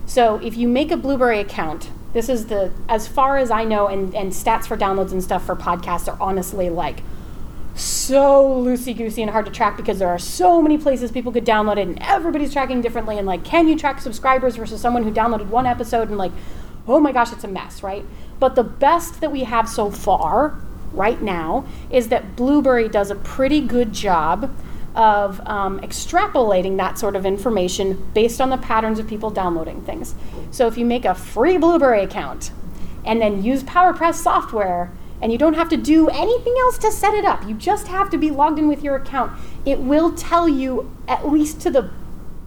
So 0.06 0.36
if 0.38 0.56
you 0.56 0.68
make 0.68 0.92
a 0.92 0.98
Blubrry 0.98 1.40
account, 1.40 1.90
this 2.14 2.30
is 2.30 2.48
the 2.48 2.72
as 2.88 3.08
far 3.08 3.38
as 3.38 3.52
I 3.52 3.64
know, 3.64 3.88
and, 3.88 4.16
and 4.16 4.32
stats 4.32 4.68
for 4.68 4.78
downloads 4.78 5.12
and 5.12 5.24
stuff 5.24 5.46
for 5.46 5.56
podcasts 5.56 6.08
are 6.08 6.18
honestly 6.22 6.70
like 6.70 7.02
so 7.76 8.44
loosey 8.44 8.96
goosey 8.96 9.22
and 9.22 9.32
hard 9.32 9.46
to 9.46 9.52
track 9.52 9.78
because 9.78 10.00
there 10.00 10.10
are 10.10 10.20
so 10.20 10.62
many 10.62 10.78
places 10.78 11.12
people 11.12 11.32
could 11.32 11.46
download 11.46 11.78
it 11.78 11.88
and 11.88 11.98
everybody's 12.02 12.52
tracking 12.52 12.82
differently 12.82 13.18
and 13.18 13.26
like 13.26 13.46
can 13.46 13.70
you 13.70 13.78
track 13.78 14.02
subscribers 14.02 14.58
versus 14.58 14.82
someone 14.82 15.04
who 15.04 15.12
downloaded 15.12 15.48
one 15.48 15.66
episode 15.66 16.10
and 16.10 16.18
like 16.18 16.32
oh 16.90 17.00
my 17.00 17.14
gosh 17.14 17.32
it's 17.32 17.46
a 17.46 17.48
mess 17.48 17.82
right 17.82 18.04
but 18.40 18.56
the 18.56 18.64
best 18.64 19.22
that 19.22 19.32
we 19.32 19.44
have 19.44 19.68
so 19.68 19.92
far 19.92 20.60
right 20.94 21.22
now 21.22 21.66
is 21.92 22.10
that 22.10 22.36
Blubrry 22.36 22.90
does 22.90 23.12
a 23.12 23.16
pretty 23.16 23.62
good 23.62 23.94
job 23.94 24.54
of 24.96 25.40
um, 25.48 25.80
extrapolating 25.82 26.78
that 26.78 26.98
sort 26.98 27.16
of 27.16 27.26
information 27.26 28.12
based 28.14 28.42
on 28.42 28.50
the 28.50 28.58
patterns 28.58 28.98
of 28.98 29.08
people 29.08 29.30
downloading 29.30 29.82
things 29.84 30.16
so 30.52 30.68
if 30.68 30.78
you 30.78 30.86
make 30.86 31.06
a 31.06 31.14
free 31.14 31.58
Blubrry 31.58 32.04
account 32.04 32.52
and 33.06 33.22
then 33.22 33.44
use 33.44 33.64
PowerPress 33.64 34.16
software, 34.16 34.92
and 35.22 35.32
you 35.32 35.38
don't 35.38 35.56
have 35.56 35.70
to 35.70 35.78
do 35.78 36.10
anything 36.10 36.56
else 36.60 36.78
to 36.80 36.92
set 36.92 37.14
it 37.14 37.26
up. 37.26 37.46
You 37.48 37.56
just 37.56 37.88
have 37.88 38.10
to 38.12 38.18
be 38.18 38.30
logged 38.30 38.60
in 38.60 38.68
with 38.68 38.84
your 38.84 38.96
account. 38.96 39.38
It 39.66 39.80
will 39.80 40.14
tell 40.14 40.48
you, 40.48 40.96
at 41.08 41.28
least 41.28 41.60
to 41.62 41.72
the 41.72 41.90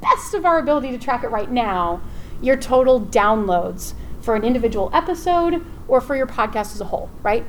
best 0.00 0.34
of 0.34 0.44
our 0.44 0.58
ability 0.58 0.90
to 0.92 0.98
track 0.98 1.22
it 1.24 1.28
right 1.28 1.50
now, 1.50 2.00
your 2.40 2.56
total 2.56 3.00
downloads 3.00 3.94
for 4.20 4.34
an 4.34 4.44
individual 4.44 4.90
episode 4.92 5.64
or 5.92 6.00
for 6.00 6.16
your 6.16 6.26
podcast 6.26 6.72
as 6.72 6.80
a 6.80 6.86
whole, 6.86 7.10
right? 7.22 7.44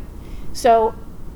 So 0.51 0.93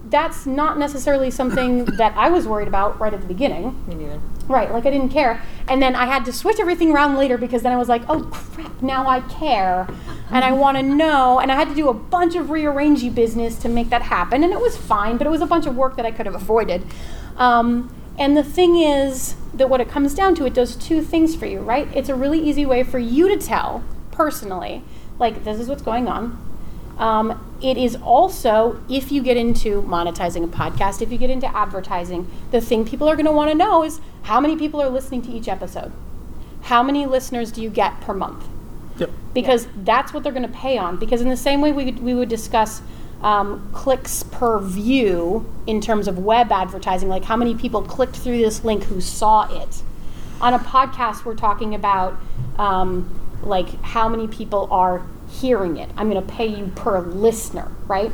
that's 0.10 0.46
not 0.46 0.78
necessarily 0.78 1.32
something 1.32 1.86
that 1.98 2.14
I 2.18 2.30
was 2.30 2.46
worried 2.46 2.68
about 2.68 3.00
right 3.00 3.14
at 3.14 3.22
the 3.22 3.28
beginning. 3.28 3.82
Me 3.88 3.96
neither. 3.96 4.20
Right, 4.50 4.70
like 4.74 4.86
I 4.86 4.90
didn't 4.90 5.10
care. 5.10 5.42
And 5.70 5.82
then 5.82 5.96
I 5.96 6.06
had 6.06 6.26
to 6.26 6.34
switch 6.34 6.60
everything 6.60 6.92
around 6.92 7.16
later 7.16 7.38
because 7.38 7.62
then 7.64 7.72
I 7.72 7.78
was 7.78 7.88
like, 7.88 8.02
oh 8.10 8.24
crap, 8.24 8.82
now 8.82 9.08
I 9.08 9.22
care. 9.22 9.88
And 10.30 10.44
I 10.44 10.52
want 10.52 10.76
to 10.76 10.84
know. 10.84 11.40
And 11.40 11.50
I 11.50 11.56
had 11.56 11.70
to 11.70 11.76
do 11.76 11.88
a 11.88 11.94
bunch 11.94 12.36
of 12.36 12.50
rearranging 12.50 13.14
business 13.14 13.56
to 13.60 13.70
make 13.70 13.90
that 13.90 14.02
happen. 14.02 14.44
And 14.44 14.52
it 14.52 14.60
was 14.60 14.76
fine, 14.76 15.16
but 15.16 15.28
it 15.28 15.30
was 15.30 15.42
a 15.42 15.46
bunch 15.46 15.66
of 15.66 15.78
work 15.78 15.96
that 15.96 16.06
I 16.06 16.12
could 16.12 16.26
have 16.26 16.36
avoided. 16.36 16.86
Um, 17.38 17.94
and 18.20 18.36
the 18.36 18.44
thing 18.44 18.76
is 18.76 19.36
that 19.54 19.70
what 19.70 19.80
it 19.80 19.88
comes 19.88 20.14
down 20.14 20.36
to, 20.36 20.46
it 20.46 20.54
does 20.54 20.76
two 20.76 21.02
things 21.02 21.38
for 21.38 21.46
you, 21.46 21.62
right? 21.62 21.88
It's 21.96 22.10
a 22.10 22.16
really 22.16 22.40
easy 22.40 22.66
way 22.66 22.84
for 22.84 23.00
you 23.00 23.30
to 23.30 23.38
tell 23.38 23.86
personally, 24.12 24.84
like, 25.20 25.46
this 25.46 25.58
is 25.58 25.70
what's 25.70 25.82
going 25.82 26.10
on. 26.10 26.47
Um, 26.98 27.56
it 27.62 27.78
is 27.78 27.96
also, 27.96 28.82
if 28.90 29.12
you 29.12 29.22
get 29.22 29.38
into 29.38 29.82
monetizing 29.84 30.44
a 30.44 30.48
podcast, 30.48 31.02
if 31.02 31.12
you 31.12 31.18
get 31.18 31.30
into 31.30 31.48
advertising, 31.56 32.28
the 32.52 32.62
thing 32.62 32.86
people 32.86 33.08
are 33.08 33.16
going 33.16 33.26
to 33.26 33.32
want 33.32 33.52
to 33.52 33.58
know 33.58 33.84
is 33.84 34.00
how 34.24 34.40
many 34.40 34.56
people 34.56 34.82
are 34.82 34.90
listening 34.90 35.22
to 35.24 35.32
each 35.32 35.48
episode? 35.48 35.92
How 36.64 36.82
many 36.84 37.06
listeners 37.06 37.52
do 37.52 37.62
you 37.62 37.70
get 37.70 38.02
per 38.02 38.14
month? 38.14 38.46
Yep. 38.98 39.12
Because 39.34 39.68
that's 39.84 40.12
what 40.14 40.24
they're 40.24 40.32
going 40.32 40.48
to 40.48 40.58
pay 40.58 40.78
on. 40.78 40.98
Because 40.98 41.22
in 41.22 41.30
the 41.30 41.38
same 41.38 41.62
way 41.62 41.72
we, 41.72 41.86
could- 41.86 42.04
we 42.04 42.14
would 42.14 42.30
discuss 42.30 42.82
um, 43.22 43.70
clicks 43.74 44.24
per 44.24 44.60
view 44.60 45.46
in 45.66 45.82
terms 45.82 46.08
of 46.08 46.20
web 46.20 46.52
advertising, 46.52 47.10
like 47.10 47.24
how 47.24 47.36
many 47.36 47.56
people 47.56 47.82
clicked 47.82 48.16
through 48.16 48.38
this 48.38 48.64
link 48.64 48.84
who 48.86 49.02
saw 49.02 49.48
it. 49.62 49.82
On 50.42 50.54
a 50.54 50.60
podcast, 50.60 51.26
we're 51.26 51.36
talking 51.36 51.74
about 51.74 52.16
um, 52.58 53.10
like 53.42 53.82
how 53.82 54.08
many 54.08 54.28
people 54.28 54.68
are 54.72 55.06
hearing 55.30 55.78
it. 55.78 55.90
I'm 55.98 56.10
going 56.10 56.26
to 56.26 56.34
pay 56.34 56.48
you 56.48 56.68
per 56.76 57.02
listener, 57.02 57.72
right? 57.88 58.12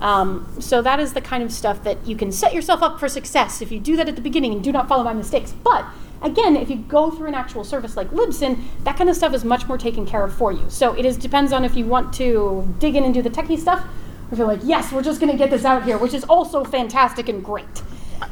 Um, 0.00 0.46
so 0.60 0.82
that 0.82 1.00
is 1.00 1.14
the 1.14 1.20
kind 1.20 1.42
of 1.42 1.52
stuff 1.52 1.82
that 1.84 2.06
you 2.06 2.16
can 2.16 2.30
set 2.30 2.52
yourself 2.52 2.82
up 2.82 3.00
for 3.00 3.08
success 3.08 3.62
if 3.62 3.72
you 3.72 3.80
do 3.80 3.96
that 3.96 4.08
at 4.08 4.14
the 4.14 4.20
beginning 4.20 4.52
and 4.52 4.62
do 4.62 4.70
not 4.70 4.88
follow 4.88 5.02
my 5.04 5.14
mistakes. 5.14 5.52
But 5.52 5.86
again, 6.22 6.56
if 6.56 6.68
you 6.68 6.76
go 6.76 7.10
through 7.10 7.28
an 7.28 7.34
actual 7.34 7.64
service 7.64 7.96
like 7.96 8.10
Libsyn, 8.10 8.58
that 8.84 8.96
kind 8.96 9.08
of 9.08 9.16
stuff 9.16 9.32
is 9.32 9.44
much 9.44 9.66
more 9.66 9.78
taken 9.78 10.04
care 10.04 10.22
of 10.22 10.34
for 10.34 10.52
you. 10.52 10.68
So 10.68 10.92
it 10.94 11.04
is 11.04 11.16
depends 11.16 11.52
on 11.52 11.64
if 11.64 11.76
you 11.76 11.86
want 11.86 12.12
to 12.14 12.74
dig 12.78 12.94
in 12.94 13.04
and 13.04 13.14
do 13.14 13.22
the 13.22 13.30
techie 13.30 13.58
stuff, 13.58 13.80
or 13.80 14.32
if 14.32 14.38
you're 14.38 14.46
like, 14.46 14.60
yes, 14.64 14.92
we're 14.92 15.02
just 15.02 15.20
going 15.20 15.32
to 15.32 15.38
get 15.38 15.50
this 15.50 15.64
out 15.64 15.84
here, 15.84 15.96
which 15.96 16.12
is 16.12 16.24
also 16.24 16.62
fantastic 16.62 17.28
and 17.28 17.42
great. 17.42 17.82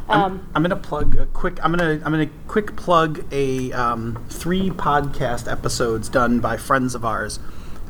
Um, 0.08 0.48
I'm 0.54 0.62
gonna 0.62 0.76
plug 0.76 1.16
a 1.16 1.26
quick. 1.26 1.58
I'm 1.62 1.72
gonna 1.72 2.00
I'm 2.04 2.12
gonna 2.12 2.30
quick 2.48 2.76
plug 2.76 3.24
a 3.32 3.72
um, 3.72 4.24
three 4.30 4.70
podcast 4.70 5.50
episodes 5.50 6.08
done 6.08 6.40
by 6.40 6.56
friends 6.56 6.94
of 6.94 7.04
ours, 7.04 7.38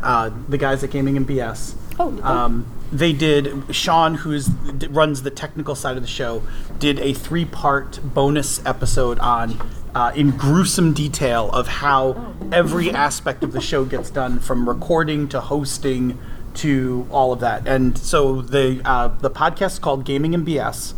uh, 0.05 0.31
the 0.49 0.59
guys 0.59 0.85
at 0.85 0.91
Gaming 0.91 1.17
and 1.17 1.27
BS. 1.27 1.75
Oh? 1.99 2.21
Um, 2.23 2.67
they 2.93 3.13
did. 3.13 3.75
Sean, 3.75 4.17
who 4.17 4.33
is 4.33 4.47
d- 4.47 4.87
runs 4.89 5.23
the 5.23 5.31
technical 5.31 5.75
side 5.75 5.97
of 5.97 6.03
the 6.03 6.09
show, 6.09 6.43
did 6.79 6.99
a 7.01 7.13
three 7.13 7.45
part 7.45 8.01
bonus 8.03 8.65
episode 8.65 9.19
on. 9.19 9.61
Uh, 9.95 10.11
in 10.17 10.33
gruesome 10.33 10.93
detail 10.93 11.49
of 11.53 11.69
how 11.69 12.35
every 12.51 12.91
aspect 12.91 13.45
of 13.45 13.53
the 13.53 13.61
show 13.61 13.85
gets 13.85 14.11
done, 14.11 14.41
from 14.41 14.69
recording 14.69 15.29
to 15.29 15.41
hosting 15.41 16.19
to 16.53 17.07
all 17.13 17.33
of 17.33 17.39
that. 17.39 17.65
And 17.69 17.97
so 17.97 18.43
the 18.43 18.83
uh, 18.85 19.07
the 19.07 19.31
podcast 19.31 19.75
is 19.75 19.79
called 19.79 20.05
Gaming 20.05 20.35
and 20.35 20.45
BS 20.45 20.95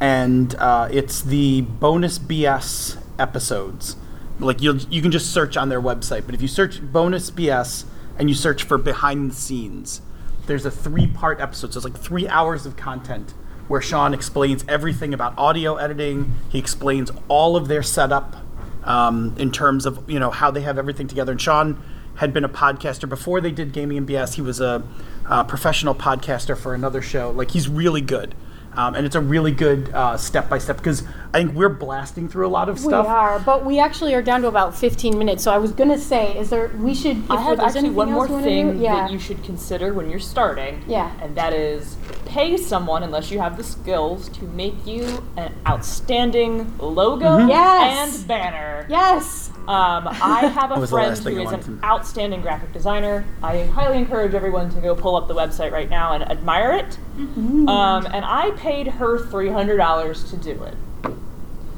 and 0.00 0.54
uh, 0.56 0.88
it's 0.90 1.22
the 1.22 1.62
bonus 1.62 2.18
BS 2.18 2.98
episodes. 3.18 3.96
Like 4.38 4.62
you, 4.62 4.78
you 4.88 5.02
can 5.02 5.10
just 5.10 5.32
search 5.32 5.56
on 5.56 5.68
their 5.68 5.80
website. 5.80 6.24
But 6.26 6.34
if 6.34 6.42
you 6.42 6.48
search 6.48 6.80
bonus 6.80 7.30
BS 7.30 7.84
and 8.18 8.28
you 8.28 8.34
search 8.34 8.64
for 8.64 8.78
behind 8.78 9.30
the 9.30 9.34
scenes, 9.34 10.02
there's 10.46 10.64
a 10.66 10.70
three-part 10.70 11.40
episode. 11.40 11.72
So 11.72 11.78
it's 11.78 11.84
like 11.84 11.96
three 11.96 12.26
hours 12.28 12.66
of 12.66 12.76
content 12.76 13.34
where 13.68 13.80
Sean 13.80 14.14
explains 14.14 14.64
everything 14.66 15.14
about 15.14 15.36
audio 15.38 15.76
editing. 15.76 16.32
He 16.48 16.58
explains 16.58 17.10
all 17.28 17.56
of 17.56 17.68
their 17.68 17.82
setup 17.82 18.36
um, 18.84 19.34
in 19.38 19.52
terms 19.52 19.86
of 19.86 20.08
you 20.10 20.18
know 20.18 20.30
how 20.30 20.50
they 20.50 20.62
have 20.62 20.78
everything 20.78 21.06
together. 21.06 21.32
And 21.32 21.40
Sean 21.40 21.80
had 22.16 22.32
been 22.32 22.44
a 22.44 22.48
podcaster 22.48 23.08
before 23.08 23.40
they 23.40 23.52
did 23.52 23.72
Gaming 23.72 23.98
and 23.98 24.08
BS. 24.08 24.34
He 24.34 24.42
was 24.42 24.60
a, 24.60 24.82
uh 25.26 25.44
professional 25.44 25.94
podcaster 25.94 26.56
for 26.56 26.74
another 26.74 27.02
show. 27.02 27.30
Like 27.30 27.50
he's 27.50 27.68
really 27.68 28.00
good. 28.00 28.34
Um, 28.74 28.94
and 28.94 29.04
it's 29.06 29.16
a 29.16 29.20
really 29.20 29.52
good 29.52 29.92
step 30.18 30.48
by 30.48 30.58
step 30.58 30.76
because 30.76 31.02
I 31.34 31.38
think 31.42 31.54
we're 31.54 31.68
blasting 31.68 32.28
through 32.28 32.46
a 32.46 32.48
lot 32.48 32.68
of 32.68 32.78
stuff. 32.78 33.06
We 33.06 33.12
are, 33.12 33.38
but 33.40 33.64
we 33.64 33.78
actually 33.78 34.14
are 34.14 34.22
down 34.22 34.42
to 34.42 34.48
about 34.48 34.74
15 34.76 35.18
minutes. 35.18 35.42
So 35.42 35.52
I 35.52 35.58
was 35.58 35.72
gonna 35.72 35.98
say, 35.98 36.38
is 36.38 36.50
there? 36.50 36.68
We 36.78 36.94
should. 36.94 37.18
If 37.24 37.30
I 37.30 37.40
have 37.40 37.60
actually 37.60 37.90
one 37.90 38.10
more 38.12 38.22
else 38.22 38.28
you 38.30 38.34
wanna 38.36 38.46
do- 38.46 38.50
thing 38.72 38.80
yeah. 38.80 38.94
that 38.94 39.10
you 39.12 39.18
should 39.18 39.42
consider 39.44 39.92
when 39.92 40.08
you're 40.10 40.20
starting. 40.20 40.82
Yeah. 40.86 41.10
And 41.20 41.34
that 41.36 41.52
is 41.52 41.96
pay 42.24 42.56
someone, 42.56 43.02
unless 43.02 43.30
you 43.30 43.40
have 43.40 43.56
the 43.56 43.64
skills, 43.64 44.28
to 44.30 44.44
make 44.44 44.86
you 44.86 45.22
an 45.36 45.52
outstanding 45.66 46.76
logo 46.78 47.26
Mm-hmm. 47.38 47.48
Yes. 47.48 48.18
and 48.18 48.28
banner. 48.28 48.86
Yes. 48.88 49.50
Um, 49.68 50.08
I 50.08 50.46
have 50.46 50.70
a 50.70 50.86
friend 50.86 51.10
last 51.10 51.24
thing 51.24 51.34
who 51.34 51.40
I 51.40 51.44
is 51.44 51.50
wanted 51.52 51.68
an 51.68 51.80
to- 51.80 51.84
outstanding 51.84 52.40
graphic 52.40 52.72
designer. 52.72 53.26
I 53.42 53.64
highly 53.64 53.98
encourage 53.98 54.32
everyone 54.32 54.70
to 54.70 54.80
go 54.80 54.94
pull 54.94 55.14
up 55.14 55.28
the 55.28 55.34
website 55.34 55.72
right 55.72 55.90
now 55.90 56.14
and 56.14 56.22
admire 56.22 56.72
it. 56.72 56.98
Mm-hmm. 57.18 57.68
Um, 57.68 58.06
and 58.06 58.24
I 58.24 58.52
paid 58.52 58.86
her 58.86 59.18
$300 59.18 60.30
to 60.30 60.36
do 60.38 60.62
it. 60.62 60.74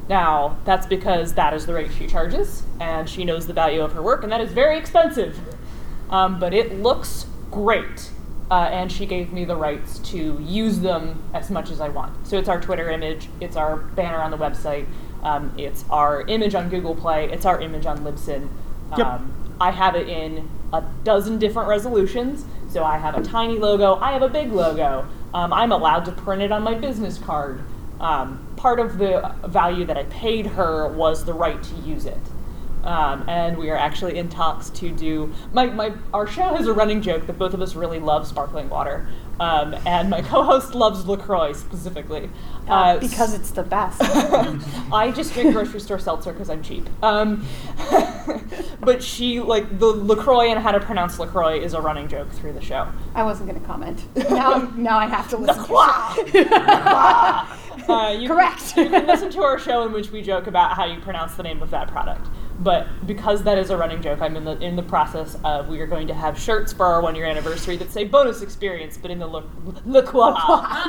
Now, 0.07 0.57
that's 0.63 0.87
because 0.87 1.33
that 1.33 1.53
is 1.53 1.65
the 1.65 1.73
rate 1.73 1.91
she 1.91 2.07
charges, 2.07 2.63
and 2.79 3.09
she 3.09 3.25
knows 3.25 3.45
the 3.45 3.53
value 3.53 3.81
of 3.81 3.91
her 3.91 4.01
work, 4.01 4.23
and 4.23 4.31
that 4.31 4.39
is 4.39 4.53
very 4.53 4.77
expensive. 4.77 5.37
Um, 6.09 6.39
but 6.39 6.53
it 6.53 6.81
looks 6.81 7.25
great, 7.49 8.09
uh, 8.49 8.69
and 8.71 8.89
she 8.89 9.05
gave 9.05 9.33
me 9.33 9.43
the 9.43 9.55
rights 9.57 9.99
to 10.11 10.39
use 10.41 10.79
them 10.79 11.21
as 11.33 11.49
much 11.51 11.69
as 11.69 11.81
I 11.81 11.89
want. 11.89 12.25
So 12.25 12.37
it's 12.37 12.47
our 12.47 12.61
Twitter 12.61 12.89
image, 12.89 13.27
it's 13.41 13.57
our 13.57 13.77
banner 13.77 14.21
on 14.21 14.31
the 14.31 14.37
website, 14.37 14.85
um, 15.23 15.53
it's 15.57 15.85
our 15.89 16.21
image 16.21 16.55
on 16.55 16.69
Google 16.69 16.95
Play, 16.95 17.31
it's 17.31 17.45
our 17.45 17.61
image 17.61 17.85
on 17.85 17.99
Libsyn. 17.99 18.49
Yep. 18.97 19.07
Um, 19.07 19.55
I 19.59 19.71
have 19.71 19.95
it 19.95 20.09
in 20.09 20.49
a 20.73 20.83
dozen 21.03 21.37
different 21.37 21.69
resolutions. 21.69 22.45
So 22.69 22.83
I 22.83 22.97
have 22.97 23.17
a 23.17 23.21
tiny 23.21 23.59
logo, 23.59 23.95
I 23.95 24.13
have 24.13 24.21
a 24.21 24.29
big 24.29 24.51
logo. 24.51 25.05
Um, 25.33 25.51
I'm 25.51 25.71
allowed 25.71 26.05
to 26.05 26.11
print 26.11 26.41
it 26.41 26.51
on 26.51 26.63
my 26.63 26.73
business 26.73 27.17
card. 27.17 27.61
Um, 27.99 28.45
part 28.55 28.79
of 28.79 28.97
the 28.97 29.35
value 29.45 29.85
that 29.85 29.97
I 29.97 30.03
paid 30.05 30.45
her 30.47 30.87
was 30.87 31.25
the 31.25 31.33
right 31.33 31.61
to 31.61 31.75
use 31.75 32.05
it. 32.05 32.17
Um, 32.83 33.27
and 33.29 33.57
we 33.57 33.69
are 33.69 33.77
actually 33.77 34.17
in 34.17 34.27
talks 34.29 34.69
to 34.71 34.89
do 34.89 35.31
my, 35.53 35.67
my 35.67 35.93
our 36.13 36.25
show 36.25 36.55
has 36.55 36.67
a 36.67 36.73
running 36.73 37.01
joke 37.01 37.27
that 37.27 37.37
both 37.37 37.53
of 37.53 37.61
us 37.61 37.75
really 37.75 37.99
love 37.99 38.25
sparkling 38.25 38.69
water, 38.69 39.07
um, 39.41 39.75
and 39.85 40.09
my 40.09 40.21
co-host 40.31 40.75
loves 40.75 41.05
Lacroix 41.07 41.53
specifically 41.53 42.29
Uh, 42.67 42.99
because 42.99 43.33
it's 43.33 43.49
the 43.51 43.63
best. 43.63 43.99
I 44.93 45.11
just 45.15 45.33
drink 45.33 45.53
grocery 45.53 45.79
store 45.79 45.99
seltzer 45.99 46.31
because 46.31 46.49
I'm 46.49 46.61
cheap. 46.63 46.87
Um, 47.03 47.43
but 48.79 49.01
she 49.03 49.39
like 49.41 49.79
the 49.79 49.87
Lacroix 49.87 50.49
and 50.51 50.59
how 50.59 50.71
to 50.71 50.79
pronounce 50.79 51.17
Lacroix 51.19 51.59
is 51.59 51.73
a 51.73 51.81
running 51.81 52.07
joke 52.07 52.29
through 52.31 52.53
the 52.53 52.61
show. 52.61 52.87
I 53.15 53.23
wasn't 53.23 53.49
gonna 53.49 53.65
comment. 53.65 54.05
Now, 54.29 54.71
now 54.75 54.97
I 54.99 55.07
have 55.07 55.27
to 55.31 55.37
listen. 55.37 55.65
to 55.65 55.71
Uh, 57.89 58.15
you 58.17 58.27
Correct. 58.27 58.73
Can, 58.73 58.83
you 58.85 58.89
can 58.91 59.07
listen 59.07 59.31
to 59.31 59.41
our 59.41 59.57
show 59.57 59.83
in 59.85 59.91
which 59.91 60.11
we 60.11 60.21
joke 60.21 60.47
about 60.47 60.75
how 60.75 60.85
you 60.85 60.99
pronounce 61.01 61.33
the 61.35 61.43
name 61.43 61.61
of 61.63 61.71
that 61.71 61.87
product. 61.87 62.27
But 62.63 62.87
because 63.07 63.41
that 63.43 63.57
is 63.57 63.71
a 63.71 63.77
running 63.77 64.01
joke, 64.03 64.21
I'm 64.21 64.35
in 64.37 64.45
the 64.45 64.57
in 64.59 64.75
the 64.75 64.83
process 64.83 65.35
of 65.43 65.67
we 65.67 65.79
are 65.81 65.87
going 65.87 66.07
to 66.07 66.13
have 66.13 66.37
shirts 66.39 66.71
for 66.71 66.85
our 66.85 67.01
one 67.01 67.15
year 67.15 67.25
anniversary 67.25 67.75
that 67.77 67.91
say 67.91 68.03
bonus 68.03 68.43
experience, 68.43 68.97
but 69.01 69.09
in 69.09 69.17
the 69.17 69.25
Le, 69.25 69.43
Le 69.85 70.03
Croix, 70.03 70.31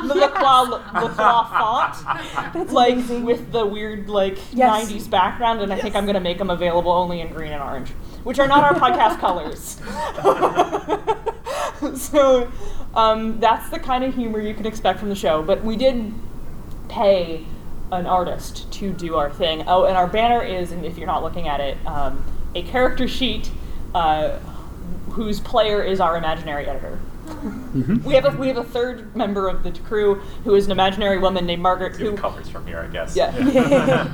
the 0.07 0.13
Le 0.13 0.29
Croix, 0.29 0.61
Le, 0.61 0.77
Le 1.01 1.09
Croix 1.09 1.43
font, 1.49 2.71
like 2.71 2.97
with 3.23 3.51
the 3.51 3.65
weird 3.65 4.07
like 4.07 4.37
Yes. 4.53 4.91
90s 4.91 5.09
background, 5.09 5.61
and 5.61 5.73
I 5.73 5.79
think 5.79 5.95
I'm 5.95 6.05
going 6.05 6.13
to 6.13 6.19
make 6.19 6.37
them 6.37 6.51
available 6.51 6.91
only 6.91 7.21
in 7.21 7.33
green 7.33 7.51
and 7.51 7.63
orange, 7.63 7.89
which 8.23 8.37
are 8.37 8.47
not 8.47 8.63
our 8.63 8.75
podcast 8.79 9.19
colors. 9.19 9.79
so 11.99 12.51
um, 12.93 13.39
that's 13.39 13.69
the 13.69 13.79
kind 13.79 14.03
of 14.03 14.13
humor 14.13 14.39
you 14.39 14.53
can 14.53 14.65
expect 14.67 14.99
from 14.99 15.09
the 15.09 15.15
show. 15.15 15.41
But 15.41 15.63
we 15.63 15.75
did 15.75 16.13
pay 16.87 17.45
an 17.93 18.05
artist 18.05 18.71
to 18.73 18.91
do 18.91 19.15
our 19.15 19.31
thing. 19.31 19.63
Oh, 19.67 19.85
and 19.85 19.95
our 19.95 20.07
banner 20.07 20.41
is, 20.41 20.71
and 20.71 20.85
if 20.85 20.97
you're 20.97 21.07
not 21.07 21.23
looking 21.23 21.47
at 21.47 21.59
it, 21.59 21.77
um, 21.85 22.23
a 22.55 22.63
character 22.63 23.07
sheet 23.07 23.51
uh, 23.93 24.37
whose 25.09 25.39
player 25.39 25.83
is 25.83 25.99
our 25.99 26.17
imaginary 26.17 26.67
editor. 26.67 26.99
We 28.03 28.15
have 28.15 28.25
a 28.25 28.37
we 28.37 28.47
have 28.49 28.57
a 28.57 28.63
third 28.63 29.15
member 29.15 29.47
of 29.47 29.63
the 29.63 29.71
crew 29.71 30.15
who 30.43 30.55
is 30.55 30.65
an 30.65 30.71
imaginary 30.71 31.19
woman 31.19 31.45
named 31.45 31.61
Margaret. 31.61 31.95
Who, 31.95 32.17
covers 32.17 32.49
from 32.49 32.67
here, 32.67 32.79
I 32.79 32.87
guess. 32.87 33.15
yeah. 33.15 33.33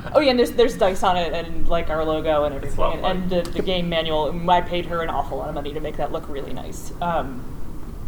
oh 0.14 0.20
yeah, 0.20 0.30
and 0.30 0.38
there's 0.38 0.52
there's 0.52 0.76
dice 0.76 1.02
on 1.02 1.16
it 1.16 1.32
and 1.32 1.68
like 1.68 1.90
our 1.90 2.04
logo 2.04 2.44
and 2.44 2.54
everything, 2.54 2.80
and, 2.80 3.04
and 3.04 3.30
the, 3.30 3.42
the 3.50 3.62
game 3.62 3.88
manual. 3.88 4.30
And 4.30 4.48
I 4.48 4.60
paid 4.60 4.86
her 4.86 5.02
an 5.02 5.10
awful 5.10 5.38
lot 5.38 5.48
of 5.48 5.54
money 5.56 5.72
to 5.72 5.80
make 5.80 5.96
that 5.96 6.12
look 6.12 6.28
really 6.28 6.52
nice. 6.52 6.92
Um, 7.00 7.42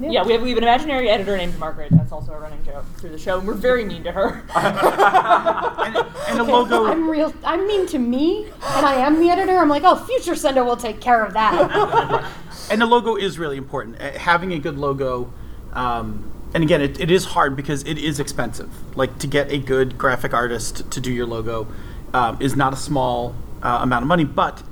yeah. 0.00 0.24
we 0.24 0.32
have 0.32 0.42
we 0.42 0.50
have 0.50 0.58
an 0.58 0.64
imaginary 0.64 1.08
editor 1.08 1.36
named 1.36 1.58
Margaret. 1.58 1.90
That's 1.92 2.12
also 2.12 2.32
a 2.32 2.38
running 2.38 2.64
joke 2.64 2.84
through 2.96 3.10
the 3.10 3.18
show, 3.18 3.38
and 3.38 3.46
we're 3.46 3.54
very 3.54 3.84
mean 3.84 4.02
to 4.04 4.12
her. 4.12 4.42
and, 4.54 5.96
and 6.28 6.38
a 6.38 6.42
logo. 6.42 6.86
I'm 6.86 7.08
real. 7.08 7.32
I'm 7.44 7.66
mean 7.66 7.86
to 7.88 7.98
me, 7.98 8.44
and 8.44 8.86
I 8.86 8.94
am 8.94 9.20
the 9.20 9.28
editor. 9.28 9.56
I'm 9.58 9.68
like, 9.68 9.82
oh, 9.84 9.96
future 9.96 10.34
Senda 10.34 10.64
will 10.64 10.76
take 10.76 11.00
care 11.00 11.24
of 11.24 11.34
that. 11.34 12.32
and 12.70 12.80
the 12.80 12.86
logo 12.86 13.16
is 13.16 13.38
really 13.38 13.56
important. 13.56 14.00
Uh, 14.00 14.12
having 14.18 14.52
a 14.52 14.58
good 14.58 14.78
logo, 14.78 15.32
um, 15.72 16.30
and 16.54 16.62
again, 16.62 16.80
it, 16.80 17.00
it 17.00 17.10
is 17.10 17.26
hard 17.26 17.56
because 17.56 17.84
it 17.84 17.98
is 17.98 18.18
expensive. 18.18 18.96
Like 18.96 19.18
to 19.18 19.26
get 19.26 19.50
a 19.52 19.58
good 19.58 19.98
graphic 19.98 20.34
artist 20.34 20.90
to 20.90 21.00
do 21.00 21.12
your 21.12 21.26
logo 21.26 21.68
um, 22.14 22.38
is 22.40 22.56
not 22.56 22.72
a 22.72 22.76
small 22.76 23.34
uh, 23.62 23.78
amount 23.82 24.02
of 24.02 24.08
money. 24.08 24.24
But 24.24 24.62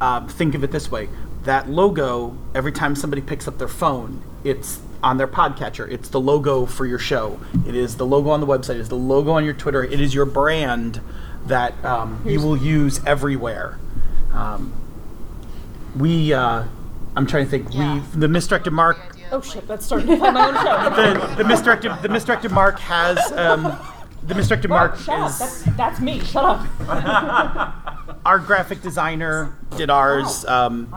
um, 0.00 0.28
think 0.28 0.54
of 0.54 0.64
it 0.64 0.70
this 0.70 0.90
way: 0.90 1.08
that 1.44 1.68
logo, 1.68 2.36
every 2.54 2.72
time 2.72 2.94
somebody 2.94 3.22
picks 3.22 3.48
up 3.48 3.58
their 3.58 3.68
phone, 3.68 4.22
it's 4.44 4.80
on 5.02 5.16
their 5.16 5.28
podcatcher. 5.28 5.90
It's 5.90 6.08
the 6.08 6.20
logo 6.20 6.66
for 6.66 6.86
your 6.86 6.98
show. 6.98 7.40
It 7.66 7.74
is 7.74 7.96
the 7.96 8.06
logo 8.06 8.30
on 8.30 8.40
the 8.40 8.46
website. 8.46 8.78
It's 8.78 8.88
the 8.88 8.96
logo 8.96 9.32
on 9.32 9.44
your 9.44 9.54
Twitter. 9.54 9.84
It 9.84 10.00
is 10.00 10.14
your 10.14 10.26
brand 10.26 11.00
that 11.46 11.82
um, 11.84 12.22
you 12.26 12.40
will 12.40 12.56
use 12.56 13.00
everywhere. 13.06 13.78
Um, 14.32 14.72
we 15.96 16.32
uh, 16.32 16.64
I'm 17.16 17.26
trying 17.26 17.44
to 17.44 17.50
think. 17.50 17.74
Yeah. 17.74 17.94
We 17.94 18.20
the 18.20 18.28
misdirected 18.28 18.72
mark. 18.72 18.98
oh 19.32 19.40
shit, 19.40 19.66
that's 19.66 19.86
starting 19.86 20.08
to 20.08 20.16
my 20.16 20.48
own 20.48 20.54
show. 20.54 21.28
The, 21.36 21.42
the 21.42 21.44
misdirected 21.44 21.92
the 22.02 22.08
misdirected 22.08 22.50
mark 22.50 22.78
has 22.80 23.18
um, 23.32 23.76
the 24.24 24.34
misdirected 24.34 24.70
mark 24.70 24.96
Shut 24.98 25.18
up. 25.18 25.38
That's, 25.38 25.62
that's 25.76 26.00
me. 26.00 26.20
Shut 26.20 26.44
up. 26.44 27.98
our 28.26 28.38
graphic 28.38 28.82
designer 28.82 29.56
did 29.76 29.90
ours. 29.90 30.44
Um, 30.44 30.92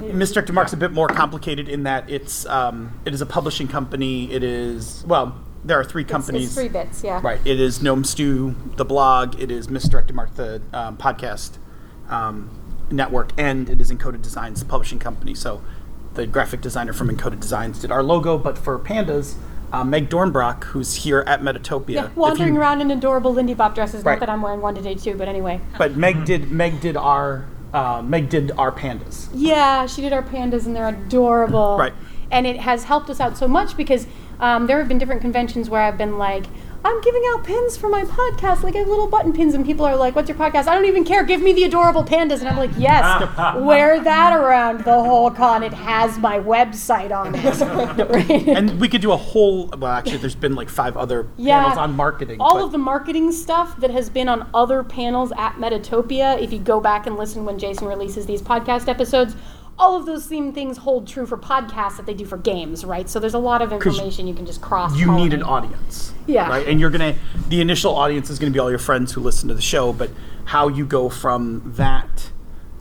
misdirected 0.00 0.54
mark's 0.54 0.72
a 0.72 0.76
bit 0.76 0.92
more 0.92 1.08
complicated 1.08 1.68
in 1.68 1.82
that 1.84 2.08
it's 2.10 2.46
um, 2.46 2.98
it 3.04 3.14
is 3.14 3.20
a 3.20 3.26
publishing 3.26 3.68
company. 3.68 4.32
It 4.32 4.42
is 4.42 5.04
well 5.06 5.40
there 5.64 5.78
are 5.78 5.84
three 5.84 6.04
companies. 6.04 6.46
It's 6.46 6.54
three 6.54 6.68
bits, 6.68 7.04
yeah. 7.04 7.20
Right. 7.22 7.40
It 7.44 7.60
is 7.60 7.82
Gnome 7.82 8.04
Stew, 8.04 8.56
the 8.76 8.84
blog. 8.84 9.40
It 9.40 9.50
is 9.50 9.68
Misdirected 9.68 10.14
Mark, 10.16 10.34
the 10.34 10.60
um, 10.72 10.96
podcast 10.96 11.58
um, 12.08 12.50
network, 12.90 13.30
and 13.38 13.68
it 13.68 13.80
is 13.80 13.90
Encoded 13.90 14.22
Designs, 14.22 14.60
the 14.60 14.66
publishing 14.66 14.98
company. 14.98 15.34
So 15.34 15.62
the 16.14 16.26
graphic 16.26 16.60
designer 16.60 16.92
from 16.92 17.08
Encoded 17.08 17.40
Designs 17.40 17.78
did 17.78 17.90
our 17.90 18.02
logo, 18.02 18.38
but 18.38 18.58
for 18.58 18.78
Pandas, 18.78 19.34
uh, 19.72 19.84
Meg 19.84 20.10
Dornbrock, 20.10 20.64
who's 20.64 20.94
here 20.96 21.24
at 21.26 21.40
Metatopia. 21.40 21.94
Yeah, 21.94 22.08
wandering 22.14 22.54
you- 22.54 22.60
around 22.60 22.80
in 22.80 22.90
adorable 22.90 23.32
Lindy 23.32 23.54
Bop 23.54 23.74
dresses. 23.74 24.04
Right. 24.04 24.14
Not 24.14 24.20
that 24.20 24.30
I'm 24.30 24.42
wearing 24.42 24.60
one 24.60 24.74
today 24.74 24.94
too, 24.94 25.14
but 25.14 25.28
anyway. 25.28 25.60
But 25.78 25.96
Meg 25.96 26.24
did 26.24 26.50
Meg 26.50 26.80
did 26.80 26.96
our 26.96 27.46
uh, 27.72 28.02
Meg 28.02 28.28
did 28.28 28.52
our 28.52 28.72
pandas. 28.72 29.28
Yeah, 29.32 29.86
she 29.86 30.02
did 30.02 30.12
our 30.12 30.22
pandas, 30.22 30.66
and 30.66 30.76
they're 30.76 30.88
adorable. 30.88 31.76
Right. 31.78 31.94
And 32.30 32.46
it 32.46 32.60
has 32.60 32.84
helped 32.84 33.10
us 33.10 33.20
out 33.20 33.36
so 33.36 33.46
much 33.46 33.76
because 33.76 34.06
um, 34.40 34.66
there 34.66 34.78
have 34.78 34.88
been 34.88 34.98
different 34.98 35.20
conventions 35.20 35.68
where 35.68 35.82
I've 35.82 35.98
been 35.98 36.18
like, 36.18 36.44
I'm 36.84 37.00
giving 37.00 37.22
out 37.32 37.44
pins 37.44 37.76
for 37.76 37.88
my 37.88 38.04
podcast. 38.04 38.62
Like 38.62 38.74
I 38.74 38.78
have 38.80 38.88
little 38.88 39.06
button 39.06 39.32
pins, 39.32 39.54
and 39.54 39.64
people 39.64 39.86
are 39.86 39.94
like, 39.96 40.16
"What's 40.16 40.28
your 40.28 40.36
podcast?" 40.36 40.66
I 40.66 40.74
don't 40.74 40.86
even 40.86 41.04
care. 41.04 41.22
Give 41.24 41.40
me 41.40 41.52
the 41.52 41.64
adorable 41.64 42.04
pandas, 42.04 42.40
and 42.40 42.48
I'm 42.48 42.56
like, 42.56 42.70
"Yes, 42.76 43.04
wear 43.56 44.00
that 44.02 44.36
around 44.36 44.80
the 44.84 44.92
whole 45.02 45.30
con. 45.30 45.62
It 45.62 45.72
has 45.72 46.18
my 46.18 46.38
website 46.40 47.12
on 47.16 47.34
it." 47.36 47.42
Right? 48.12 48.48
And 48.48 48.80
we 48.80 48.88
could 48.88 49.00
do 49.00 49.12
a 49.12 49.16
whole. 49.16 49.68
Well, 49.78 49.92
actually, 49.92 50.18
there's 50.18 50.34
been 50.34 50.54
like 50.54 50.68
five 50.68 50.96
other 50.96 51.28
Yeah. 51.36 51.60
panels 51.62 51.78
on 51.78 51.94
marketing. 51.94 52.40
all 52.40 52.54
but- 52.54 52.64
of 52.64 52.72
the 52.72 52.78
marketing 52.78 53.30
stuff 53.32 53.78
that 53.80 53.90
has 53.90 54.10
been 54.10 54.28
on 54.28 54.48
other 54.52 54.82
panels 54.82 55.32
at 55.38 55.52
Metatopia, 55.54 56.40
if 56.42 56.52
you 56.52 56.58
go 56.58 56.80
back 56.80 57.06
and 57.06 57.16
listen 57.16 57.44
when 57.44 57.58
Jason 57.58 57.86
releases 57.86 58.26
these 58.26 58.42
podcast 58.42 58.88
episodes, 58.88 59.36
all 59.82 59.96
of 59.96 60.06
those 60.06 60.24
same 60.24 60.52
things 60.52 60.76
hold 60.76 61.08
true 61.08 61.26
for 61.26 61.36
podcasts 61.36 61.96
that 61.96 62.06
they 62.06 62.14
do 62.14 62.24
for 62.24 62.36
games, 62.36 62.84
right? 62.84 63.08
So 63.10 63.18
there's 63.18 63.34
a 63.34 63.38
lot 63.38 63.62
of 63.62 63.72
information 63.72 64.28
you 64.28 64.34
can 64.34 64.46
just 64.46 64.60
cross. 64.60 64.96
you 64.96 65.12
need 65.12 65.34
an 65.34 65.42
audience. 65.42 66.14
Yeah. 66.28 66.48
Right? 66.48 66.66
And 66.68 66.78
you're 66.78 66.88
going 66.90 67.14
to, 67.14 67.20
the 67.48 67.60
initial 67.60 67.92
audience 67.96 68.30
is 68.30 68.38
going 68.38 68.52
to 68.52 68.54
be 68.56 68.60
all 68.60 68.70
your 68.70 68.78
friends 68.78 69.12
who 69.12 69.20
listen 69.20 69.48
to 69.48 69.54
the 69.54 69.60
show, 69.60 69.92
but 69.92 70.10
how 70.44 70.68
you 70.68 70.86
go 70.86 71.08
from 71.08 71.72
that 71.76 72.30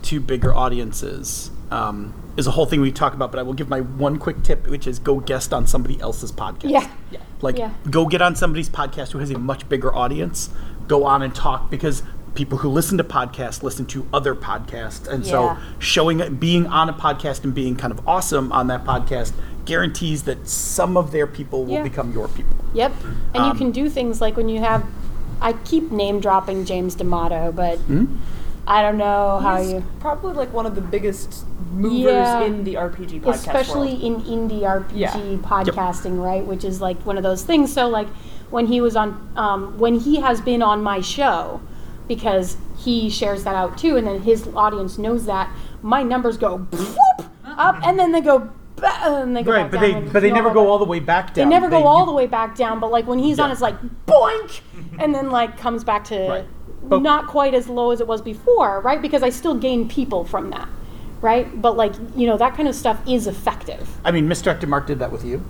to 0.03 0.19
bigger 0.19 0.53
audiences 0.53 1.49
um, 1.71 2.13
is 2.37 2.45
a 2.45 2.51
whole 2.51 2.67
thing 2.67 2.81
we 2.81 2.91
talk 2.91 3.15
about. 3.15 3.31
But 3.31 3.39
I 3.39 3.43
will 3.43 3.55
give 3.55 3.67
my 3.67 3.81
one 3.81 4.17
quick 4.19 4.43
tip, 4.43 4.67
which 4.67 4.85
is 4.85 4.99
go 4.99 5.19
guest 5.19 5.53
on 5.53 5.65
somebody 5.65 5.99
else's 6.01 6.31
podcast. 6.31 6.69
Yeah. 6.69 6.87
yeah. 7.09 7.19
Like, 7.41 7.57
Yeah. 7.57 7.73
go 7.89 8.05
get 8.05 8.21
on 8.21 8.35
somebody's 8.35 8.69
podcast 8.69 9.11
who 9.13 9.17
has 9.17 9.31
a 9.31 9.39
much 9.39 9.67
bigger 9.67 9.93
audience. 9.93 10.51
Go 10.87 11.05
on 11.05 11.23
and 11.23 11.33
talk 11.33 11.71
because 11.71 12.03
people 12.33 12.57
who 12.59 12.69
listen 12.69 12.97
to 12.97 13.03
podcasts 13.03 13.61
listen 13.61 13.85
to 13.87 14.05
other 14.13 14.33
podcasts, 14.35 15.07
and 15.07 15.25
so 15.25 15.43
Yeah. 15.43 15.57
showing, 15.79 16.35
being 16.35 16.65
on 16.67 16.87
a 16.89 16.93
podcast 16.93 17.43
and 17.43 17.53
being 17.53 17.75
kind 17.75 17.91
of 17.91 17.99
awesome 18.07 18.51
on 18.51 18.67
that 18.67 18.85
podcast 18.85 19.33
guarantees 19.65 20.23
that 20.23 20.47
some 20.47 20.95
of 20.97 21.11
their 21.11 21.27
people 21.27 21.65
will 21.65 21.73
Yeah. 21.75 21.83
become 21.83 22.11
your 22.13 22.27
people. 22.29 22.55
Yep. 22.73 22.91
And 23.33 23.45
you 23.45 23.51
Um, 23.51 23.57
can 23.57 23.71
do 23.71 23.89
things 23.89 24.21
like 24.21 24.37
when 24.37 24.49
you 24.49 24.59
have. 24.61 24.83
I 25.41 25.53
keep 25.53 25.91
name 25.91 26.19
dropping 26.19 26.65
James 26.65 26.95
D'Amato, 26.95 27.51
but 27.51 27.77
Hmm? 27.79 28.05
I 28.67 28.81
don't 28.83 28.97
know 28.97 29.39
how 29.41 29.57
He's 29.57 29.71
you. 29.73 29.83
probably 29.99 30.33
like 30.33 30.53
one 30.53 30.65
of 30.67 30.75
the 30.75 30.81
biggest 30.81 31.45
movers 31.73 32.03
Yeah. 32.13 32.41
in 32.43 32.63
the 32.63 32.77
RPG 32.77 33.19
podcast 33.19 33.33
especially 33.35 33.89
world. 33.93 34.03
in 34.03 34.49
indie 34.49 34.63
RPG 34.63 34.95
Yeah. 34.99 35.37
podcasting, 35.43 36.23
right? 36.23 36.45
Which 36.45 36.63
is 36.63 36.79
like 36.79 37.01
one 37.05 37.17
of 37.17 37.23
those 37.23 37.43
things. 37.43 37.73
So 37.73 37.87
like 37.89 38.07
when 38.51 38.67
he 38.67 38.79
was 38.81 38.95
on, 38.95 39.15
um, 39.35 39.73
when 39.79 39.95
he 39.99 40.17
has 40.21 40.41
been 40.41 40.61
on 40.61 40.83
my 40.83 41.01
show, 41.01 41.59
because 42.11 42.57
he 42.77 43.09
shares 43.09 43.45
that 43.45 43.55
out 43.55 43.77
too, 43.77 43.95
and 43.95 44.05
then 44.05 44.21
his 44.21 44.45
audience 44.53 44.97
knows 44.97 45.25
that 45.27 45.49
my 45.81 46.03
numbers 46.03 46.35
go 46.35 46.57
whoop, 46.57 47.29
up, 47.45 47.79
and 47.85 47.97
then 47.97 48.11
they 48.11 48.19
go. 48.19 48.49
And 48.83 49.37
they 49.37 49.43
go 49.43 49.51
Right, 49.53 49.71
but 49.71 49.79
they 49.79 49.93
but 49.93 50.19
they 50.21 50.31
never 50.31 50.51
go 50.51 50.67
all 50.67 50.77
the 50.77 50.83
way 50.85 50.99
back 50.99 51.33
down. 51.33 51.47
They 51.47 51.55
never 51.55 51.69
go 51.69 51.83
all 51.87 52.05
the 52.05 52.11
way 52.11 52.27
back 52.27 52.55
down, 52.57 52.81
but 52.81 52.91
like 52.91 53.07
when 53.07 53.17
he's 53.19 53.39
on, 53.39 53.47
Yeah. 53.47 53.53
it's 53.53 53.61
like 53.61 53.75
boink, 54.07 54.59
and 54.99 55.15
then 55.15 55.29
like 55.31 55.57
comes 55.57 55.85
back 55.85 56.03
to 56.05 56.27
Right. 56.27 57.01
Not 57.01 57.27
quite 57.27 57.53
as 57.53 57.69
low 57.69 57.91
as 57.91 58.01
it 58.01 58.07
was 58.07 58.21
before, 58.21 58.81
right? 58.81 59.01
Because 59.01 59.23
I 59.23 59.29
still 59.29 59.55
gain 59.55 59.87
people 59.87 60.25
from 60.25 60.49
that, 60.49 60.67
right? 61.21 61.61
But 61.61 61.77
like 61.77 61.93
you 62.15 62.27
know 62.27 62.35
that 62.37 62.57
kind 62.57 62.67
of 62.67 62.75
stuff 62.75 62.99
is 63.07 63.25
effective. 63.27 63.87
I 64.03 64.11
mean, 64.11 64.27
Misdirected 64.27 64.67
Mark 64.67 64.85
did 64.87 64.99
that 64.99 65.11
with 65.13 65.23
you. 65.23 65.45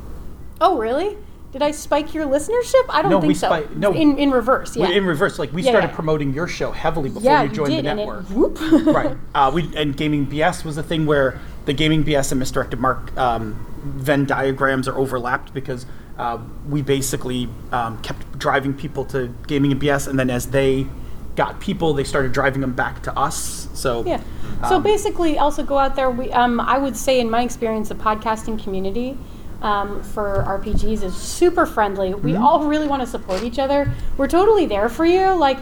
Oh 0.60 0.78
really? 0.78 1.18
Did 1.52 1.62
I 1.62 1.72
spike 1.72 2.14
your 2.14 2.26
listenership? 2.26 2.86
I 2.90 3.02
don't 3.02 3.12
No, 3.12 3.20
think 3.20 3.28
we 3.30 3.34
so. 3.34 3.68
no. 3.76 3.94
in 3.94 4.18
in 4.18 4.32
reverse, 4.32 4.76
yeah. 4.78 4.90
In 4.90 5.06
reverse, 5.06 5.38
like 5.38 5.52
we 5.52 5.62
Yeah, 5.64 5.72
started 5.72 5.88
yeah. 5.90 5.96
promoting 5.96 6.34
your 6.34 6.48
show 6.48 6.72
heavily 6.72 7.10
before 7.10 7.24
yeah, 7.24 7.44
you 7.44 7.50
you 7.50 7.56
joined 7.56 7.72
did, 7.72 7.86
the 7.86 7.94
network. 7.94 8.24
it 8.30 8.32
whoop. 8.32 8.58
right. 8.86 9.18
Uh, 9.36 9.52
we 9.54 9.70
and 9.76 9.98
gaming 9.98 10.26
BS 10.28 10.64
was 10.64 10.78
a 10.78 10.84
thing 10.84 11.06
where 11.06 11.40
the 11.66 11.74
gaming 11.74 12.04
BS 12.06 12.32
and 12.32 12.40
misdirected 12.40 12.80
mark 12.80 13.16
um, 13.18 13.66
Venn 13.84 14.26
diagrams 14.26 14.88
are 14.88 14.98
overlapped 14.98 15.54
because 15.54 15.86
uh, 16.18 16.38
we 16.70 16.82
basically 16.82 17.50
um, 17.72 18.02
kept 18.02 18.38
driving 18.40 18.74
people 18.74 19.04
to 19.06 19.34
gaming 19.48 19.72
and 19.74 19.82
BS, 19.82 20.08
and 20.08 20.18
then 20.18 20.30
as 20.30 20.48
they 20.48 20.88
got 21.36 21.60
people, 21.60 21.94
they 21.94 22.04
started 22.04 22.32
driving 22.32 22.62
them 22.62 22.74
back 22.74 23.02
to 23.04 23.18
us. 23.18 23.68
So 23.74 24.06
Yeah. 24.06 24.22
So 24.70 24.76
um, 24.76 24.84
basically, 24.84 25.38
also 25.38 25.64
go 25.64 25.78
out 25.78 25.96
there. 25.96 26.10
We, 26.12 26.32
um, 26.32 26.60
I 26.60 26.78
would 26.78 26.96
say, 26.96 27.20
in 27.20 27.30
my 27.30 27.42
experience, 27.42 27.90
the 27.90 27.96
podcasting 27.96 28.62
community 28.62 29.18
um, 29.62 30.02
for 30.04 30.44
RPGs 30.48 31.04
is 31.04 31.16
super 31.16 31.66
friendly. 31.66 32.14
We 32.14 32.34
Mm-hmm. 32.34 32.44
all 32.44 32.66
really 32.66 32.88
want 32.88 33.02
to 33.02 33.08
support 33.08 33.44
each 33.44 33.60
other. 33.60 33.92
We're 34.18 34.28
totally 34.28 34.66
there 34.66 34.90
for 34.90 35.06
you. 35.06 35.32
Like, 35.36 35.58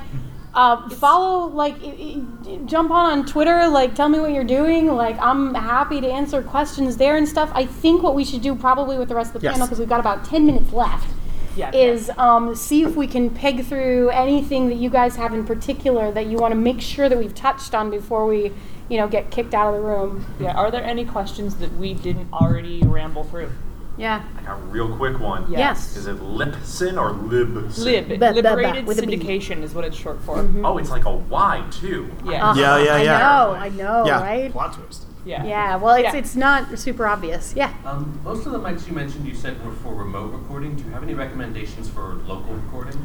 uh, 0.53 0.89
follow, 0.89 1.47
like, 1.47 1.75
i- 1.83 2.21
i- 2.47 2.55
jump 2.65 2.89
on 2.91 3.11
on 3.19 3.25
Twitter. 3.25 3.67
Like, 3.67 3.93
tell 3.95 4.09
me 4.09 4.19
what 4.19 4.31
you're 4.31 4.43
doing. 4.43 4.87
Like, 4.95 5.17
I'm 5.21 5.53
happy 5.53 6.01
to 6.01 6.07
answer 6.11 6.41
questions 6.41 6.97
there 6.97 7.17
and 7.17 7.27
stuff. 7.27 7.51
I 7.53 7.65
think 7.65 8.01
what 8.01 8.15
we 8.15 8.23
should 8.25 8.41
do 8.41 8.55
probably 8.55 8.97
with 8.97 9.09
the 9.09 9.15
rest 9.15 9.35
of 9.35 9.41
the 9.41 9.45
Yes. 9.45 9.53
panel 9.53 9.67
because 9.67 9.79
we've 9.79 9.89
got 9.89 9.99
about 9.99 10.25
ten 10.25 10.45
minutes 10.45 10.73
left 10.73 11.07
yeah, 11.55 11.71
is 11.75 12.09
um, 12.17 12.55
see 12.55 12.83
if 12.83 12.95
we 12.95 13.05
can 13.05 13.29
peg 13.29 13.65
through 13.65 14.09
anything 14.09 14.69
that 14.69 14.75
you 14.77 14.89
guys 14.89 15.15
have 15.17 15.33
in 15.33 15.45
particular 15.45 16.11
that 16.11 16.25
you 16.27 16.37
want 16.37 16.51
to 16.53 16.59
make 16.59 16.79
sure 16.81 17.09
that 17.09 17.17
we've 17.17 17.35
touched 17.35 17.75
on 17.75 17.89
before 17.91 18.25
we, 18.25 18.51
you 18.89 18.97
know, 18.97 19.07
get 19.07 19.29
kicked 19.29 19.53
out 19.53 19.73
of 19.73 19.79
the 19.81 19.85
room. 19.87 20.25
yeah. 20.39 20.53
Are 20.53 20.71
there 20.71 20.83
any 20.83 21.05
questions 21.05 21.55
that 21.57 21.75
we 21.77 21.93
didn't 21.93 22.31
already 22.33 22.81
ramble 22.85 23.23
through? 23.25 23.51
Yeah. 23.99 24.23
I 24.37 24.41
got 24.43 24.53
a 24.57 24.61
real 24.63 24.95
quick 24.95 25.19
one. 25.19 25.51
Yeah. 25.51 25.59
Yes. 25.59 25.97
Is 25.97 26.07
it 26.07 26.17
Lipsin 26.19 26.97
or 26.99 27.11
Libsin? 27.11 27.83
Lib, 27.83 28.07
Ba- 28.07 28.17
ba- 28.17 28.27
ba, 28.29 28.33
liberated 28.33 28.87
with 28.87 28.97
a 28.99 29.05
B. 29.05 29.17
syndication 29.17 29.61
is 29.61 29.73
what 29.73 29.83
it's 29.83 29.97
short 29.97 30.21
for. 30.21 30.47
Oh, 30.63 30.77
it's 30.77 30.89
like 30.89 31.03
a 31.05 31.11
Y 31.15 31.63
too. 31.69 32.09
Yeah, 32.25 32.55
Yeah, 32.55 32.77
yeah, 32.81 32.93
I 32.95 33.01
yeah. 33.03 33.17
know, 33.19 33.51
I 33.59 33.69
know, 33.69 34.03
Yeah. 34.05 34.21
right? 34.21 34.51
Plot 34.51 34.73
twist. 34.73 35.05
yeah, 35.25 35.43
Yeah. 35.45 35.75
Well, 35.75 35.95
it's 35.95 36.13
Yeah. 36.13 36.15
it's 36.19 36.35
not 36.37 36.79
super 36.79 37.05
obvious. 37.07 37.53
Yeah. 37.57 37.71
Um, 37.85 38.17
most 38.23 38.45
of 38.45 38.53
the 38.53 38.59
mics 38.59 38.87
you 38.87 38.93
mentioned 38.93 39.27
you 39.27 39.35
said 39.35 39.63
were 39.65 39.73
for 39.73 39.93
remote 39.93 40.31
recording. 40.31 40.75
Do 40.75 40.83
you 40.85 40.91
have 40.91 41.03
any 41.03 41.13
recommendations 41.13 41.89
for 41.89 42.15
local 42.25 42.53
recording? 42.53 42.97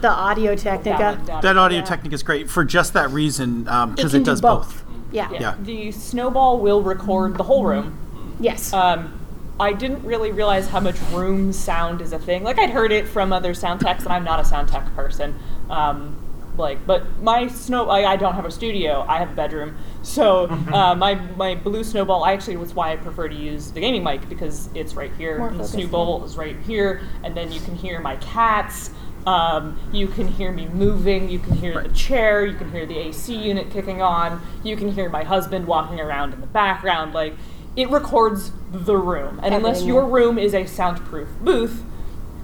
The 0.00 0.08
Audio 0.10 0.54
Technica. 0.56 0.96
Valid, 0.96 1.20
valid. 1.26 1.42
that 1.44 1.56
audio 1.58 1.82
Technica 1.82 2.14
is 2.14 2.22
great 2.22 2.48
for 2.48 2.64
just 2.64 2.94
that 2.94 3.10
reason 3.10 3.64
because 3.64 3.94
can 3.96 4.06
it, 4.06 4.10
do 4.12 4.22
does 4.24 4.40
both. 4.40 4.82
Yeah. 5.12 5.28
Yeah. 5.30 5.40
Yeah. 5.40 5.54
The 5.62 5.92
snowball 5.92 6.58
will 6.60 6.82
record 6.82 7.36
the 7.36 7.44
whole 7.44 7.64
room. 7.66 7.98
Yes. 8.40 8.72
Um, 8.72 9.12
I 9.60 9.72
didn't 9.72 10.04
really 10.04 10.30
realize 10.30 10.68
how 10.68 10.80
much 10.80 11.00
room 11.12 11.52
sound 11.52 12.00
is 12.00 12.12
a 12.12 12.18
thing. 12.18 12.44
Like 12.44 12.58
I'd 12.58 12.70
heard 12.70 12.92
it 12.92 13.08
from 13.08 13.32
other 13.32 13.54
sound 13.54 13.80
techs, 13.80 14.04
and 14.04 14.12
I'm 14.12 14.24
not 14.24 14.40
a 14.40 14.44
sound 14.44 14.68
tech 14.68 14.94
person. 14.94 15.34
Um, 15.68 16.16
like, 16.56 16.84
but 16.86 17.22
my 17.22 17.46
snow, 17.46 17.88
I, 17.88 18.12
I 18.12 18.16
don't 18.16 18.34
have 18.34 18.44
a 18.44 18.50
studio. 18.50 19.04
I 19.08 19.18
have 19.18 19.30
a 19.30 19.34
bedroom. 19.34 19.76
So 20.02 20.46
uh, 20.72 20.94
my 20.94 21.14
my 21.14 21.54
blue 21.54 21.84
snowball. 21.84 22.24
I 22.24 22.32
actually 22.32 22.56
was 22.56 22.74
why 22.74 22.92
I 22.92 22.96
prefer 22.96 23.28
to 23.28 23.34
use 23.34 23.70
the 23.70 23.80
gaming 23.80 24.04
mic 24.04 24.28
because 24.28 24.68
it's 24.74 24.94
right 24.94 25.12
here. 25.16 25.38
More 25.38 25.50
the 25.52 25.64
snowball 25.64 26.24
is 26.24 26.36
right 26.36 26.56
here, 26.60 27.00
and 27.24 27.36
then 27.36 27.50
you 27.50 27.60
can 27.60 27.74
hear 27.74 28.00
my 28.00 28.16
cats. 28.16 28.90
Um, 29.26 29.78
you 29.92 30.06
can 30.06 30.28
hear 30.28 30.52
me 30.52 30.68
moving. 30.68 31.28
You 31.28 31.38
can 31.38 31.54
hear 31.54 31.82
the 31.82 31.90
chair. 31.90 32.46
You 32.46 32.56
can 32.56 32.70
hear 32.70 32.86
the 32.86 32.96
AC 32.96 33.34
unit 33.34 33.70
kicking 33.70 34.00
on. 34.00 34.40
You 34.62 34.76
can 34.76 34.90
hear 34.92 35.08
my 35.08 35.24
husband 35.24 35.66
walking 35.66 36.00
around 36.00 36.32
in 36.32 36.40
the 36.40 36.46
background. 36.46 37.12
Like 37.12 37.34
it 37.76 37.90
records 37.90 38.52
the 38.72 38.96
room, 38.96 39.40
and 39.42 39.54
unless 39.54 39.82
your 39.82 40.04
room 40.06 40.38
is 40.38 40.54
a 40.54 40.66
soundproof 40.66 41.28
booth, 41.40 41.82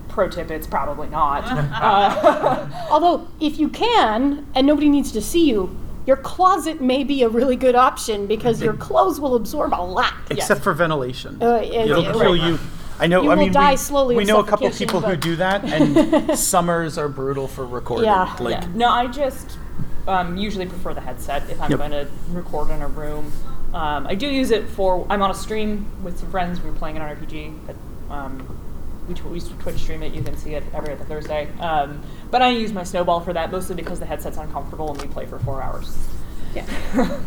pro 0.09 0.29
tip, 0.29 0.51
it's 0.51 0.67
probably 0.67 1.09
not. 1.09 1.45
uh, 1.49 2.87
Although, 2.91 3.29
if 3.41 3.59
you 3.59 3.69
can, 3.69 4.47
and 4.55 4.67
nobody 4.67 4.89
needs 4.89 5.13
to 5.13 5.21
see 5.21 5.49
you, 5.49 5.77
your 6.07 6.17
closet 6.17 6.81
may 6.81 7.03
be 7.05 7.23
a 7.23 7.29
really 7.29 7.57
good 7.57 7.75
option 7.75 8.27
because 8.27 8.61
your 8.63 8.75
clothes 8.75 9.19
will 9.21 9.35
absorb 9.37 9.73
a 9.73 9.83
lot. 9.83 10.15
Except 10.31 10.63
for 10.63 10.73
ventilation. 10.75 11.43
Uh, 11.43 11.57
it- 11.63 11.91
It'll 11.91 12.05
it- 12.07 12.13
kill 12.13 12.33
right. 12.33 12.43
you. 12.51 12.59
I 13.01 13.09
know. 13.09 13.23
You 13.23 13.31
I 13.33 13.35
will 13.35 13.43
mean, 13.45 13.53
die 13.53 13.73
we, 13.73 13.77
slowly 13.77 14.15
we 14.15 14.25
know 14.25 14.39
a 14.39 14.45
couple 14.45 14.69
suffocation, 14.71 14.87
people 14.87 15.01
who 15.01 15.17
do 15.17 15.37
that, 15.37 15.65
and 15.73 16.39
summers 16.39 16.97
are 16.97 17.09
brutal 17.09 17.49
for 17.49 17.67
recording. 17.67 18.05
Yeah. 18.05 18.37
Like, 18.39 18.63
yeah. 18.63 18.69
No, 18.75 18.89
I 18.89 19.09
just 19.09 19.59
um, 20.07 20.37
usually 20.37 20.67
prefer 20.67 20.95
the 20.95 21.01
headset 21.01 21.51
if 21.51 21.61
I'm 21.61 21.71
Yep. 21.71 21.79
going 21.79 21.91
to 21.91 22.09
record 22.31 22.71
in 22.71 22.83
a 22.83 22.89
room. 22.89 23.33
Um, 23.75 24.07
I 24.07 24.15
do 24.15 24.29
use 24.29 24.51
it 24.53 24.69
for. 24.69 25.05
I'm 25.11 25.21
on 25.21 25.31
a 25.31 25.35
stream 25.35 25.87
with 26.05 26.19
some 26.19 26.31
friends. 26.31 26.61
We 26.61 26.71
were 26.71 26.77
playing 26.77 26.97
an 26.97 27.03
RPG, 27.03 27.59
but 27.67 27.77
um, 28.15 28.59
we, 29.09 29.15
tw- 29.15 29.25
we 29.27 29.41
Twitch 29.41 29.79
stream 29.79 30.03
it. 30.05 30.15
You 30.15 30.23
can 30.23 30.37
see 30.37 30.55
it 30.55 30.63
every 30.73 30.93
other 30.93 31.05
Thursday. 31.05 31.49
Um, 31.59 32.01
but 32.31 32.41
I 32.41 32.51
use 32.51 32.73
my 32.73 32.85
snowball 32.85 33.21
for 33.21 33.33
that 33.33 33.51
mostly 33.51 33.75
because 33.75 33.99
the 33.99 34.07
headset's 34.07 34.37
uncomfortable 34.37 34.91
and 34.93 35.03
we 35.03 35.09
play 35.09 35.27
for 35.27 35.39
four 35.41 35.61
hours. 35.63 35.97
Yeah. 36.55 36.65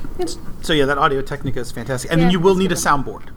So 0.63 0.73
yeah, 0.73 0.85
that 0.85 0.97
audio 0.97 1.21
technica 1.21 1.59
is 1.59 1.71
fantastic, 1.71 2.11
and 2.11 2.19
Yeah, 2.19 2.25
then 2.25 2.31
you 2.31 2.39
will 2.39 2.55
need 2.55 2.71
a 2.71 2.75
soundboard 2.75 3.29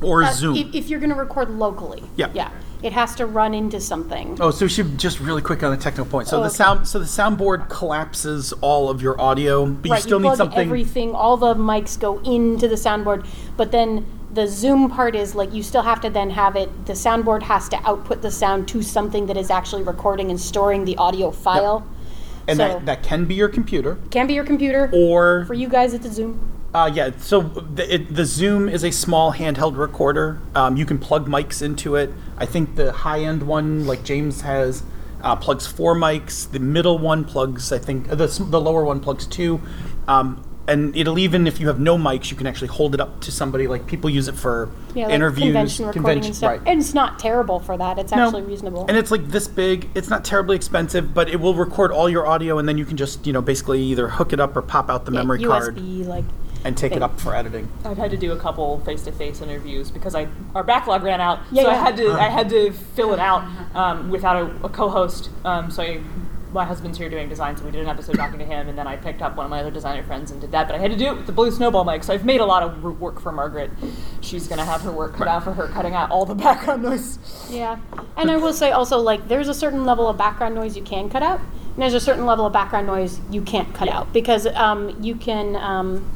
or 0.00 0.22
Uh, 0.24 0.32
Zoom. 0.32 0.56
If, 0.56 0.74
if 0.74 0.88
you're 0.88 0.98
going 1.00 1.10
to 1.10 1.16
record 1.16 1.50
locally. 1.50 2.02
Yeah. 2.16 2.30
Yeah. 2.32 2.50
It 2.82 2.92
has 2.92 3.14
to 3.16 3.26
run 3.26 3.54
into 3.54 3.80
something. 3.80 4.36
Oh, 4.40 4.50
so 4.52 4.64
we 4.66 4.68
should 4.68 4.98
just 4.98 5.18
really 5.18 5.42
quick 5.42 5.62
on 5.64 5.72
a 5.72 5.76
technical 5.76 6.06
point. 6.06 6.28
So 6.28 6.36
Oh, 6.38 6.40
the 6.40 6.46
okay. 6.46 6.54
sound, 6.56 6.86
so 6.86 6.98
the 7.00 7.04
soundboard 7.06 7.68
collapses 7.68 8.52
all 8.60 8.88
of 8.88 9.02
your 9.02 9.20
audio, 9.20 9.66
but 9.66 9.90
you 9.90 9.96
still 9.96 10.20
need 10.20 10.28
plug 10.28 10.36
something. 10.38 10.60
everything, 10.60 11.14
all 11.14 11.36
the 11.36 11.54
mics 11.54 11.98
go 11.98 12.18
into 12.20 12.68
the 12.68 12.76
soundboard, 12.76 13.26
but 13.56 13.72
then 13.72 14.06
the 14.32 14.46
Zoom 14.46 14.88
part 14.90 15.16
is 15.16 15.34
like 15.34 15.52
you 15.52 15.62
still 15.62 15.82
have 15.82 16.00
to 16.02 16.10
then 16.10 16.30
have 16.30 16.54
it, 16.54 16.86
the 16.86 16.92
soundboard 16.92 17.42
has 17.42 17.68
to 17.70 17.76
output 17.88 18.22
the 18.22 18.30
sound 18.30 18.68
to 18.68 18.82
something 18.82 19.26
that 19.26 19.36
is 19.36 19.50
actually 19.50 19.82
recording 19.82 20.30
and 20.30 20.38
storing 20.40 20.84
the 20.84 20.96
audio 20.98 21.30
file. 21.32 21.84
and 22.46 22.58
so- 22.58 22.68
that, 22.68 22.86
that 22.86 23.02
can 23.02 23.24
be 23.24 23.34
your 23.34 23.48
computer, 23.48 23.98
Can 24.10 24.26
be 24.28 24.34
your 24.34 24.44
computer. 24.44 24.88
or 24.94 25.44
For 25.46 25.54
you 25.54 25.68
guys, 25.68 25.94
it's 25.94 26.06
a 26.06 26.12
Zoom. 26.12 26.47
Uh, 26.74 26.90
yeah, 26.92 27.10
so 27.18 27.40
the, 27.40 27.94
it, 27.94 28.14
the 28.14 28.24
Zoom 28.26 28.68
is 28.68 28.84
a 28.84 28.90
small 28.90 29.32
handheld 29.32 29.76
recorder. 29.78 30.38
Um, 30.54 30.76
you 30.76 30.84
can 30.84 30.98
plug 30.98 31.26
mics 31.26 31.62
into 31.62 31.96
it. 31.96 32.12
I 32.36 32.44
think 32.46 32.76
the 32.76 32.92
high 32.92 33.20
end 33.20 33.42
one, 33.42 33.86
like 33.86 34.04
James 34.04 34.42
has, 34.42 34.82
uh, 35.22 35.34
plugs 35.34 35.66
four 35.66 35.94
mics. 35.96 36.50
The 36.50 36.58
middle 36.58 36.98
one 36.98 37.24
plugs, 37.24 37.72
I 37.72 37.78
think, 37.78 38.10
uh, 38.12 38.14
the, 38.16 38.26
the 38.26 38.60
lower 38.60 38.84
one 38.84 39.00
plugs 39.00 39.26
two. 39.26 39.60
Um, 40.06 40.44
and 40.68 40.94
it'll 40.94 41.18
even, 41.18 41.46
if 41.46 41.58
you 41.58 41.68
have 41.68 41.80
no 41.80 41.96
mics, 41.96 42.30
you 42.30 42.36
can 42.36 42.46
actually 42.46 42.68
hold 42.68 42.92
it 42.92 43.00
up 43.00 43.22
to 43.22 43.32
somebody. 43.32 43.66
Like 43.66 43.86
people 43.86 44.10
use 44.10 44.28
it 44.28 44.34
for 44.34 44.68
Yeah, 44.94 45.06
like 45.06 45.14
interviews, 45.14 45.46
convention 45.46 45.86
recording 45.86 46.02
convention- 46.02 46.26
and 46.28 46.36
stuff. 46.36 46.50
right. 46.50 46.60
And 46.66 46.80
it's 46.82 46.92
not 46.92 47.18
terrible 47.18 47.58
for 47.60 47.78
that. 47.78 47.98
It's 47.98 48.12
No. 48.12 48.26
actually 48.26 48.42
reasonable. 48.42 48.84
And 48.86 48.94
it's 48.98 49.10
like 49.10 49.26
this 49.28 49.48
big. 49.48 49.88
It's 49.94 50.10
not 50.10 50.22
terribly 50.26 50.54
expensive, 50.56 51.14
but 51.14 51.30
it 51.30 51.40
will 51.40 51.54
record 51.54 51.90
all 51.92 52.10
your 52.10 52.26
audio, 52.26 52.58
and 52.58 52.68
then 52.68 52.76
you 52.76 52.84
can 52.84 52.98
just, 52.98 53.26
you 53.26 53.32
know, 53.32 53.40
basically 53.40 53.82
either 53.84 54.08
hook 54.08 54.34
it 54.34 54.40
up 54.40 54.54
or 54.54 54.60
pop 54.60 54.90
out 54.90 55.06
the 55.06 55.12
Yeah, 55.12 55.20
memory 55.20 55.42
card 55.42 55.76
USB, 55.78 56.06
like 56.06 56.24
and 56.64 56.76
take 56.76 56.92
it 56.92 57.02
up 57.02 57.20
for 57.20 57.34
editing. 57.34 57.70
I've 57.84 57.96
had 57.98 58.10
to 58.10 58.16
do 58.16 58.32
a 58.32 58.36
couple 58.38 58.80
face-to-face 58.80 59.40
interviews 59.40 59.90
because 59.90 60.14
I 60.14 60.28
our 60.54 60.62
backlog 60.64 61.02
ran 61.02 61.20
out, 61.20 61.40
Yeah, 61.50 61.62
so 61.62 61.68
I 61.68 61.72
yeah. 61.74 61.84
had 61.84 61.96
to 61.96 62.12
I 62.12 62.28
had 62.28 62.48
to 62.50 62.72
fill 62.72 63.12
it 63.14 63.20
out 63.20 63.44
um, 63.74 64.10
without 64.10 64.36
a, 64.36 64.64
a 64.64 64.68
co-host. 64.68 65.30
Um, 65.44 65.70
so 65.70 65.82
I, 65.82 66.00
my 66.52 66.64
husband's 66.64 66.96
here 66.96 67.10
doing 67.10 67.28
design, 67.28 67.58
so 67.58 67.64
we 67.64 67.70
did 67.70 67.82
an 67.82 67.88
episode 67.88 68.16
talking 68.16 68.38
to 68.38 68.44
him, 68.44 68.68
and 68.70 68.78
then 68.78 68.86
I 68.86 68.96
picked 68.96 69.20
up 69.20 69.36
one 69.36 69.44
of 69.44 69.50
my 69.50 69.60
other 69.60 69.70
designer 69.70 70.02
friends 70.02 70.30
and 70.30 70.40
did 70.40 70.50
that. 70.52 70.66
But 70.66 70.76
I 70.76 70.78
had 70.78 70.90
to 70.90 70.96
do 70.96 71.08
it 71.08 71.16
with 71.18 71.26
the 71.26 71.32
blue 71.32 71.50
snowball 71.50 71.84
mic, 71.84 72.02
so 72.02 72.14
I've 72.14 72.24
made 72.24 72.40
a 72.40 72.46
lot 72.46 72.62
of 72.62 72.82
r- 72.84 72.90
work 72.90 73.20
for 73.20 73.30
Margaret. 73.30 73.70
She's 74.22 74.48
gonna 74.48 74.64
have 74.64 74.80
her 74.80 74.90
work 74.90 75.14
cut 75.14 75.28
out 75.28 75.44
for 75.44 75.52
her, 75.52 75.68
cutting 75.68 75.94
out 75.94 76.10
all 76.10 76.24
the 76.24 76.34
background 76.34 76.82
noise. 76.82 77.18
Yeah, 77.50 77.78
and 78.16 78.30
I 78.30 78.36
will 78.38 78.54
say 78.54 78.70
also 78.72 78.98
like 78.98 79.28
there's 79.28 79.48
a 79.48 79.54
certain 79.54 79.84
level 79.84 80.08
of 80.08 80.16
background 80.16 80.54
noise 80.54 80.74
you 80.74 80.82
can 80.82 81.10
cut 81.10 81.22
out, 81.22 81.38
and 81.40 81.82
there's 81.82 81.92
a 81.94 82.00
certain 82.00 82.24
level 82.24 82.46
of 82.46 82.52
background 82.54 82.86
noise 82.86 83.20
you 83.30 83.42
can't 83.42 83.72
cut 83.74 83.86
Yeah. 83.88 83.98
out 83.98 84.12
because 84.14 84.46
um, 84.46 84.96
you 85.02 85.14
can. 85.16 85.54
Um, 85.56 86.10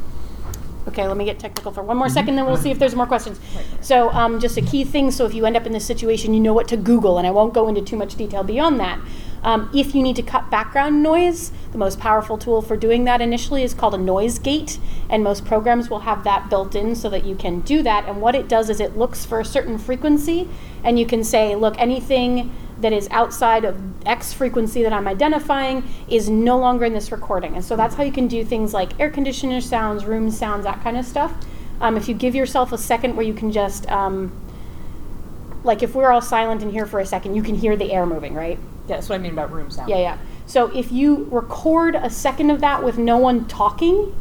Okay, 0.89 1.07
let 1.07 1.17
me 1.17 1.25
get 1.25 1.39
technical 1.39 1.71
for 1.71 1.83
one 1.83 1.97
more 1.97 2.09
second, 2.09 2.35
then 2.37 2.45
we'll 2.45 2.57
see 2.57 2.71
if 2.71 2.79
there's 2.79 2.97
more 2.97 3.07
questions. 3.07 3.39
So, 3.81 4.11
um, 4.11 4.41
just 4.41 4.57
a 4.57 4.63
key 4.63 4.85
thing, 4.85 5.13
so 5.13 5.25
if 5.25 5.33
you 5.33 5.47
end 5.47 5.57
up 5.57 5.65
in 5.65 5.73
this 5.73 5.87
situation, 5.87 6.35
you 6.35 6.41
know 6.41 6.53
what 6.53 6.67
to 6.69 6.77
Google, 6.77 7.19
and 7.19 7.27
I 7.27 7.31
won't 7.31 7.55
go 7.55 7.69
into 7.69 7.81
too 7.83 7.97
much 7.97 8.17
detail 8.17 8.43
beyond 8.43 8.81
that. 8.81 9.01
Um, 9.45 9.71
if 9.75 9.95
you 9.95 10.03
need 10.03 10.17
to 10.17 10.23
cut 10.23 10.51
background 10.51 11.03
noise, 11.03 11.51
the 11.73 11.79
most 11.79 11.99
powerful 11.99 12.39
tool 12.39 12.63
for 12.63 12.77
doing 12.77 13.05
that 13.05 13.21
initially 13.21 13.63
is 13.63 13.75
called 13.75 13.95
a 13.95 13.99
noise 13.99 14.39
gate, 14.39 14.79
and 15.09 15.23
most 15.25 15.45
programs 15.45 15.91
will 15.91 16.01
have 16.01 16.25
that 16.25 16.49
built 16.51 16.75
in 16.75 16.95
so 16.95 17.09
that 17.11 17.25
you 17.25 17.35
can 17.35 17.61
do 17.61 17.83
that. 17.83 18.07
And 18.09 18.21
what 18.21 18.35
it 18.35 18.49
does 18.49 18.71
is 18.71 18.81
it 18.81 18.97
looks 18.97 19.25
for 19.25 19.41
a 19.41 19.45
certain 19.45 19.79
frequency, 19.79 20.49
and 20.85 20.99
you 20.99 21.07
can 21.07 21.25
say, 21.25 21.57
look, 21.57 21.75
anything 21.79 22.53
that 22.83 22.93
is 22.93 23.09
outside 23.11 23.65
of 23.65 23.81
X 24.07 24.33
frequency 24.33 24.83
that 24.83 24.93
I'm 24.93 25.09
identifying 25.09 25.89
is 26.09 26.29
no 26.29 26.59
longer 26.59 26.85
in 26.85 26.93
this 26.93 27.11
recording. 27.11 27.55
And 27.55 27.65
so 27.65 27.77
that's 27.77 27.95
how 27.95 28.03
you 28.03 28.13
can 28.13 28.29
do 28.29 28.45
things 28.45 28.75
like 28.75 28.99
air 29.01 29.11
conditioner 29.11 29.61
sounds, 29.61 30.05
room 30.05 30.31
sounds, 30.31 30.65
that 30.65 30.83
kind 30.83 30.97
of 30.97 31.05
stuff. 31.05 31.33
Um, 31.81 31.97
if 31.97 32.09
you 32.09 32.15
give 32.15 32.35
yourself 32.35 32.73
a 32.73 32.79
second 32.79 33.17
where 33.17 33.25
you 33.25 33.35
can 33.35 33.51
just, 33.51 33.91
um, 33.91 34.33
like 35.65 35.83
if 35.83 35.95
we're 35.95 36.11
all 36.11 36.21
silent 36.21 36.63
in 36.63 36.71
here 36.71 36.87
for 36.87 37.01
a 37.01 37.07
second, 37.07 37.35
you 37.35 37.43
can 37.43 37.55
hear 37.55 37.77
the 37.77 37.93
air 37.93 38.05
moving, 38.05 38.35
right? 38.35 38.59
Yeah, 38.89 38.97
that's 38.97 39.09
what 39.09 39.15
I 39.15 39.19
mean 39.19 39.33
about 39.33 39.53
room 39.53 39.71
sound. 39.71 39.89
Yeah, 39.89 39.99
yeah. 39.99 40.19
So 40.47 40.67
if 40.77 40.91
you 40.91 41.29
record 41.31 41.95
a 41.95 42.11
second 42.11 42.51
of 42.51 42.61
that 42.61 42.83
with 42.83 42.99
no 42.99 43.17
one 43.17 43.47
talking, 43.47 44.15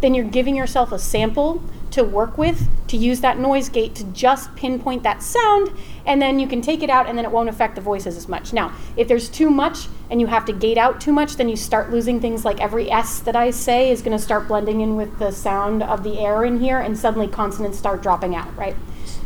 then 0.00 0.14
you're 0.14 0.24
giving 0.24 0.56
yourself 0.56 0.90
a 0.90 0.98
sample 0.98 1.62
to 1.92 2.04
work 2.04 2.38
with 2.38 2.68
to 2.88 2.96
use 2.96 3.20
that 3.20 3.38
noise 3.38 3.68
gate 3.68 3.94
to 3.94 4.04
just 4.04 4.54
pinpoint 4.56 5.02
that 5.04 5.22
sound, 5.22 5.70
and 6.06 6.20
then 6.20 6.38
you 6.40 6.46
can 6.48 6.60
take 6.60 6.82
it 6.82 6.90
out 6.90 7.08
and 7.08 7.16
then 7.16 7.24
it 7.24 7.30
won't 7.30 7.48
affect 7.48 7.74
the 7.76 7.80
voices 7.80 8.16
as 8.16 8.28
much. 8.28 8.52
Now, 8.52 8.72
if 8.96 9.06
there's 9.06 9.28
too 9.28 9.48
much 9.50 9.86
and 10.10 10.20
you 10.20 10.26
have 10.26 10.44
to 10.46 10.52
gate 10.52 10.76
out 10.78 11.00
too 11.00 11.12
much, 11.12 11.36
then 11.36 11.48
you 11.48 11.56
start 11.56 11.90
losing 11.90 12.20
things 12.20 12.44
like 12.44 12.60
every 12.60 12.90
S 12.90 13.20
that 13.20 13.36
I 13.36 13.52
say 13.52 13.90
is 13.90 14.02
going 14.02 14.16
to 14.16 14.22
start 14.22 14.48
blending 14.48 14.80
in 14.80 14.96
with 14.96 15.18
the 15.20 15.30
sound 15.30 15.82
of 15.84 16.02
the 16.02 16.18
air 16.18 16.44
in 16.44 16.58
here, 16.60 16.80
and 16.80 16.98
suddenly 16.98 17.28
consonants 17.28 17.78
start 17.78 18.02
dropping 18.02 18.34
out, 18.34 18.54
right? 18.56 18.74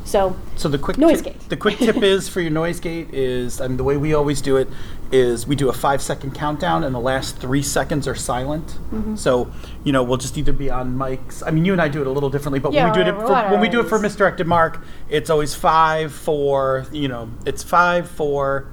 So, 0.05 0.37
So 0.57 0.69
the 0.69 0.79
quick 0.79 0.99
Noise 0.99 1.23
tip, 1.23 1.33
gate. 1.33 1.49
the 1.49 1.57
quick 1.57 1.79
tip 1.79 2.03
is 2.03 2.29
for 2.29 2.43
your 2.43 2.51
noise 2.51 2.79
gate 2.79 3.15
is 3.15 3.59
I 3.63 3.69
mean 3.69 3.79
the 3.79 3.85
way 3.85 3.97
we 3.97 4.13
always 4.13 4.43
do 4.43 4.59
it 4.59 4.69
is 5.15 5.47
we 5.47 5.55
do 5.55 5.69
a 5.69 5.73
five 5.73 6.03
second 6.03 6.35
countdown 6.35 6.83
and 6.83 6.93
the 6.95 7.01
last 7.01 7.37
three 7.37 7.63
seconds 7.63 8.09
are 8.09 8.17
silent. 8.17 8.67
Mm-hmm. 8.67 9.15
So 9.15 9.51
you 9.85 9.93
know 9.93 10.03
we'll 10.03 10.17
just 10.19 10.37
either 10.37 10.53
be 10.53 10.71
on 10.71 10.97
mics. 10.97 11.43
I 11.47 11.51
mean 11.53 11.65
you 11.65 11.73
and 11.73 11.81
I 11.81 11.89
do 11.89 12.01
it 12.01 12.07
a 12.07 12.11
little 12.11 12.31
differently, 12.31 12.59
but 12.59 12.73
Yeah, 12.73 12.85
when 12.91 12.99
we 12.99 13.05
do 13.05 13.11
it 13.11 13.27
for, 13.27 13.51
when 13.51 13.61
we 13.61 13.69
do 13.69 13.81
it 13.81 13.89
for 13.89 13.99
misdirected 14.01 14.47
mark, 14.49 14.81
it's 15.09 15.31
always 15.31 15.55
five 15.55 16.13
four. 16.13 16.87
You 16.93 17.09
know 17.09 17.31
it's 17.47 17.63
five 17.63 18.09
four. 18.11 18.67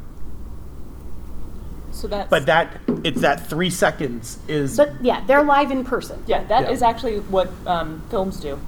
So 1.92 2.08
that's 2.08 2.30
But 2.30 2.46
that 2.48 2.80
it's 3.04 3.22
that 3.22 3.46
three 3.48 3.70
seconds 3.70 4.39
is 4.48 4.78
but 4.78 4.94
yeah, 5.02 5.24
they're 5.28 5.44
live 5.44 5.70
in 5.72 5.84
person. 5.86 6.24
yeah, 6.26 6.44
that 6.46 6.72
is 6.72 6.82
Yeah. 6.82 6.89
actually 6.89 7.20
what 7.20 7.50
um, 7.68 8.02
films 8.10 8.39
do. 8.39 8.60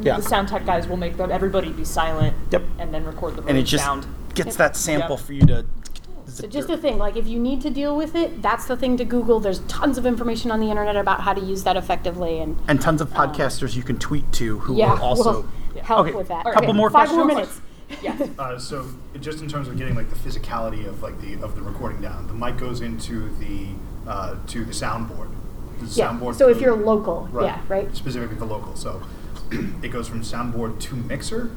yeah. 0.00 0.16
The 0.16 0.22
sound 0.22 0.48
tech 0.48 0.64
guys 0.64 0.86
will 0.88 0.96
make 0.96 1.16
them 1.18 1.30
everybody 1.30 1.72
be 1.72 1.84
silent 1.84 2.34
Yep. 2.52 2.62
and 2.78 2.94
then 2.94 3.04
record 3.04 3.36
the 3.36 3.42
and 3.42 3.58
it 3.58 3.64
just 3.64 3.84
sound. 3.84 4.06
gets 4.34 4.56
that 4.56 4.76
sample 4.76 5.16
Yep. 5.16 5.26
for 5.26 5.32
you 5.34 5.46
to. 5.46 5.66
So 6.32 6.46
just 6.48 6.68
the 6.68 6.78
thing, 6.78 6.96
like 6.96 7.16
if 7.16 7.26
you 7.26 7.38
need 7.38 7.60
to 7.60 7.70
deal 7.70 7.94
with 7.94 8.14
it, 8.14 8.40
that's 8.40 8.64
the 8.64 8.76
thing 8.76 8.96
to 8.96 9.04
Google. 9.04 9.38
There's 9.38 9.58
tons 9.60 9.98
of 9.98 10.06
information 10.06 10.50
on 10.50 10.60
the 10.60 10.70
internet 10.70 10.96
about 10.96 11.20
how 11.20 11.34
to 11.34 11.40
use 11.40 11.62
that 11.64 11.76
effectively, 11.76 12.40
and 12.40 12.56
and 12.68 12.80
tons 12.80 13.00
of 13.02 13.10
podcasters 13.10 13.76
you 13.76 13.82
can 13.82 13.98
tweet 13.98 14.30
to 14.32 14.58
who 14.60 14.76
yeah, 14.76 14.94
will 14.94 15.02
also. 15.02 15.42
will 15.74 15.82
help 15.82 16.06
Okay, 16.06 16.16
with 16.16 16.28
that. 16.28 16.46
A 16.46 16.52
couple 16.52 16.70
Okay, 16.70 16.76
more 16.76 16.90
Five 16.90 17.10
more 17.10 17.26
minutes. 17.26 17.60
Yeah. 18.02 18.16
Uh, 18.38 18.58
so 18.58 18.86
just 19.20 19.42
in 19.42 19.48
terms 19.48 19.68
of 19.68 19.76
getting 19.76 19.94
like 19.94 20.08
the 20.08 20.16
physicality 20.16 20.86
of 20.86 21.02
like 21.02 21.20
the 21.20 21.34
of 21.42 21.54
the 21.54 21.60
recording 21.60 22.00
down, 22.00 22.26
the 22.26 22.32
mic 22.34 22.56
goes 22.56 22.80
into 22.80 23.28
the 23.36 23.66
uh, 24.10 24.36
to 24.46 24.64
the 24.64 24.72
soundboard. 24.72 25.28
The 25.80 25.86
Yeah. 25.86 26.08
soundboard 26.08 26.36
So 26.36 26.48
if 26.48 26.60
you're 26.62 26.74
local, 26.74 27.28
yeah, 27.42 27.60
right. 27.68 27.94
Specifically 27.94 28.36
the 28.36 28.46
local. 28.46 28.74
So 28.74 29.02
it 29.82 29.88
goes 29.88 30.08
from 30.08 30.22
soundboard 30.22 30.80
to 30.80 30.96
mixer, 30.96 31.50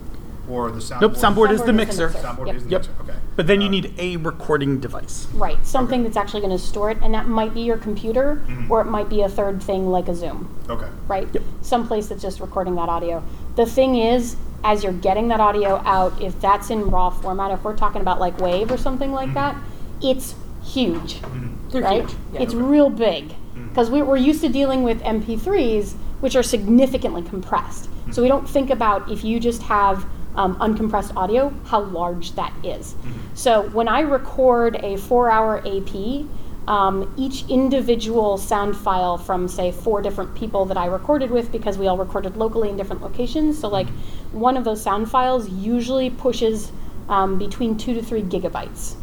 or 0.49 0.71
the 0.71 0.79
soundboard. 0.79 1.01
Nope, 1.01 1.13
soundboard 1.13 1.15
is 1.15 1.21
the 1.21 1.25
Soundboard 1.27 1.51
is 1.51 1.61
the 1.65 1.73
mixer. 1.73 2.07
mixer. 2.09 2.27
Soundboard 2.27 2.47
Yep. 2.47 2.55
is 2.55 2.63
the 2.63 2.69
Yep. 2.69 2.81
mixer. 2.81 2.93
Okay. 3.01 3.13
But 3.35 3.47
then 3.47 3.61
you 3.61 3.67
Uh, 3.67 3.71
need 3.71 3.93
a 3.97 4.17
recording 4.17 4.79
device. 4.79 5.27
Right, 5.33 5.57
something 5.65 6.03
that's 6.03 6.17
actually 6.17 6.41
going 6.41 6.51
to 6.51 6.59
store 6.63 6.89
it, 6.91 6.97
and 7.01 7.13
that 7.13 7.27
might 7.27 7.53
be 7.53 7.61
your 7.61 7.77
computer, 7.77 8.41
Mhm. 8.47 8.69
or 8.69 8.81
it 8.81 8.85
might 8.85 9.09
be 9.09 9.21
a 9.21 9.29
third 9.29 9.61
thing 9.61 9.89
like 9.91 10.07
a 10.07 10.15
Zoom, 10.15 10.47
Okay. 10.69 10.85
right? 11.07 11.27
Yep. 11.33 11.43
Some 11.61 11.87
place 11.87 12.07
that's 12.07 12.21
just 12.21 12.39
recording 12.39 12.75
that 12.75 12.89
audio. 12.89 13.21
The 13.55 13.65
thing 13.65 13.95
is, 13.95 14.35
as 14.63 14.83
you're 14.83 14.93
getting 14.93 15.27
that 15.29 15.39
audio 15.39 15.81
out, 15.85 16.13
if 16.21 16.39
that's 16.41 16.69
in 16.69 16.89
raw 16.89 17.09
format, 17.09 17.51
if 17.51 17.63
we're 17.63 17.75
talking 17.75 18.01
about 18.01 18.19
like 18.19 18.39
Wave 18.39 18.71
or 18.71 18.77
something 18.77 19.11
like 19.11 19.33
that, 19.33 19.55
it's 20.01 20.35
huge. 20.63 21.21
Mhm. 21.21 21.49
They're 21.71 21.81
right? 21.83 22.01
huge. 22.01 22.15
Yeah. 22.33 22.41
It's 22.41 22.53
real 22.55 22.89
big 22.89 23.33
because 23.69 23.89
we, 23.91 24.01
we're 24.01 24.17
used 24.17 24.41
to 24.41 24.49
dealing 24.49 24.83
with 24.83 25.01
MP3s, 25.03 25.95
which 26.21 26.35
are 26.35 26.43
significantly 26.43 27.21
compressed. 27.21 27.89
So 28.11 28.21
we 28.21 28.27
don't 28.27 28.47
think 28.47 28.69
about 28.69 29.09
if 29.11 29.23
you 29.23 29.39
just 29.39 29.63
have 29.63 30.05
um, 30.35 30.55
uncompressed 30.57 31.15
audio, 31.15 31.53
how 31.65 31.81
large 31.81 32.33
that 32.35 32.53
is. 32.63 32.95
So 33.33 33.63
when 33.69 33.87
I 33.87 34.01
record 34.01 34.75
a 34.83 34.97
four-hour 34.97 35.59
AP, 35.65 36.25
um, 36.67 37.13
each 37.17 37.45
individual 37.49 38.37
sound 38.37 38.75
file 38.75 39.17
from 39.17 39.47
say 39.47 39.71
four 39.71 40.01
different 40.01 40.33
people 40.35 40.65
that 40.65 40.77
I 40.77 40.87
recorded 40.87 41.29
with, 41.31 41.51
because 41.51 41.77
we 41.77 41.87
all 41.87 41.97
recorded 41.97 42.37
locally 42.37 42.69
in 42.69 42.77
different 42.77 43.01
locations. 43.01 43.59
So 43.59 43.67
like 43.67 43.87
one 44.31 44.57
of 44.57 44.63
those 44.63 44.81
sound 44.81 45.09
files 45.11 45.47
usually 45.49 46.09
pushes 46.09 46.71
um, 47.07 47.37
between 47.37 47.77
two 47.77 47.93
to 47.93 48.01
three 48.01 48.23
gigabytes 48.23 48.95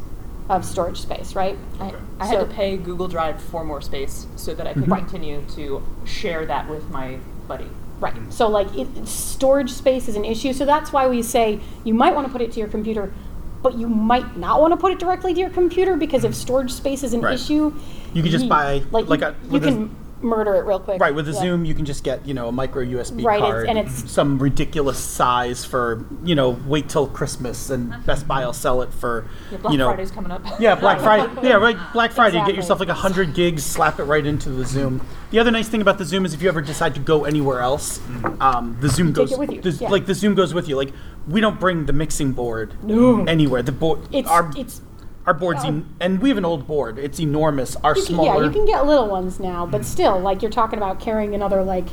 of 0.48 0.64
storage 0.64 0.98
space, 1.00 1.36
right? 1.36 1.56
I, 1.80 1.94
I 2.18 2.26
had 2.26 2.40
to 2.40 2.46
pay 2.46 2.76
Google 2.76 3.06
Drive 3.06 3.40
for 3.40 3.62
more 3.64 3.80
space 3.80 4.26
so 4.36 4.54
that 4.54 4.66
I 4.66 4.74
could 4.74 4.88
Right. 4.88 4.98
continue 5.06 5.42
to 5.54 5.82
share 6.04 6.44
that 6.46 6.68
with 6.68 6.90
my 6.90 7.18
buddy. 7.46 7.68
Right. 8.02 8.14
Mm. 8.14 8.32
So 8.32 8.48
like 8.48 8.66
it, 8.76 8.88
storage 9.06 9.70
space 9.70 10.08
is 10.08 10.16
an 10.16 10.24
issue. 10.24 10.52
So 10.52 10.66
that's 10.66 10.92
why 10.92 11.06
we 11.06 11.22
say 11.22 11.60
you 11.84 11.94
might 11.94 12.14
want 12.14 12.26
to 12.26 12.32
put 12.32 12.42
it 12.42 12.50
to 12.52 12.58
your 12.58 12.68
computer, 12.68 13.14
but 13.62 13.74
you 13.78 13.88
might 13.88 14.36
not 14.36 14.60
want 14.60 14.72
to 14.72 14.76
put 14.76 14.90
it 14.92 14.98
directly 14.98 15.32
to 15.32 15.40
your 15.40 15.50
computer 15.50 15.96
because 15.96 16.24
if 16.24 16.32
mm. 16.32 16.34
storage 16.34 16.72
space 16.72 17.04
is 17.04 17.14
an 17.14 17.20
Right. 17.20 17.34
issue, 17.34 17.72
You 18.12 18.22
could 18.22 18.32
just 18.32 18.48
buy, 18.48 18.82
like, 18.90 19.08
like 19.08 19.20
you, 19.20 19.26
a- 19.28 19.54
you 19.54 19.60
can 19.60 19.96
murder 20.22 20.54
it 20.56 20.64
real 20.64 20.78
quick. 20.80 21.00
Right, 21.00 21.14
with 21.14 21.28
a 21.28 21.32
Yeah. 21.32 21.40
Zoom, 21.40 21.64
you 21.64 21.74
can 21.74 21.84
just 21.84 22.04
get, 22.04 22.26
you 22.26 22.34
know, 22.34 22.48
a 22.48 22.52
micro 22.52 22.82
USB 22.82 23.24
Right, 23.24 23.42
it's- 23.42 23.64
and 23.68 23.78
it's- 23.78 24.04
some 24.10 24.38
ridiculous 24.38 24.98
size 24.98 25.64
for, 25.64 26.04
you 26.24 26.34
know, 26.34 26.56
wait 26.66 26.88
till 26.88 27.06
Christmas, 27.06 27.70
and 27.70 27.94
Best 28.06 28.26
Buy 28.28 28.44
will 28.44 28.52
sell 28.52 28.82
it 28.82 28.92
for, 28.92 29.24
Yeah, 29.50 29.58
Black 29.58 29.72
you 29.72 29.78
know, 29.78 29.88
Friday's 29.88 30.10
coming 30.10 30.30
up. 30.32 30.42
yeah, 30.58 30.74
Black 30.74 31.00
Friday, 31.06 31.28
yeah, 31.42 31.54
right, 31.54 31.76
Black 31.92 32.12
Friday, 32.12 32.36
Exactly. 32.38 32.52
get 32.52 32.56
yourself 32.56 32.80
like 32.80 32.88
a 32.88 32.94
hundred 32.94 33.34
gigs, 33.34 33.64
slap 33.64 33.98
it 33.98 34.04
right 34.04 34.24
into 34.26 34.50
the 34.50 34.64
Zoom. 34.64 35.00
The 35.30 35.38
other 35.38 35.50
nice 35.50 35.68
thing 35.68 35.80
about 35.80 35.98
the 35.98 36.04
Zoom 36.04 36.24
is 36.24 36.34
if 36.34 36.42
you 36.42 36.48
ever 36.48 36.60
decide 36.60 36.94
to 36.94 37.00
go 37.00 37.24
anywhere 37.24 37.60
else, 37.60 38.00
um, 38.40 38.76
the 38.80 38.88
Zoom 38.88 39.08
take 39.08 39.28
goes 39.30 39.38
with 39.38 39.50
you, 39.50 39.60
the- 39.60 39.70
yeah. 39.70 39.88
Like 39.88 40.06
the 40.06 40.14
Zoom 40.14 40.34
goes 40.34 40.52
with 40.54 40.68
you. 40.68 40.76
Like 40.76 40.92
we 41.28 41.40
don't 41.40 41.58
bring 41.58 41.86
the 41.86 41.92
mixing 41.92 42.32
board 42.32 42.74
No. 42.82 43.24
anywhere. 43.24 43.62
The 43.62 43.72
board, 43.72 44.00
It's 44.12 44.28
our 44.28 44.50
it's 44.56 44.80
our 45.26 45.34
board's, 45.34 45.64
en- 45.64 45.86
and 46.00 46.20
we 46.20 46.28
have 46.30 46.38
an 46.38 46.44
old 46.44 46.66
board. 46.66 46.98
It's 46.98 47.20
enormous. 47.20 47.76
Our 47.76 47.90
you 47.96 48.02
can, 48.04 48.14
smaller, 48.14 48.40
yeah 48.42 48.46
you 48.46 48.52
can 48.52 48.66
get 48.66 48.86
little 48.86 49.08
ones 49.08 49.38
now, 49.38 49.66
but 49.66 49.84
still 49.84 50.18
like 50.18 50.42
you're 50.42 50.50
talking 50.50 50.78
about 50.78 50.98
carrying 51.00 51.34
another 51.34 51.62
like 51.62 51.86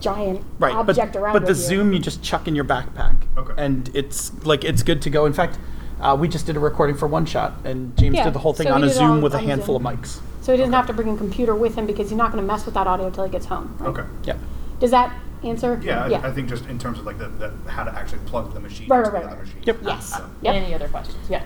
giant 0.00 0.44
right 0.60 0.74
object 0.76 1.12
but, 1.14 1.18
around. 1.18 1.32
but 1.32 1.40
the 1.42 1.48
with 1.48 1.58
you. 1.58 1.64
zoom 1.64 1.92
you 1.92 1.98
just 1.98 2.22
chuck 2.22 2.46
in 2.46 2.54
your 2.54 2.64
backpack 2.64 3.16
Okay. 3.36 3.52
and 3.58 3.90
it's 3.94 4.32
like 4.44 4.62
it's 4.62 4.84
good 4.84 5.02
to 5.02 5.10
go 5.10 5.26
in 5.26 5.32
fact 5.32 5.58
uh, 6.00 6.16
we 6.18 6.28
just 6.28 6.46
did 6.46 6.56
a 6.56 6.60
recording 6.60 6.96
for 6.96 7.08
one 7.08 7.26
shot 7.26 7.54
and 7.64 7.96
james 7.98 8.14
Yeah, 8.14 8.22
did 8.22 8.32
the 8.32 8.38
whole 8.38 8.52
thing 8.52 8.68
so 8.68 8.74
on 8.74 8.82
we 8.82 8.86
a 8.86 8.90
did 8.90 8.96
it 8.96 9.02
all 9.02 9.14
zoom 9.14 9.22
with 9.22 9.34
a 9.34 9.38
on 9.38 9.44
handful 9.44 9.76
Zoom. 9.76 9.86
of 9.86 9.98
mics 9.98 10.20
so 10.40 10.52
he 10.52 10.58
doesn't 10.58 10.72
have 10.72 10.86
to 10.86 10.92
bring 10.92 11.08
a 11.08 11.16
computer 11.16 11.52
with 11.56 11.74
him 11.74 11.84
because 11.84 12.10
he's 12.10 12.16
not 12.16 12.30
going 12.30 12.40
to 12.40 12.46
mess 12.46 12.64
with 12.64 12.74
that 12.74 12.86
audio 12.86 13.06
until 13.08 13.24
he 13.24 13.30
gets 13.30 13.46
home. 13.46 13.76
right? 13.80 13.88
Okay. 13.88 14.04
yeah 14.22 14.36
Does 14.78 14.92
that 14.92 15.12
answer? 15.42 15.80
Yeah, 15.82 16.04
I, 16.04 16.08
Yeah. 16.10 16.20
I 16.24 16.30
think 16.30 16.48
just 16.48 16.64
in 16.66 16.78
terms 16.78 17.00
of 17.00 17.04
like 17.04 17.18
the, 17.18 17.26
the 17.28 17.52
how 17.70 17.82
to 17.82 17.90
actually 17.92 18.20
plug 18.26 18.54
the 18.54 18.60
machine 18.60 18.86
Right, 18.88 18.98
into 18.98 19.10
right, 19.10 19.22
the 19.22 19.26
right, 19.26 19.32
other 19.32 19.42
right. 19.42 19.46
machine. 19.48 19.62
Yep. 19.64 19.78
Yes. 19.82 20.08
So, 20.16 20.30
Yep. 20.42 20.54
Any 20.54 20.74
other 20.74 20.88
questions? 20.88 21.18
Yeah. 21.28 21.42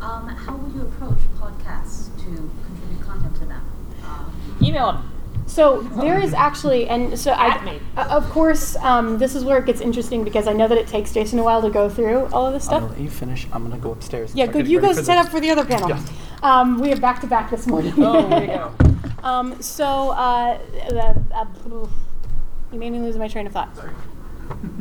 Um, 0.00 0.28
how 0.28 0.54
will 0.56 0.70
you 0.74 0.82
approach 0.82 1.18
podcasts 1.40 2.14
to 2.18 2.24
contribute 2.24 3.02
content 3.04 3.34
to 3.36 3.44
them? 3.46 3.62
Um, 4.04 4.32
Email 4.62 4.92
them. 4.92 5.12
So 5.46 5.80
there 5.80 6.20
is 6.20 6.34
actually, 6.34 6.88
and 6.88 7.18
so 7.18 7.30
I, 7.32 7.46
At 7.48 7.64
me. 7.64 7.80
uh, 7.96 8.02
of 8.10 8.28
course, 8.30 8.76
um, 8.76 9.16
this 9.18 9.34
is 9.34 9.44
where 9.44 9.56
it 9.58 9.64
gets 9.66 9.80
interesting 9.80 10.22
because 10.22 10.46
I 10.46 10.52
know 10.52 10.68
that 10.68 10.76
it 10.76 10.86
takes 10.86 11.12
Jason 11.12 11.38
a 11.38 11.42
while 11.42 11.62
to 11.62 11.70
go 11.70 11.88
through 11.88 12.26
all 12.26 12.46
of 12.46 12.52
this 12.52 12.64
i'm 12.64 12.68
stuff. 12.68 12.80
gonna 12.82 12.92
let 12.92 13.00
you 13.00 13.08
finish 13.10 13.46
i'm 13.52 13.62
gonna 13.62 13.80
go 13.80 13.90
upstairs 13.92 14.34
Yeah, 14.34 14.44
start 14.44 14.52
good. 14.58 14.68
You 14.68 14.78
go 14.80 14.92
set 14.92 15.06
this. 15.06 15.08
up 15.08 15.28
for 15.30 15.40
the 15.40 15.50
other 15.50 15.64
panel. 15.64 15.88
Yeah. 15.88 16.02
Um, 16.42 16.78
we 16.78 16.90
have 16.90 17.00
back 17.00 17.22
to 17.22 17.26
back 17.26 17.50
this 17.50 17.66
morning. 17.66 17.94
Oh, 17.96 18.28
there 18.28 18.40
you 18.42 18.46
go. 18.48 18.74
Um, 19.24 19.60
so, 19.60 19.84
uh, 20.10 20.58
uh, 20.92 21.14
uh, 21.34 21.44
you 22.72 22.78
made 22.78 22.90
me 22.92 23.00
lose 23.00 23.16
my 23.16 23.26
train 23.26 23.48
of 23.48 23.52
thought. 23.52 23.68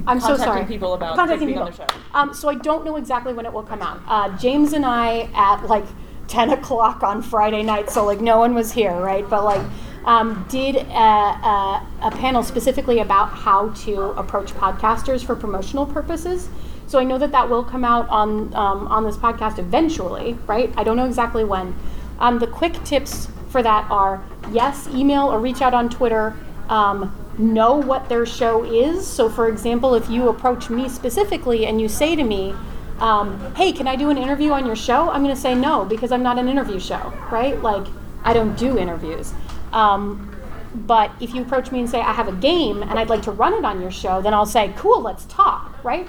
I'm 0.07 0.19
so 0.19 0.27
Contacting 0.27 0.43
sorry. 0.45 0.65
people 0.65 0.93
about 0.93 1.15
Contacting 1.15 1.47
being 1.47 1.59
people. 1.59 1.67
on 1.67 1.73
their 1.75 1.87
show. 1.87 1.95
Um, 2.13 2.33
so 2.33 2.49
I 2.49 2.55
don't 2.55 2.85
know 2.85 2.95
exactly 2.95 3.33
when 3.33 3.45
it 3.45 3.51
will 3.51 3.63
come 3.63 3.81
out. 3.81 4.01
Uh, 4.07 4.37
James 4.37 4.73
and 4.73 4.85
I 4.85 5.29
at 5.33 5.67
like 5.67 5.85
10 6.27 6.51
o'clock 6.51 7.03
on 7.03 7.21
Friday 7.21 7.63
night, 7.63 7.89
so 7.89 8.05
like 8.05 8.21
no 8.21 8.37
one 8.37 8.53
was 8.53 8.71
here, 8.71 8.93
right? 8.93 9.29
But 9.29 9.43
like 9.43 9.65
um, 10.05 10.45
did 10.49 10.77
a, 10.77 10.79
a, 10.79 11.87
a 12.03 12.11
panel 12.11 12.41
specifically 12.43 12.99
about 12.99 13.27
how 13.27 13.69
to 13.69 14.01
approach 14.11 14.53
podcasters 14.53 15.23
for 15.25 15.35
promotional 15.35 15.85
purposes. 15.85 16.49
So 16.87 16.99
I 16.99 17.03
know 17.03 17.17
that 17.17 17.33
that 17.33 17.49
will 17.49 17.65
come 17.65 17.83
out 17.83 18.07
on 18.07 18.53
um, 18.55 18.87
on 18.87 19.03
this 19.03 19.17
podcast 19.17 19.59
eventually, 19.59 20.37
right? 20.47 20.73
I 20.77 20.85
don't 20.85 20.95
know 20.95 21.05
exactly 21.05 21.43
when. 21.43 21.75
Um, 22.19 22.39
the 22.39 22.47
quick 22.47 22.81
tips 22.85 23.27
for 23.49 23.61
that 23.61 23.89
are 23.91 24.23
yes, 24.51 24.87
email 24.93 25.25
or 25.27 25.39
reach 25.39 25.61
out 25.61 25.73
on 25.73 25.89
Twitter. 25.89 26.33
Um, 26.69 27.13
know 27.37 27.75
what 27.75 28.09
their 28.09 28.25
show 28.25 28.63
is. 28.63 29.05
So, 29.05 29.29
for 29.29 29.47
example, 29.47 29.93
if 29.95 30.09
you 30.09 30.29
approach 30.29 30.69
me 30.69 30.89
specifically 30.89 31.65
and 31.65 31.79
you 31.79 31.87
say 31.87 32.15
to 32.15 32.23
me, 32.23 32.53
um, 32.99 33.39
"Hey, 33.55 33.71
can 33.71 33.87
I 33.87 33.95
do 33.95 34.09
an 34.09 34.17
interview 34.17 34.51
on 34.51 34.65
your 34.65 34.75
show?" 34.75 35.09
I'm 35.09 35.23
going 35.23 35.35
to 35.35 35.41
say 35.41 35.53
no 35.53 35.85
because 35.85 36.11
I'm 36.11 36.23
not 36.23 36.39
an 36.39 36.47
interview 36.47 36.79
show, 36.79 37.13
right? 37.31 37.61
Like, 37.61 37.85
I 38.23 38.33
don't 38.33 38.57
do 38.57 38.77
interviews. 38.77 39.33
Um, 39.71 40.35
but 40.73 41.11
if 41.19 41.33
you 41.33 41.41
approach 41.41 41.71
me 41.71 41.79
and 41.79 41.89
say, 41.89 41.99
"I 42.01 42.13
have 42.13 42.27
a 42.27 42.35
game 42.35 42.81
and 42.81 42.99
I'd 42.99 43.09
like 43.09 43.21
to 43.23 43.31
run 43.31 43.53
it 43.53 43.65
on 43.65 43.81
your 43.81 43.91
show," 43.91 44.21
then 44.21 44.33
I'll 44.33 44.45
say, 44.45 44.73
"Cool, 44.75 45.01
let's 45.01 45.25
talk," 45.25 45.83
right? 45.83 46.07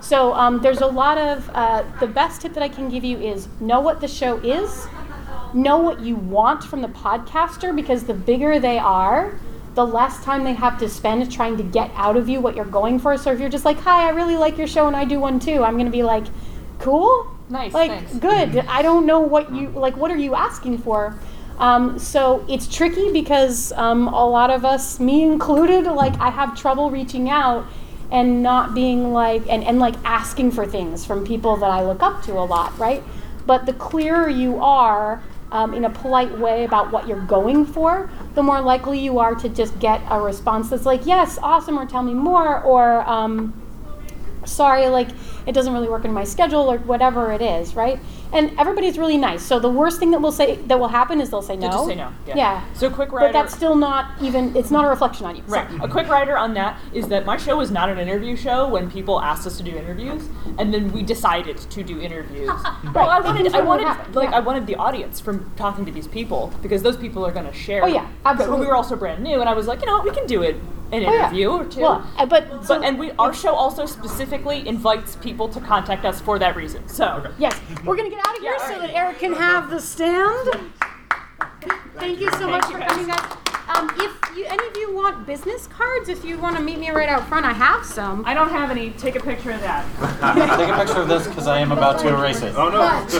So 0.00 0.32
um, 0.32 0.60
there's 0.60 0.80
a 0.80 0.86
lot 0.86 1.18
of 1.18 1.50
uh, 1.54 1.84
the 2.00 2.06
best 2.06 2.40
tip 2.40 2.54
that 2.54 2.62
I 2.62 2.68
can 2.68 2.88
give 2.88 3.04
you 3.04 3.18
is 3.18 3.48
know 3.60 3.80
what 3.80 4.00
the 4.00 4.08
show 4.08 4.38
is, 4.38 4.86
know 5.52 5.78
what 5.78 6.00
you 6.00 6.16
want 6.16 6.64
from 6.64 6.80
the 6.80 6.88
podcaster 6.88 7.74
because 7.74 8.04
the 8.04 8.14
bigger 8.14 8.58
they 8.58 8.78
are, 8.78 9.38
the 9.80 9.92
less 9.92 10.22
time 10.22 10.44
they 10.44 10.52
have 10.52 10.78
to 10.78 10.88
spend 10.88 11.32
trying 11.32 11.56
to 11.56 11.62
get 11.62 11.90
out 11.94 12.14
of 12.14 12.28
you 12.28 12.38
what 12.38 12.54
you're 12.54 12.66
going 12.66 12.98
for. 12.98 13.16
So 13.16 13.32
if 13.32 13.40
you're 13.40 13.48
just 13.48 13.64
like, 13.64 13.80
"Hi, 13.80 14.08
I 14.08 14.10
really 14.10 14.36
like 14.36 14.58
your 14.58 14.66
show 14.66 14.86
and 14.86 14.94
I 14.94 15.06
do 15.06 15.18
one 15.18 15.38
too," 15.40 15.64
I'm 15.64 15.78
gonna 15.78 15.88
be 15.90 16.02
like, 16.02 16.24
"Cool, 16.78 17.26
Nice, 17.48 17.72
like 17.72 17.90
thanks." 17.90 18.14
good." 18.16 18.58
I 18.68 18.82
don't 18.82 19.06
know 19.06 19.20
what 19.20 19.54
you 19.54 19.68
like. 19.70 19.96
What 19.96 20.10
are 20.10 20.18
you 20.18 20.34
asking 20.34 20.78
for? 20.78 21.14
Um, 21.58 21.98
so 21.98 22.44
it's 22.46 22.66
tricky 22.74 23.10
because 23.12 23.72
um, 23.72 24.08
a 24.08 24.26
lot 24.26 24.50
of 24.50 24.64
us, 24.64 25.00
me 25.00 25.22
included, 25.22 25.86
like 25.86 26.18
I 26.20 26.30
have 26.30 26.58
trouble 26.58 26.90
reaching 26.90 27.30
out 27.30 27.66
and 28.10 28.42
not 28.42 28.74
being 28.74 29.12
like 29.14 29.42
and, 29.48 29.64
and 29.64 29.78
like 29.78 29.94
asking 30.04 30.50
for 30.50 30.66
things 30.66 31.06
from 31.06 31.24
people 31.24 31.56
that 31.56 31.70
I 31.70 31.82
look 31.82 32.02
up 32.02 32.22
to 32.24 32.32
a 32.32 32.44
lot, 32.44 32.76
right? 32.78 33.02
But 33.46 33.64
the 33.64 33.72
clearer 33.72 34.28
you 34.28 34.62
are 34.62 35.22
um, 35.52 35.74
in 35.74 35.84
a 35.84 35.90
polite 35.90 36.36
way 36.38 36.64
about 36.64 36.92
what 36.92 37.08
you're 37.08 37.24
going 37.26 37.64
for, 37.66 38.10
the 38.34 38.42
more 38.42 38.60
likely 38.60 38.98
you 38.98 39.18
are 39.18 39.34
to 39.34 39.48
just 39.48 39.78
get 39.80 40.00
a 40.10 40.20
response 40.20 40.70
that's 40.70 40.86
like, 40.86 41.06
yes, 41.06 41.38
awesome, 41.42 41.78
or 41.78 41.86
tell 41.86 42.02
me 42.02 42.14
more, 42.14 42.62
or 42.62 43.08
um, 43.08 43.60
sorry, 44.44 44.86
like 44.88 45.08
it 45.46 45.52
doesn't 45.52 45.72
really 45.72 45.88
work 45.88 46.04
in 46.04 46.12
my 46.12 46.24
schedule, 46.24 46.70
or 46.70 46.78
whatever 46.78 47.32
it 47.32 47.42
is, 47.42 47.74
right? 47.74 47.98
And 48.32 48.52
everybody's 48.58 48.96
really 48.98 49.16
nice. 49.16 49.42
So 49.42 49.58
the 49.58 49.68
worst 49.68 49.98
thing 49.98 50.10
that 50.12 50.20
will 50.20 50.32
say 50.32 50.56
that 50.56 50.78
will 50.78 50.88
happen 50.88 51.20
is 51.20 51.30
they'll 51.30 51.42
say 51.42 51.56
no. 51.56 51.62
They'll 51.62 51.70
just 51.72 51.86
say 51.88 51.94
no, 51.96 52.12
yeah. 52.26 52.36
Yeah. 52.36 52.64
So 52.74 52.88
quick 52.90 53.10
writer. 53.12 53.28
But 53.28 53.32
that's 53.32 53.54
still 53.54 53.74
not 53.76 54.10
even. 54.22 54.54
It's 54.56 54.70
not 54.70 54.84
a 54.84 54.88
reflection 54.88 55.26
on 55.26 55.36
you. 55.36 55.42
Right. 55.46 55.68
So- 55.70 55.84
A 55.84 55.88
quick 55.88 56.08
writer 56.08 56.36
on 56.38 56.54
that 56.54 56.78
is 56.92 57.08
that 57.08 57.26
my 57.26 57.36
show 57.36 57.60
is 57.60 57.70
not 57.70 57.88
an 57.88 57.98
interview 57.98 58.36
show 58.36 58.68
when 58.68 58.90
people 58.90 59.20
asked 59.20 59.46
us 59.46 59.56
to 59.58 59.62
do 59.62 59.76
interviews, 59.76 60.28
and 60.58 60.72
then 60.72 60.92
we 60.92 61.02
decided 61.02 61.56
to 61.58 61.82
do 61.82 62.00
interviews. 62.00 62.50
Well, 62.94 63.08
I 63.08 63.20
wanted, 63.20 63.54
I 63.54 63.60
wanted, 63.60 64.14
like, 64.14 64.30
yeah. 64.30 64.36
I 64.36 64.40
wanted 64.40 64.66
the 64.66 64.74
audience 64.76 65.20
from 65.20 65.50
talking 65.56 65.86
to 65.86 65.92
these 65.92 66.08
people 66.08 66.52
because 66.60 66.82
those 66.82 66.96
people 66.96 67.24
are 67.26 67.30
going 67.30 67.46
to 67.46 67.52
share. 67.52 67.84
Oh, 67.84 67.86
yeah, 67.86 68.08
absolutely. 68.24 68.56
But 68.56 68.60
we 68.60 68.66
were 68.66 68.74
also 68.74 68.96
brand 68.96 69.22
new, 69.22 69.40
and 69.40 69.48
I 69.48 69.52
was 69.54 69.66
like, 69.66 69.80
you 69.80 69.86
know, 69.86 70.00
we 70.02 70.10
can 70.10 70.26
do 70.26 70.42
it 70.42 70.56
an 70.92 71.04
Oh, 71.04 71.12
yeah. 71.12 71.26
interview 71.28 71.50
or 71.50 71.64
two. 71.66 71.80
Well, 71.82 72.04
uh, 72.18 72.26
but 72.26 72.48
so- 72.64 72.78
but 72.80 72.84
and 72.84 72.98
we 72.98 73.12
our 73.12 73.32
show 73.32 73.54
also 73.54 73.86
specifically 73.86 74.66
invites 74.66 75.14
people 75.16 75.48
to 75.50 75.60
contact 75.60 76.04
us 76.04 76.20
for 76.20 76.36
that 76.40 76.56
reason. 76.56 76.88
So 76.88 77.32
Yes, 77.38 77.58
we're 77.84 77.94
gonna 77.96 78.10
get 78.10 78.19
out 78.24 78.36
of 78.36 78.42
here 78.42 78.52
Yeah, 78.58 78.68
so 78.68 78.78
that 78.78 78.94
Eric 78.94 79.18
can 79.18 79.32
have 79.34 79.70
the 79.70 79.80
stand. 79.80 80.72
Thank 81.96 82.20
you 82.20 82.30
so 82.32 82.48
much 82.48 82.64
for 82.64 82.78
coming, 82.78 83.06
guys. 83.06 83.49
Um, 83.70 83.88
if 83.98 84.12
you, 84.36 84.44
any 84.46 84.66
of 84.66 84.76
you 84.76 84.92
want 84.92 85.24
business 85.26 85.68
cards, 85.68 86.08
if 86.08 86.24
you 86.24 86.36
want 86.38 86.56
to 86.56 86.62
meet 86.62 86.78
me 86.80 86.90
right 86.90 87.08
out 87.08 87.28
front, 87.28 87.46
I 87.46 87.52
have 87.52 87.84
some. 87.84 88.24
I 88.26 88.34
don't 88.34 88.48
have 88.50 88.68
any. 88.70 88.90
Take 88.90 89.14
a 89.14 89.20
picture 89.20 89.52
of 89.52 89.60
that. 89.60 89.86
Take 90.58 90.68
a 90.68 90.76
picture 90.76 91.00
of 91.02 91.08
this 91.08 91.28
because 91.28 91.46
I 91.46 91.60
am 91.60 91.70
about 91.70 92.00
to 92.00 92.08
erase 92.08 92.42
it. 92.42 92.52
Oh 92.56 92.68
no. 92.68 92.80
But 92.80 93.14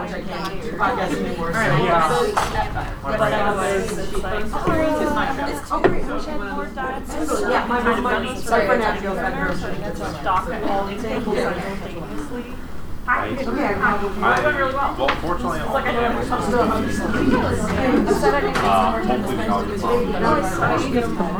right. 1.52 1.84
Yeah. 1.84 2.08
Yeah. 7.48 7.66
My 7.66 8.00
money. 8.00 8.36
Sorry, 8.40 8.68
I, 8.68 8.96
well, 14.96 15.08
fortunately, 15.20 15.60
I'm 15.60 15.72
like, 15.72 15.86
uh, 15.86 16.10
hopefully 19.04 19.36
we 19.36 19.46
all 19.46 19.64
get 19.64 21.04
along. 21.04 21.36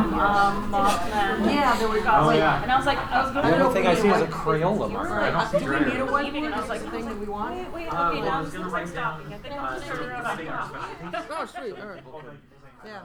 Yeah, 1.51 1.77
there 1.79 1.89
we 1.89 2.01
go. 2.01 2.11
Oh, 2.13 2.31
yeah. 2.31 2.63
And 2.63 2.71
I 2.71 2.77
was 2.77 2.87
like, 2.87 2.99
I 2.99 3.23
was 3.25 3.33
going 3.33 3.47
The 3.47 3.65
only 3.65 3.75
thing 3.75 3.87
I 3.87 3.95
see 3.95 4.09
is 4.09 4.23
a 4.23 4.27
Crayola 4.27 4.91
mark. 4.93 5.11
I 5.11 5.31
don't 5.31 5.49
see 5.51 5.67
leaving, 5.67 5.93
Crayola. 6.05 6.47
and 6.47 6.55
I 6.55 6.61
was 6.61 6.69
like, 6.69 6.81
thing 6.91 7.05
that 7.07 7.19
we 7.19 7.27
want. 7.27 7.57
Wait, 7.57 7.73
wait, 7.73 7.93
Uh, 7.93 8.11
okay, 8.11 8.21
I 8.21 8.25
now 8.25 8.43
was 8.43 8.55
looks 8.55 8.73
like 8.73 8.87
stopping. 8.87 9.33
I 9.33 9.39
think 9.39 9.55
uh, 9.55 9.59
I'm 9.59 9.81
just 9.81 9.87
turning 9.89 10.09
around. 10.09 10.23
the 10.25 10.37
thing 10.37 10.49
I 10.51 10.51
was- 10.61 11.27
Oh, 11.31 11.45
sweet, 11.47 11.81
all 11.81 11.87
right. 11.89 12.03
Yeah. 12.85 13.01